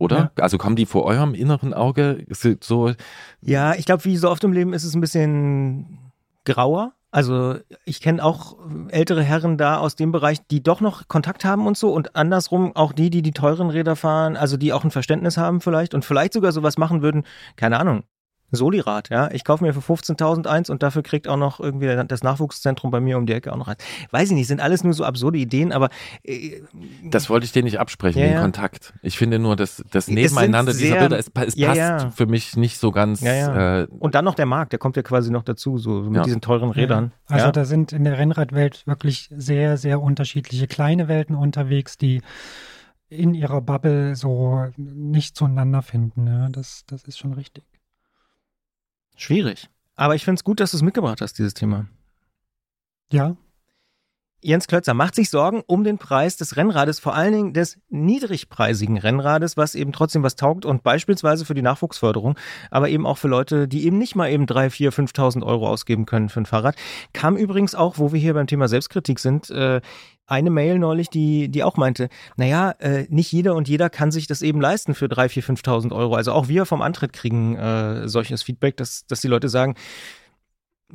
[0.00, 0.32] Oder?
[0.36, 2.24] Also kommen die vor eurem inneren Auge
[2.60, 2.94] so,
[3.42, 5.98] Ja, ich glaube, wie so oft im Leben ist es ein bisschen
[6.44, 6.94] grauer.
[7.12, 8.56] Also ich kenne auch
[8.88, 12.76] ältere Herren da aus dem Bereich, die doch noch Kontakt haben und so und andersrum
[12.76, 16.04] auch die, die die teuren Räder fahren, also die auch ein Verständnis haben vielleicht und
[16.04, 17.24] vielleicht sogar sowas machen würden,
[17.56, 18.04] keine Ahnung.
[18.50, 19.30] Solirad, ja.
[19.32, 23.00] Ich kaufe mir für 15.000 eins und dafür kriegt auch noch irgendwie das Nachwuchszentrum bei
[23.00, 23.82] mir um die Ecke auch noch eins.
[24.10, 25.88] Weiß ich nicht, sind alles nur so absurde Ideen, aber
[26.24, 26.60] äh,
[27.04, 28.40] Das wollte ich dir nicht absprechen, Ja, den ja.
[28.42, 28.92] Kontakt.
[29.02, 32.10] Ich finde nur, dass das Nebeneinander dieser sehr- Bilder, es, es Ja, passt ja.
[32.10, 33.20] für mich nicht so ganz.
[33.20, 33.80] Ja, ja.
[33.82, 36.16] Äh, und dann noch der Markt, der kommt ja quasi noch dazu, so, so mit
[36.16, 36.22] Ja.
[36.24, 37.12] diesen teuren Rädern.
[37.28, 37.34] Ja.
[37.36, 37.52] Also ja.
[37.52, 42.20] da sind in der Rennradwelt wirklich sehr, sehr unterschiedliche kleine Welten unterwegs, die
[43.08, 46.26] in ihrer Bubble so nicht zueinander finden.
[46.28, 47.64] Ja, das, das ist schon richtig.
[49.20, 49.68] Schwierig.
[49.96, 51.86] Aber ich finde es gut, dass du es mitgebracht hast, dieses Thema.
[53.12, 53.36] Ja,
[54.42, 58.96] Jens Klötzer macht sich Sorgen um den Preis des Rennrades, vor allen Dingen des niedrigpreisigen
[58.96, 62.36] Rennrades, was eben trotzdem was taugt und beispielsweise für die Nachwuchsförderung,
[62.70, 66.06] aber eben auch für Leute, die eben nicht mal eben 3.000, 4.000, 5.000 Euro ausgeben
[66.06, 66.76] können für ein Fahrrad.
[67.12, 69.82] Kam übrigens auch, wo wir hier beim Thema Selbstkritik sind, äh,
[70.26, 74.26] eine Mail neulich, die, die auch meinte, naja, äh, nicht jeder und jeder kann sich
[74.26, 76.14] das eben leisten für 3.000, 4.000, 5.000 Euro.
[76.14, 79.74] Also auch wir vom Antritt kriegen äh, solches Feedback, dass, dass die Leute sagen,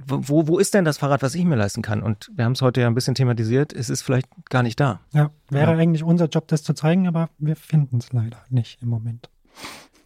[0.07, 2.01] wo, wo ist denn das Fahrrad, was ich mir leisten kann?
[2.03, 4.99] Und wir haben es heute ja ein bisschen thematisiert, es ist vielleicht gar nicht da.
[5.13, 5.31] ja.
[5.49, 5.77] Wäre Ja.
[5.77, 9.29] eigentlich unser Job, das zu zeigen, aber wir finden es leider nicht im Moment.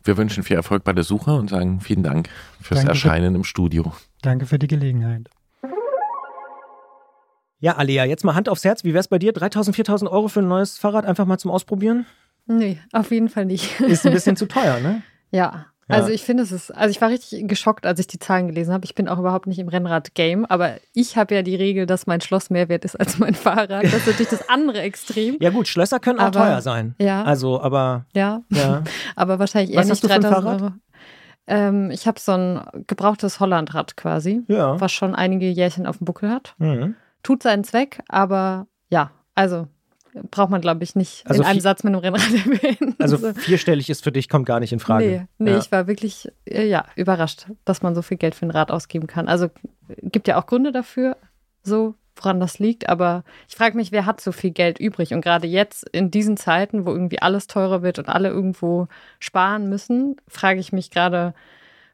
[0.03, 2.29] wir wünschen viel Erfolg bei der Suche und sagen vielen Dank
[2.61, 2.91] fürs Danke.
[2.91, 3.93] Erscheinen im Studio.
[4.21, 5.29] Danke für die Gelegenheit.
[7.61, 8.83] Ja, Alia, jetzt mal Hand aufs Herz.
[8.85, 9.33] Wie wär's bei dir?
[9.33, 12.05] 3000, 4000 Euro für ein neues Fahrrad einfach mal zum Ausprobieren?
[12.47, 13.79] Nee, auf jeden Fall nicht.
[13.81, 15.01] Ist ein bisschen zu teuer, ne?
[15.31, 15.65] Ja.
[15.89, 15.95] Ja.
[15.95, 18.73] Also ich finde es ist, also ich war richtig geschockt, als ich die Zahlen gelesen
[18.73, 18.85] habe.
[18.85, 22.21] Ich bin auch überhaupt nicht im Rennrad-Game, aber ich habe ja die Regel, dass mein
[22.21, 23.83] Schloss mehr wert ist als mein Fahrrad.
[23.83, 25.37] Das ist natürlich das andere Extrem.
[25.39, 26.95] Ja gut, Schlösser können auch Aber- teuer sein.
[26.99, 28.41] Ja, Also, aber ja.
[28.49, 28.83] ja.
[29.15, 30.61] Aber wahrscheinlich eher Was hast nicht für ein 3000 Fahrrad?
[30.61, 30.71] Euro.
[31.47, 34.79] Ähm, ich habe so ein gebrauchtes Hollandrad quasi, Ja.
[34.79, 36.53] was schon einige Jährchen auf dem Buckel hat.
[36.59, 36.95] Mhm.
[37.23, 39.67] Tut seinen Zweck, aber ja, also
[40.31, 42.95] braucht man, glaube ich, nicht Also in einem Satz mit einem Rennrad erwähnen.
[42.99, 45.05] Also vierstellig ist für dich, kommt gar nicht in Frage.
[45.05, 45.57] Nee, nee ja.
[45.57, 49.07] ich war wirklich äh, ja, überrascht, dass man so viel Geld für ein Rad ausgeben
[49.07, 49.27] kann.
[49.27, 49.49] Also
[50.01, 51.17] gibt ja auch Gründe dafür,
[51.63, 55.13] so woran das liegt, aber ich frage mich, wer hat so viel Geld übrig?
[55.13, 58.87] Und gerade jetzt in diesen Zeiten, wo irgendwie alles teurer wird und alle irgendwo
[59.19, 61.33] sparen müssen, frage ich mich gerade,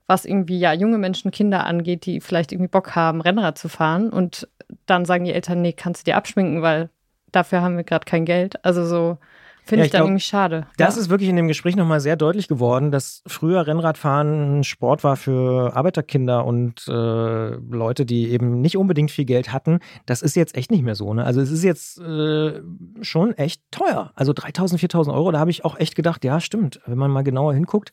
[0.08, 4.10] was irgendwie ja junge Menschen, Kinder angeht, die vielleicht irgendwie Bock haben, Rennrad zu fahren
[4.10, 4.48] und
[4.86, 6.90] dann sagen die Eltern, nee, kannst du dir abschminken, weil
[7.32, 8.64] dafür haben wir gerade kein Geld.
[8.66, 9.18] Also so
[9.66, 10.68] finde Ja, ich ich dann glaub, irgendwie schade.
[10.78, 11.02] Das ja.
[11.02, 15.16] ist wirklich in dem Gespräch nochmal sehr deutlich geworden, dass früher Rennradfahren ein Sport war
[15.16, 19.80] für Arbeiterkinder und äh, Leute, die eben nicht unbedingt viel Geld hatten.
[20.06, 21.14] Das ist jetzt echt nicht mehr so.
[21.14, 21.24] Ne?
[21.26, 22.62] Also es ist jetzt äh,
[23.02, 24.12] schon echt teuer.
[24.16, 27.24] Also 3.000, 4.000 Euro, da habe ich auch echt gedacht, ja stimmt, wenn man mal
[27.24, 27.92] genauer hinguckt,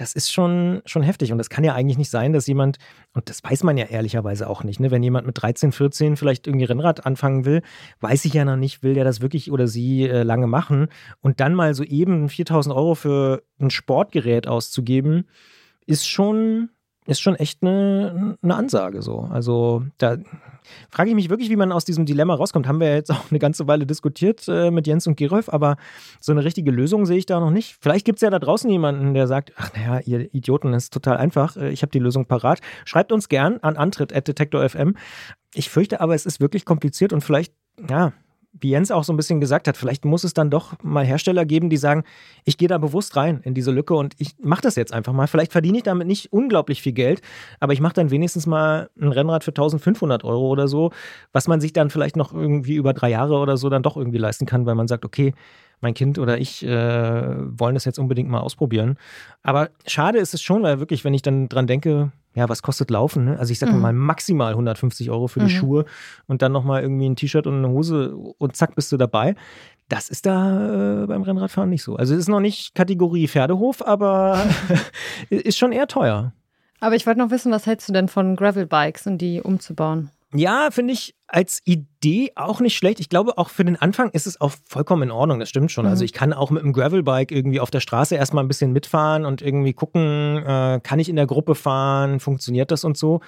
[0.00, 1.32] das ist schon, schon heftig.
[1.32, 2.78] Und das kann ja eigentlich nicht sein, dass jemand,
[3.14, 4.90] und das weiß man ja ehrlicherweise auch nicht, ne?
[4.90, 7.62] wenn jemand mit 13, 14 vielleicht irgendwie Rennrad anfangen will,
[8.00, 10.88] weiß ich ja noch nicht, will der das wirklich oder sie äh, lange machen.
[11.20, 15.26] Und dann mal so eben 4000 Euro für ein Sportgerät auszugeben,
[15.86, 16.70] ist schon,
[17.08, 19.20] ist schon echt eine, eine Ansage so.
[19.30, 20.18] Also da
[20.90, 22.68] frage ich mich wirklich, wie man aus diesem Dilemma rauskommt.
[22.68, 25.76] Haben wir jetzt auch eine ganze Weile diskutiert äh, mit Jens und Gerolf, aber
[26.20, 27.78] so eine richtige Lösung sehe ich da noch nicht.
[27.80, 30.92] Vielleicht gibt es ja da draußen jemanden, der sagt, ach naja, ihr Idioten, das ist
[30.92, 32.60] total einfach, äh, ich habe die Lösung parat.
[32.84, 34.94] Schreibt uns gern an antritt.detektor.fm.
[35.54, 37.54] Ich fürchte aber, es ist wirklich kompliziert und vielleicht,
[37.88, 38.12] ja,
[38.60, 41.44] wie Jens auch so ein bisschen gesagt hat, vielleicht muss es dann doch mal Hersteller
[41.44, 42.04] geben, die sagen,
[42.44, 45.26] ich gehe da bewusst rein in diese Lücke und ich mache das jetzt einfach mal.
[45.26, 47.20] Vielleicht verdiene ich damit nicht unglaublich viel Geld,
[47.60, 50.90] aber ich mache dann wenigstens mal ein Rennrad für 1500 Euro oder so,
[51.32, 54.18] was man sich dann vielleicht noch irgendwie über drei Jahre oder so dann doch irgendwie
[54.18, 55.34] leisten kann, weil man sagt, okay,
[55.80, 58.98] mein Kind oder ich äh, wollen das jetzt unbedingt mal ausprobieren.
[59.42, 62.90] Aber schade ist es schon, weil wirklich, wenn ich dann dran denke, ja, was kostet
[62.90, 63.24] Laufen?
[63.26, 63.38] Ne?
[63.38, 63.80] Also ich sage Mhm.
[63.82, 65.50] mal maximal 150 Euro für die Mhm.
[65.50, 65.84] Schuhe
[66.26, 69.34] und dann nochmal irgendwie ein T-Shirt und eine Hose und zack, bist du dabei.
[69.88, 71.96] Das ist da äh, beim Rennradfahren nicht so.
[71.96, 74.38] Also es ist noch nicht Kategorie Pferdehof, aber
[75.30, 76.32] ist schon eher teuer.
[76.80, 80.10] Aber ich wollte noch wissen, was hältst du denn von Gravelbikes und die umzubauen?
[80.34, 83.00] Ja, finde ich als Idee auch nicht schlecht.
[83.00, 85.38] Ich glaube, auch für den Anfang ist es auch vollkommen in Ordnung.
[85.38, 85.84] Das stimmt schon.
[85.84, 85.90] Mhm.
[85.90, 89.24] Also ich kann auch mit einem Gravelbike irgendwie auf der Straße erstmal ein bisschen mitfahren
[89.24, 93.20] und irgendwie gucken, äh, kann ich in der Gruppe fahren, funktioniert das und so.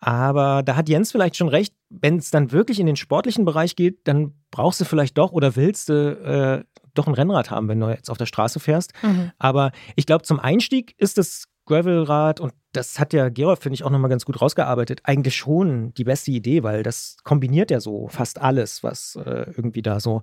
[0.00, 3.76] Aber da hat Jens vielleicht schon recht, wenn es dann wirklich in den sportlichen Bereich
[3.76, 7.78] geht, dann brauchst du vielleicht doch oder willst du äh, doch ein Rennrad haben, wenn
[7.78, 8.92] du jetzt auf der Straße fährst.
[9.38, 13.84] Aber ich glaube, zum Einstieg ist das Gravelrad und das hat ja Gerolf, finde ich,
[13.84, 15.00] auch nochmal ganz gut rausgearbeitet.
[15.04, 19.82] Eigentlich schon die beste Idee, weil das kombiniert ja so fast alles, was äh, irgendwie
[19.82, 20.22] da so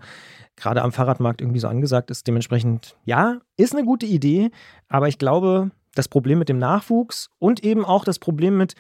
[0.56, 2.28] gerade am Fahrradmarkt irgendwie so angesagt ist.
[2.28, 4.52] Dementsprechend, ja, ist eine gute Idee,
[4.88, 8.76] aber ich glaube, das Problem mit dem Nachwuchs und eben auch das Problem mit,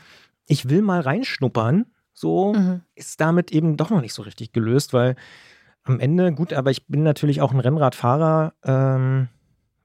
[0.45, 2.81] ich will mal reinschnuppern, so Mhm.
[2.95, 5.15] ist damit eben doch noch nicht so richtig gelöst, weil
[5.83, 9.29] am Ende, gut, aber ich bin natürlich auch ein Rennradfahrer, ähm,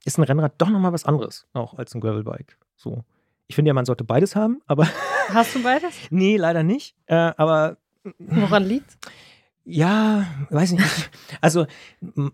[0.05, 2.57] ist ein Rennrad doch nochmal was anderes, auch als ein Gravelbike.
[2.77, 3.05] So.
[3.49, 4.87] Ich finde ja, man sollte beides haben, aber
[5.29, 5.95] Hast du beides?
[6.11, 6.95] nee, leider nicht.
[7.07, 7.77] Äh, aber
[8.18, 8.97] Woran liegt's?
[9.64, 11.11] ja, weiß ich nicht.
[11.41, 11.66] Also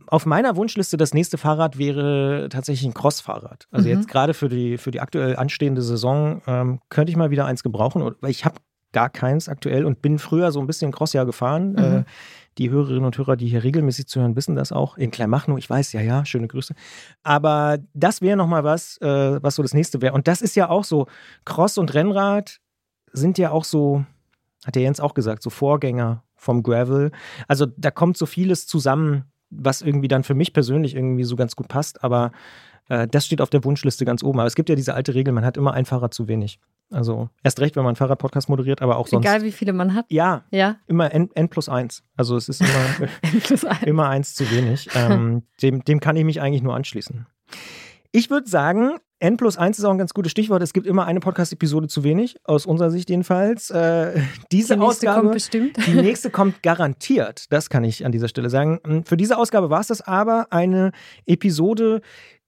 [0.06, 3.68] auf meiner Wunschliste das nächste Fahrrad wäre tatsächlich ein Crossfahrrad.
[3.70, 3.94] Also Mhm.
[3.94, 7.62] jetzt gerade für die, für die aktuell anstehende Saison ähm, könnte ich mal wieder eins
[7.62, 8.56] gebrauchen, weil ich habe
[8.92, 11.72] gar keins aktuell und bin früher so ein bisschen Crossjahr gefahren.
[11.72, 11.78] Mhm.
[11.78, 12.04] Äh,
[12.58, 14.98] die Hörerinnen und Hörer, die hier regelmäßig zuhören, wissen das auch.
[14.98, 16.74] In Kleinmachnow, ich weiß, ja, ja, schöne Grüße.
[17.22, 20.14] Aber das wäre nochmal was, äh, was so das nächste wäre.
[20.14, 21.06] Und das ist ja auch so,
[21.44, 22.60] Cross und Rennrad
[23.12, 24.04] sind ja auch so,
[24.66, 27.12] hat der Jens auch gesagt, so Vorgänger vom Gravel.
[27.46, 31.56] Also da kommt so vieles zusammen, was irgendwie dann für mich persönlich irgendwie so ganz
[31.56, 32.04] gut passt.
[32.04, 32.32] Aber
[32.88, 34.40] das steht auf der Wunschliste ganz oben.
[34.40, 36.58] Aber es gibt ja diese alte Regel, man hat immer ein Fahrrad zu wenig.
[36.90, 39.26] Also erst recht, wenn man einen Fahrradpodcast moderiert, aber auch sonst.
[39.26, 40.06] Egal wie viele man hat.
[40.08, 42.02] Ja, Ja, immer N, N plus eins.
[42.16, 44.88] Also es ist immer, immer eins zu wenig.
[44.94, 47.26] Ähm, dem, dem kann ich mich eigentlich nur anschließen.
[48.12, 50.62] Ich würde sagen, N plus 1 ist auch ein ganz gutes Stichwort.
[50.62, 53.68] Es gibt immer eine Podcast-Episode zu wenig, aus unserer Sicht jedenfalls.
[53.70, 54.20] Äh,
[54.52, 55.86] diese Die nächste Ausgabe, kommt bestimmt.
[55.86, 57.52] die nächste kommt garantiert.
[57.52, 59.02] Das kann ich an dieser Stelle sagen.
[59.04, 60.92] Für diese Ausgabe war es das aber eine
[61.26, 62.00] Episode,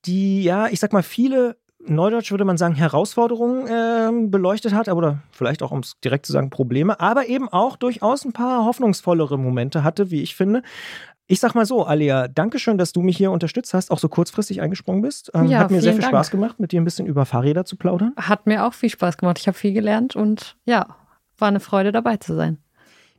[0.05, 5.23] die, ja, ich sag mal, viele, neudeutsch würde man sagen, Herausforderungen ähm, beleuchtet hat, oder
[5.31, 9.39] vielleicht auch, um es direkt zu sagen, Probleme, aber eben auch durchaus ein paar hoffnungsvollere
[9.39, 10.63] Momente hatte, wie ich finde.
[11.27, 14.09] Ich sag mal so, Alia, danke schön, dass du mich hier unterstützt hast, auch so
[14.09, 15.31] kurzfristig eingesprungen bist.
[15.33, 16.13] Ähm, Ja, hat mir sehr viel Dank.
[16.13, 18.13] Spaß gemacht, mit dir ein bisschen über Fahrräder zu plaudern.
[18.17, 19.39] Hat mir auch viel Spaß gemacht.
[19.39, 20.89] Ich habe viel gelernt und ja,
[21.39, 22.59] war eine Freude dabei zu sein.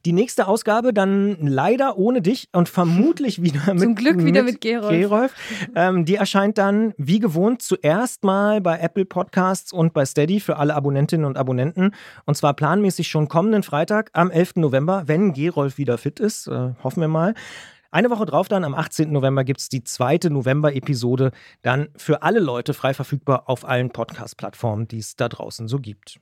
[0.05, 4.61] Die nächste Ausgabe dann leider ohne dich und vermutlich wieder mit Zum Glück wieder mit
[4.61, 4.89] Gerolf.
[4.89, 5.33] Gerolf.
[5.73, 10.57] Ähm, die erscheint dann wie gewohnt zuerst mal bei Apple Podcasts und bei Steady für
[10.57, 11.91] alle Abonnentinnen und Abonnenten.
[12.25, 14.55] Und zwar planmäßig schon kommenden Freitag am 11.
[14.55, 16.47] November, wenn Gerolf wieder fit ist.
[16.47, 17.35] Äh, hoffen wir mal.
[17.91, 19.11] Eine Woche drauf dann, am 18.
[19.11, 24.87] November, gibt es die zweite November-Episode, dann für alle Leute frei verfügbar auf allen Podcast-Plattformen,
[24.87, 26.19] die es da draußen so gibt.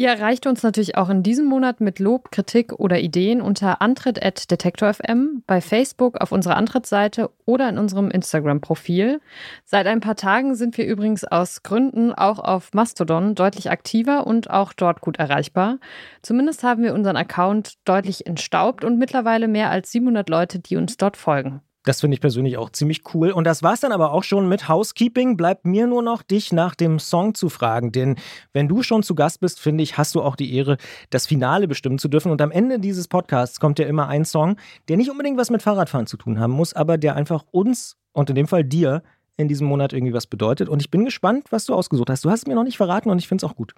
[0.00, 5.42] Ihr erreicht uns natürlich auch in diesem Monat mit Lob, Kritik oder Ideen unter antritt.detektor.fm,
[5.46, 9.20] bei Facebook auf unserer Antrittsseite oder in unserem Instagram-Profil.
[9.66, 14.48] Seit ein paar Tagen sind wir übrigens aus Gründen auch auf Mastodon deutlich aktiver und
[14.48, 15.76] auch dort gut erreichbar.
[16.22, 20.96] Zumindest haben wir unseren Account deutlich entstaubt und mittlerweile mehr als 700 Leute, die uns
[20.96, 21.60] dort folgen.
[21.84, 23.30] Das finde ich persönlich auch ziemlich cool.
[23.30, 25.38] Und das war es dann aber auch schon mit Housekeeping.
[25.38, 27.90] Bleibt mir nur noch, dich nach dem Song zu fragen.
[27.90, 28.16] Denn
[28.52, 30.76] wenn du schon zu Gast bist, finde ich, hast du auch die Ehre,
[31.08, 32.30] das Finale bestimmen zu dürfen.
[32.30, 34.56] Und am Ende dieses Podcasts kommt ja immer ein Song,
[34.88, 38.28] der nicht unbedingt was mit Fahrradfahren zu tun haben muss, aber der einfach uns und
[38.28, 39.02] in dem Fall dir
[39.38, 40.68] in diesem Monat irgendwie was bedeutet.
[40.68, 42.24] Und ich bin gespannt, was du ausgesucht hast.
[42.26, 43.74] Du hast es mir noch nicht verraten und ich finde es auch gut.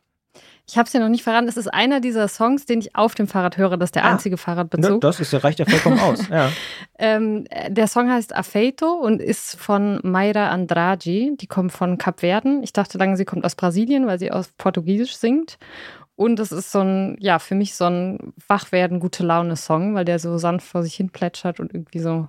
[0.68, 1.48] Ich habe es ja noch nicht verraten.
[1.48, 3.76] Es ist einer dieser Songs, den ich auf dem Fahrrad höre.
[3.76, 5.00] Das ist der ah, einzige Fahrradbezug.
[5.00, 6.20] Das ist, reicht ja vollkommen aus.
[6.32, 6.50] Ja.
[6.98, 11.36] ähm, der Song heißt Afeito und ist von Mayra Andrade.
[11.36, 12.62] Die kommt von Kap Verden.
[12.62, 15.58] Ich dachte lange, sie kommt aus Brasilien, weil sie aus Portugiesisch singt.
[16.14, 20.18] Und es ist so ein, ja, für mich so ein Wachwerden, gute Laune-Song, weil der
[20.18, 22.28] so sanft vor sich hin plätschert und irgendwie so,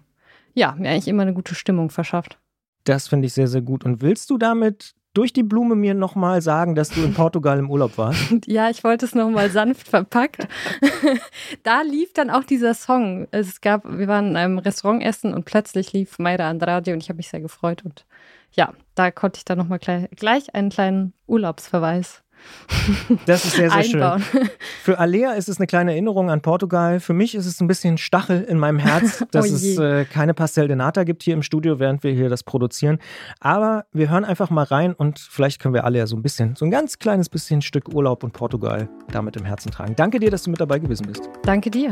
[0.54, 2.40] ja, mir eigentlich immer eine gute Stimmung verschafft.
[2.86, 3.86] Das finde ich sehr, sehr gut.
[3.86, 7.70] Und willst du damit durch die Blume mir nochmal sagen, dass du in Portugal im
[7.70, 8.24] Urlaub warst?
[8.48, 10.48] Ja, ich wollte es nochmal sanft verpackt.
[11.64, 13.28] da lief dann auch dieser Song.
[13.32, 17.10] Es gab, wir waren in einem Restaurant essen und plötzlich lief Mayra Andrade und ich
[17.10, 17.84] habe mich sehr gefreut.
[17.86, 18.06] Und
[18.52, 22.23] ja, da konnte ich dann nochmal gleich einen kleinen Urlaubsverweis
[23.26, 24.22] das ist sehr, sehr einbauen.
[24.22, 24.50] schön.
[24.84, 27.00] Für Alea ist es eine kleine Erinnerung an Portugal.
[27.00, 30.34] Für mich ist es ein bisschen Stachel in meinem Herz, dass oh es äh, keine
[30.34, 33.00] Pastel de Nata gibt hier im Studio, während wir hier das produzieren.
[33.40, 36.56] Aber wir hören einfach mal rein und vielleicht können wir alle ja so ein bisschen,
[36.56, 39.96] so ein ganz kleines bisschen Stück Urlaub und Portugal damit im Herzen tragen.
[39.96, 41.30] Danke dir, dass du mit dabei gewesen bist.
[41.44, 41.90] Danke dir.